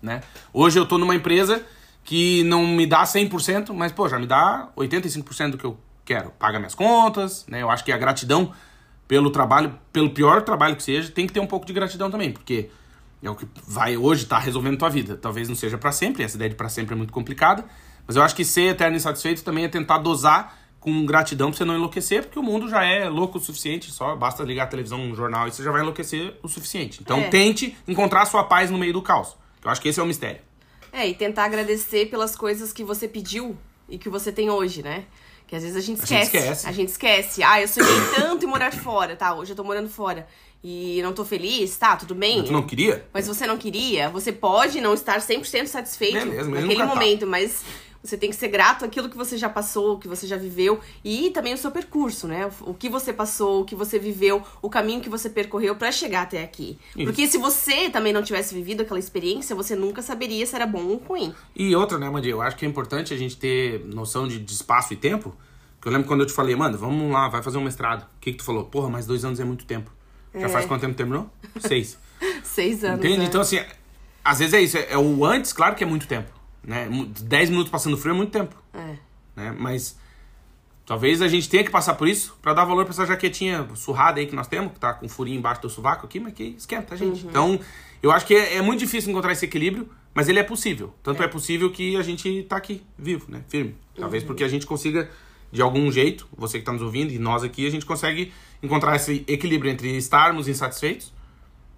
né? 0.02 0.22
Hoje 0.52 0.78
eu 0.78 0.86
tô 0.86 0.96
numa 0.96 1.14
empresa 1.14 1.62
que 2.02 2.42
não 2.44 2.66
me 2.66 2.86
dá 2.86 3.02
100%, 3.02 3.74
mas, 3.74 3.92
pô, 3.92 4.08
já 4.08 4.18
me 4.18 4.26
dá 4.26 4.68
85% 4.76 5.50
do 5.50 5.58
que 5.58 5.64
eu 5.64 5.78
quero. 6.10 6.30
Paga 6.32 6.58
minhas 6.58 6.74
contas, 6.74 7.46
né? 7.46 7.62
Eu 7.62 7.70
acho 7.70 7.84
que 7.84 7.92
a 7.92 7.98
gratidão 7.98 8.52
pelo 9.06 9.30
trabalho, 9.30 9.78
pelo 9.92 10.10
pior 10.10 10.42
trabalho 10.42 10.74
que 10.74 10.82
seja, 10.82 11.10
tem 11.10 11.26
que 11.26 11.32
ter 11.32 11.40
um 11.40 11.46
pouco 11.46 11.64
de 11.64 11.72
gratidão 11.72 12.10
também, 12.10 12.32
porque 12.32 12.68
é 13.22 13.30
o 13.30 13.36
que 13.36 13.46
vai 13.66 13.96
hoje 13.96 14.24
estar 14.24 14.38
tá 14.38 14.42
resolvendo 14.42 14.76
tua 14.76 14.88
vida. 14.88 15.16
Talvez 15.16 15.48
não 15.48 15.54
seja 15.54 15.78
para 15.78 15.92
sempre, 15.92 16.24
essa 16.24 16.36
ideia 16.36 16.50
de 16.50 16.56
para 16.56 16.68
sempre 16.68 16.94
é 16.94 16.96
muito 16.96 17.12
complicada, 17.12 17.64
mas 18.06 18.16
eu 18.16 18.22
acho 18.22 18.34
que 18.34 18.44
ser 18.44 18.70
eterno 18.70 18.96
insatisfeito 18.96 19.44
também 19.44 19.64
é 19.64 19.68
tentar 19.68 19.98
dosar 19.98 20.58
com 20.80 21.04
gratidão 21.04 21.50
pra 21.50 21.58
você 21.58 21.64
não 21.64 21.74
enlouquecer, 21.74 22.22
porque 22.22 22.38
o 22.38 22.42
mundo 22.42 22.68
já 22.68 22.82
é 22.84 23.08
louco 23.08 23.38
o 23.38 23.40
suficiente, 23.40 23.90
só 23.90 24.16
basta 24.16 24.42
ligar 24.42 24.64
a 24.64 24.66
televisão, 24.66 25.00
um 25.00 25.14
jornal 25.14 25.46
e 25.46 25.52
você 25.52 25.62
já 25.62 25.70
vai 25.70 25.82
enlouquecer 25.82 26.34
o 26.42 26.48
suficiente. 26.48 27.00
Então 27.02 27.18
é. 27.18 27.28
tente 27.28 27.76
encontrar 27.86 28.26
sua 28.26 28.44
paz 28.44 28.70
no 28.70 28.78
meio 28.78 28.92
do 28.92 29.02
caos. 29.02 29.36
Eu 29.62 29.70
acho 29.70 29.80
que 29.80 29.88
esse 29.88 30.00
é 30.00 30.02
o 30.02 30.06
mistério. 30.06 30.40
É, 30.92 31.06
e 31.06 31.14
tentar 31.14 31.44
agradecer 31.44 32.06
pelas 32.06 32.34
coisas 32.34 32.72
que 32.72 32.82
você 32.82 33.06
pediu 33.06 33.56
e 33.88 33.98
que 33.98 34.08
você 34.08 34.32
tem 34.32 34.50
hoje, 34.50 34.82
né? 34.82 35.04
Que 35.50 35.56
às 35.56 35.64
vezes 35.64 35.76
a 35.76 35.80
gente 35.80 35.98
esquece. 36.00 36.14
A 36.14 36.22
gente 36.22 36.44
esquece. 36.44 36.68
A 36.68 36.72
gente 36.72 36.88
esquece. 36.90 37.42
Ah, 37.42 37.60
eu 37.60 37.66
sonhei 37.66 37.92
tanto 38.14 38.46
em 38.46 38.48
morar 38.48 38.72
fora, 38.72 39.16
tá? 39.16 39.34
Hoje 39.34 39.50
eu 39.50 39.56
tô 39.56 39.64
morando 39.64 39.88
fora 39.88 40.24
e 40.62 41.00
não 41.02 41.12
tô 41.12 41.24
feliz, 41.24 41.76
tá? 41.76 41.96
Tudo 41.96 42.14
bem. 42.14 42.38
Mas 42.38 42.46
tu 42.46 42.52
não 42.52 42.62
queria? 42.62 43.04
Mas 43.12 43.26
você 43.26 43.48
não 43.48 43.58
queria. 43.58 44.08
Você 44.10 44.30
pode 44.30 44.80
não 44.80 44.94
estar 44.94 45.18
100% 45.18 45.66
satisfeito 45.66 46.18
é 46.18 46.24
mesmo, 46.24 46.54
naquele 46.54 46.84
momento, 46.84 47.20
tá. 47.22 47.26
mas 47.26 47.64
você 48.02 48.16
tem 48.16 48.30
que 48.30 48.36
ser 48.36 48.48
grato 48.48 48.84
àquilo 48.84 49.08
que 49.08 49.16
você 49.16 49.36
já 49.36 49.48
passou, 49.48 49.98
que 49.98 50.08
você 50.08 50.26
já 50.26 50.36
viveu 50.36 50.80
e 51.04 51.30
também 51.30 51.52
o 51.52 51.58
seu 51.58 51.70
percurso, 51.70 52.26
né? 52.26 52.50
O 52.62 52.72
que 52.72 52.88
você 52.88 53.12
passou, 53.12 53.60
o 53.60 53.64
que 53.64 53.74
você 53.74 53.98
viveu, 53.98 54.42
o 54.62 54.70
caminho 54.70 55.00
que 55.00 55.08
você 55.08 55.28
percorreu 55.28 55.76
para 55.76 55.92
chegar 55.92 56.22
até 56.22 56.42
aqui. 56.42 56.78
Isso. 56.96 57.04
Porque 57.04 57.26
se 57.26 57.36
você 57.36 57.90
também 57.90 58.12
não 58.12 58.22
tivesse 58.22 58.54
vivido 58.54 58.80
aquela 58.82 58.98
experiência, 58.98 59.54
você 59.54 59.76
nunca 59.76 60.00
saberia 60.00 60.46
se 60.46 60.54
era 60.54 60.66
bom 60.66 60.82
ou 60.84 60.96
ruim. 60.96 61.34
E 61.54 61.76
outra, 61.76 61.98
né, 61.98 62.08
Mandy? 62.08 62.30
Eu 62.30 62.40
acho 62.40 62.56
que 62.56 62.64
é 62.64 62.68
importante 62.68 63.12
a 63.12 63.16
gente 63.16 63.36
ter 63.36 63.84
noção 63.84 64.26
de, 64.26 64.38
de 64.38 64.52
espaço 64.52 64.94
e 64.94 64.96
tempo. 64.96 65.36
Que 65.80 65.88
eu 65.88 65.92
lembro 65.92 66.08
quando 66.08 66.20
eu 66.20 66.26
te 66.26 66.32
falei, 66.32 66.56
mano, 66.56 66.78
vamos 66.78 67.10
lá, 67.12 67.28
vai 67.28 67.42
fazer 67.42 67.58
um 67.58 67.64
mestrado. 67.64 68.02
O 68.02 68.20
que, 68.20 68.32
que 68.32 68.38
tu 68.38 68.44
falou? 68.44 68.64
Porra, 68.64 68.88
mais 68.88 69.06
dois 69.06 69.24
anos 69.24 69.40
é 69.40 69.44
muito 69.44 69.66
tempo. 69.66 69.90
Já 70.34 70.46
é. 70.46 70.48
faz 70.48 70.64
quanto 70.64 70.82
tempo 70.82 70.94
terminou? 70.94 71.28
Seis. 71.60 71.98
Seis 72.42 72.82
anos. 72.82 73.04
Entende? 73.04 73.22
É. 73.22 73.24
Então, 73.24 73.40
assim, 73.40 73.60
às 74.24 74.38
vezes 74.38 74.54
é 74.54 74.60
isso. 74.60 74.78
É, 74.78 74.92
é 74.92 74.98
o 74.98 75.24
antes, 75.24 75.52
claro 75.52 75.74
que 75.74 75.84
é 75.84 75.86
muito 75.86 76.06
tempo. 76.06 76.39
Né? 76.70 76.88
10 77.20 77.50
minutos 77.50 77.68
passando 77.68 77.96
frio 77.96 78.12
é 78.12 78.16
muito 78.16 78.30
tempo. 78.30 78.54
É. 78.72 78.94
Né? 79.34 79.56
Mas 79.58 79.98
talvez 80.86 81.20
a 81.20 81.26
gente 81.26 81.48
tenha 81.48 81.64
que 81.64 81.70
passar 81.70 81.94
por 81.94 82.06
isso 82.06 82.38
para 82.40 82.54
dar 82.54 82.64
valor 82.64 82.84
para 82.84 82.92
essa 82.92 83.04
jaquetinha 83.04 83.68
surrada 83.74 84.20
aí 84.20 84.26
que 84.28 84.36
nós 84.36 84.46
temos, 84.46 84.74
que 84.74 84.78
tá 84.78 84.94
com 84.94 85.08
furinho 85.08 85.36
embaixo 85.36 85.60
do 85.62 85.68
sovaco 85.68 86.06
aqui, 86.06 86.20
mas 86.20 86.32
que 86.32 86.54
esquenta 86.56 86.94
a 86.94 86.96
gente. 86.96 87.24
Uhum. 87.24 87.30
Então, 87.30 87.60
eu 88.00 88.12
acho 88.12 88.24
que 88.24 88.36
é, 88.36 88.58
é, 88.58 88.62
muito 88.62 88.78
difícil 88.78 89.10
encontrar 89.10 89.32
esse 89.32 89.44
equilíbrio, 89.44 89.88
mas 90.14 90.28
ele 90.28 90.38
é 90.38 90.44
possível. 90.44 90.94
Tanto 91.02 91.20
é, 91.20 91.24
é 91.24 91.28
possível 91.28 91.72
que 91.72 91.96
a 91.96 92.02
gente 92.02 92.44
tá 92.44 92.56
aqui, 92.56 92.84
vivo, 92.96 93.26
né? 93.28 93.42
Firme. 93.48 93.74
Talvez 93.96 94.22
uhum. 94.22 94.28
porque 94.28 94.44
a 94.44 94.48
gente 94.48 94.64
consiga, 94.64 95.10
de 95.50 95.60
algum 95.60 95.90
jeito, 95.90 96.28
você 96.38 96.58
que 96.58 96.62
está 96.62 96.72
nos 96.72 96.82
ouvindo 96.82 97.12
e 97.12 97.18
nós 97.18 97.42
aqui, 97.42 97.66
a 97.66 97.70
gente 97.70 97.84
consegue 97.84 98.32
encontrar 98.62 98.94
esse 98.94 99.24
equilíbrio 99.26 99.72
entre 99.72 99.96
estarmos 99.96 100.46
insatisfeitos 100.46 101.12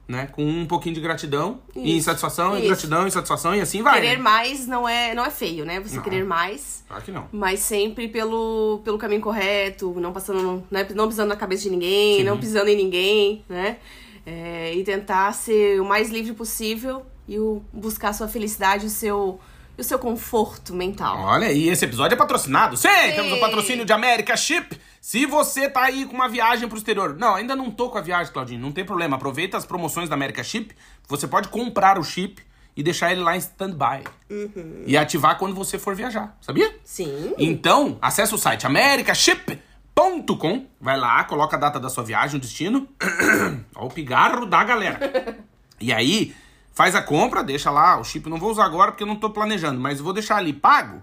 né? 0.06 0.26
Com 0.26 0.44
um 0.44 0.66
pouquinho 0.66 0.94
de 0.94 1.00
gratidão 1.00 1.60
Isso. 1.74 1.86
e 1.86 1.96
insatisfação, 1.96 2.54
Isso. 2.54 2.64
e 2.64 2.66
gratidão, 2.68 3.06
insatisfação, 3.06 3.54
e 3.54 3.60
assim 3.60 3.82
vai. 3.82 4.00
Querer 4.00 4.16
né? 4.16 4.22
mais 4.22 4.66
não 4.66 4.88
é, 4.88 5.14
não 5.14 5.24
é 5.24 5.30
feio, 5.30 5.64
né? 5.64 5.80
Você 5.80 5.96
não. 5.96 6.02
querer 6.02 6.24
mais. 6.24 6.84
Claro 6.88 7.02
que 7.02 7.12
não. 7.12 7.28
Mas 7.32 7.60
sempre 7.60 8.08
pelo, 8.08 8.80
pelo 8.84 8.98
caminho 8.98 9.20
correto, 9.20 9.94
não 10.00 10.12
passando. 10.12 10.64
Não, 10.70 10.80
é, 10.80 10.92
não 10.94 11.08
pisando 11.08 11.28
na 11.28 11.36
cabeça 11.36 11.62
de 11.64 11.70
ninguém, 11.70 12.18
Sim. 12.18 12.24
não 12.24 12.38
pisando 12.38 12.68
em 12.68 12.76
ninguém, 12.76 13.44
né? 13.48 13.78
É, 14.26 14.74
e 14.74 14.84
tentar 14.84 15.32
ser 15.32 15.80
o 15.80 15.84
mais 15.84 16.10
livre 16.10 16.32
possível 16.32 17.04
e 17.26 17.38
o, 17.38 17.62
buscar 17.72 18.10
a 18.10 18.12
sua 18.12 18.28
felicidade, 18.28 18.86
o 18.86 18.90
seu 18.90 19.40
e 19.76 19.80
o 19.80 19.84
seu 19.84 19.98
conforto 19.98 20.74
mental. 20.74 21.18
Olha, 21.18 21.50
e 21.50 21.68
esse 21.68 21.84
episódio 21.84 22.14
é 22.14 22.18
patrocinado. 22.18 22.76
Sim, 22.76 22.88
Sim. 22.88 23.12
temos 23.14 23.32
o 23.32 23.40
patrocínio 23.40 23.84
de 23.84 23.92
América 23.92 24.36
Chip. 24.36 24.78
Se 25.00 25.26
você 25.26 25.68
tá 25.68 25.82
aí 25.82 26.06
com 26.06 26.14
uma 26.14 26.28
viagem 26.28 26.68
pro 26.68 26.78
exterior. 26.78 27.16
Não, 27.16 27.34
ainda 27.34 27.56
não 27.56 27.70
tô 27.70 27.90
com 27.90 27.98
a 27.98 28.00
viagem, 28.00 28.32
Claudinho. 28.32 28.60
Não 28.60 28.70
tem 28.70 28.84
problema. 28.84 29.16
Aproveita 29.16 29.56
as 29.56 29.64
promoções 29.64 30.08
da 30.08 30.14
América 30.14 30.44
Chip. 30.44 30.74
Você 31.08 31.26
pode 31.26 31.48
comprar 31.48 31.98
o 31.98 32.04
chip 32.04 32.42
e 32.76 32.82
deixar 32.82 33.12
ele 33.12 33.20
lá 33.20 33.34
em 33.34 33.38
stand-by. 33.38 34.04
Uhum. 34.30 34.84
E 34.86 34.96
ativar 34.96 35.38
quando 35.38 35.54
você 35.54 35.78
for 35.78 35.94
viajar. 35.94 36.36
Sabia? 36.40 36.74
Sim. 36.84 37.34
Então, 37.38 37.98
acesse 38.00 38.34
o 38.34 38.38
site 38.38 38.66
americaship.com. 38.66 40.66
Vai 40.80 40.98
lá, 40.98 41.22
coloca 41.24 41.56
a 41.56 41.58
data 41.58 41.80
da 41.80 41.90
sua 41.90 42.04
viagem, 42.04 42.36
o 42.36 42.40
destino. 42.40 42.88
Olha 43.74 43.86
o 43.86 43.90
pigarro 43.90 44.46
da 44.46 44.64
galera. 44.64 45.38
e 45.80 45.92
aí, 45.92 46.34
faz 46.72 46.94
a 46.94 47.02
compra, 47.02 47.42
deixa 47.42 47.70
lá. 47.70 47.98
O 47.98 48.04
chip 48.04 48.28
não 48.28 48.38
vou 48.38 48.50
usar 48.50 48.64
agora 48.64 48.92
porque 48.92 49.04
eu 49.04 49.08
não 49.08 49.16
tô 49.16 49.30
planejando, 49.30 49.80
mas 49.80 50.00
vou 50.00 50.12
deixar 50.12 50.36
ali 50.36 50.52
pago 50.52 51.02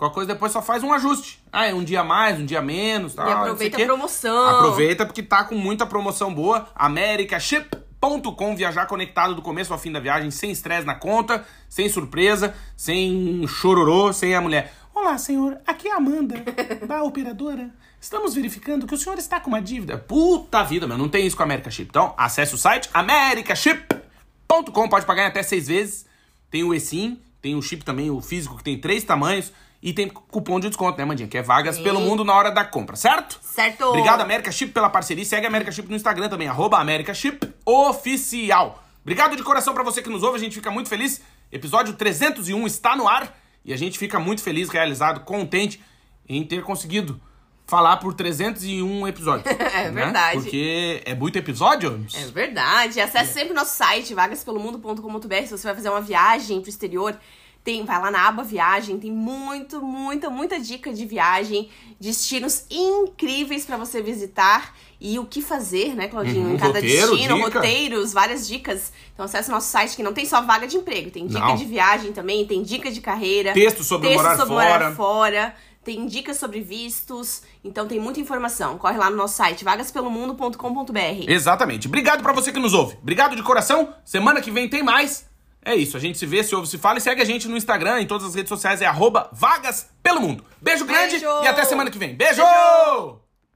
Qualquer 0.00 0.14
coisa 0.14 0.32
depois 0.32 0.50
só 0.50 0.62
faz 0.62 0.82
um 0.82 0.94
ajuste. 0.94 1.44
Ah, 1.52 1.66
é 1.66 1.74
um 1.74 1.84
dia 1.84 2.02
mais, 2.02 2.40
um 2.40 2.46
dia 2.46 2.62
menos. 2.62 3.14
Tal, 3.14 3.28
e 3.28 3.32
aproveita 3.32 3.76
a 3.76 3.84
promoção. 3.84 4.48
Aproveita 4.48 5.04
porque 5.04 5.22
tá 5.22 5.44
com 5.44 5.54
muita 5.54 5.84
promoção 5.84 6.32
boa. 6.32 6.66
americaship.com, 6.74 8.56
viajar 8.56 8.86
conectado 8.86 9.34
do 9.34 9.42
começo 9.42 9.74
ao 9.74 9.78
fim 9.78 9.92
da 9.92 10.00
viagem, 10.00 10.30
sem 10.30 10.50
estresse 10.50 10.86
na 10.86 10.94
conta, 10.94 11.44
sem 11.68 11.86
surpresa, 11.90 12.54
sem 12.74 13.46
chororô, 13.46 14.10
sem 14.10 14.34
a 14.34 14.40
mulher. 14.40 14.72
Olá, 14.94 15.18
senhor, 15.18 15.58
aqui 15.66 15.88
é 15.88 15.92
a 15.92 15.96
Amanda, 15.98 16.42
da 16.88 17.02
operadora. 17.02 17.68
Estamos 18.00 18.34
verificando 18.34 18.86
que 18.86 18.94
o 18.94 18.98
senhor 18.98 19.18
está 19.18 19.38
com 19.38 19.48
uma 19.50 19.60
dívida. 19.60 19.98
Puta 19.98 20.62
vida, 20.62 20.86
meu, 20.86 20.96
não 20.96 21.10
tem 21.10 21.26
isso 21.26 21.36
com 21.36 21.42
a 21.42 21.44
America 21.44 21.70
Chip. 21.70 21.90
Então, 21.90 22.14
acesse 22.16 22.54
o 22.54 22.58
site 22.58 22.88
americaship.com, 22.94 24.00
pode 24.88 25.06
pagar 25.06 25.24
em 25.24 25.26
até 25.26 25.42
seis 25.42 25.68
vezes. 25.68 26.06
Tem 26.50 26.64
o 26.64 26.74
eSIM, 26.74 27.20
tem 27.40 27.54
o 27.54 27.62
chip 27.62 27.84
também, 27.84 28.10
o 28.10 28.20
físico, 28.20 28.56
que 28.56 28.64
tem 28.64 28.78
três 28.78 29.04
tamanhos. 29.04 29.52
E 29.82 29.94
tem 29.94 30.08
cupom 30.08 30.60
de 30.60 30.68
desconto, 30.68 30.98
né, 30.98 31.06
Mandinha? 31.06 31.26
Que 31.26 31.38
é 31.38 31.42
vagas 31.42 31.78
pelo 31.78 32.00
mundo 32.00 32.22
na 32.22 32.34
hora 32.34 32.50
da 32.50 32.64
compra, 32.64 32.96
certo? 32.96 33.40
Certo. 33.42 33.84
Obrigado, 33.86 34.20
América 34.20 34.52
Chip, 34.52 34.72
pela 34.72 34.90
parceria. 34.90 35.24
Segue 35.24 35.46
a 35.46 35.48
América 35.48 35.72
Chip 35.72 35.88
no 35.88 35.96
Instagram 35.96 36.28
também, 36.28 36.48
arroba 36.48 36.78
América 36.78 37.14
Chip 37.14 37.50
Oficial. 37.64 38.84
Obrigado 39.00 39.36
de 39.36 39.42
coração 39.42 39.72
pra 39.72 39.82
você 39.82 40.02
que 40.02 40.10
nos 40.10 40.22
ouve, 40.22 40.36
a 40.36 40.40
gente 40.40 40.54
fica 40.54 40.70
muito 40.70 40.90
feliz. 40.90 41.22
Episódio 41.50 41.94
301 41.94 42.66
está 42.66 42.94
no 42.94 43.08
ar 43.08 43.34
e 43.64 43.72
a 43.72 43.76
gente 43.76 43.98
fica 43.98 44.20
muito 44.20 44.42
feliz, 44.42 44.68
realizado, 44.68 45.20
contente 45.20 45.82
em 46.28 46.44
ter 46.44 46.62
conseguido 46.62 47.18
falar 47.70 47.98
por 47.98 48.12
301 48.12 49.06
episódios. 49.08 49.46
É 49.72 49.90
né? 49.90 50.04
verdade. 50.04 50.40
Porque 50.40 51.00
é 51.06 51.14
muito 51.14 51.38
episódio? 51.38 52.04
É 52.14 52.24
verdade. 52.26 53.00
Acesse 53.00 53.32
sempre 53.32 53.52
o 53.52 53.54
nosso 53.54 53.76
site, 53.76 54.12
vagaspelomundo.com.br, 54.12 55.34
se 55.44 55.50
você 55.50 55.66
vai 55.68 55.76
fazer 55.76 55.88
uma 55.88 56.00
viagem 56.00 56.60
pro 56.60 56.68
exterior. 56.68 57.16
Tem, 57.62 57.84
vai 57.84 58.00
lá 58.00 58.10
na 58.10 58.26
aba 58.26 58.42
viagem, 58.42 58.98
tem 58.98 59.12
muito, 59.12 59.82
muita, 59.82 60.30
muita 60.30 60.58
dica 60.58 60.94
de 60.94 61.04
viagem, 61.04 61.68
destinos 62.00 62.64
incríveis 62.70 63.66
pra 63.66 63.76
você 63.76 64.00
visitar 64.00 64.74
e 64.98 65.18
o 65.18 65.26
que 65.26 65.42
fazer, 65.42 65.94
né, 65.94 66.08
Claudinho? 66.08 66.46
Uhum, 66.46 66.54
em 66.54 66.56
cada 66.56 66.72
roteiro, 66.80 67.10
destino, 67.10 67.36
dica. 67.36 67.58
roteiros, 67.58 68.12
várias 68.14 68.48
dicas. 68.48 68.90
Então 69.12 69.26
acesse 69.26 69.50
o 69.50 69.52
nosso 69.52 69.68
site 69.70 69.94
que 69.94 70.02
não 70.02 70.14
tem 70.14 70.24
só 70.24 70.40
vaga 70.40 70.66
de 70.66 70.78
emprego, 70.78 71.10
tem 71.10 71.26
dica 71.26 71.38
Não. 71.38 71.54
de 71.54 71.66
viagem 71.66 72.12
também, 72.12 72.46
tem 72.46 72.62
dica 72.62 72.90
de 72.90 73.00
carreira, 73.02 73.52
Texto 73.52 73.84
sobre 73.84 74.08
texto 74.08 74.22
morar 74.22 74.36
sobre 74.38 74.54
fora. 74.54 74.70
morar 74.72 74.92
fora, 74.96 75.54
tem 75.84 76.06
dicas 76.06 76.36
sobre 76.36 76.60
vistos, 76.60 77.42
então 77.64 77.86
tem 77.86 77.98
muita 77.98 78.20
informação. 78.20 78.76
Corre 78.78 78.98
lá 78.98 79.08
no 79.10 79.16
nosso 79.16 79.36
site 79.36 79.64
vagaspelomundo.com.br. 79.64 81.24
Exatamente. 81.26 81.86
Obrigado 81.88 82.22
pra 82.22 82.32
você 82.32 82.52
que 82.52 82.58
nos 82.58 82.74
ouve. 82.74 82.96
Obrigado 83.00 83.34
de 83.34 83.42
coração. 83.42 83.94
Semana 84.04 84.40
que 84.40 84.50
vem 84.50 84.68
tem 84.68 84.82
mais. 84.82 85.28
É 85.64 85.74
isso. 85.74 85.96
A 85.96 86.00
gente 86.00 86.18
se 86.18 86.26
vê, 86.26 86.42
se 86.42 86.54
ouve, 86.54 86.68
se 86.68 86.78
fala 86.78 86.98
e 86.98 87.00
segue 87.00 87.20
a 87.20 87.24
gente 87.24 87.48
no 87.48 87.56
Instagram, 87.56 88.00
em 88.00 88.06
todas 88.06 88.26
as 88.26 88.34
redes 88.34 88.48
sociais. 88.48 88.80
É 88.80 88.86
arroba 88.86 89.28
Vagas 89.32 89.90
pelo 90.02 90.20
Mundo. 90.20 90.44
Beijo 90.60 90.84
grande 90.84 91.18
Beijo. 91.18 91.42
e 91.42 91.46
até 91.48 91.64
semana 91.64 91.90
que 91.90 91.98
vem. 91.98 92.14
Beijo! 92.14 92.42
Beijo. 92.42 93.29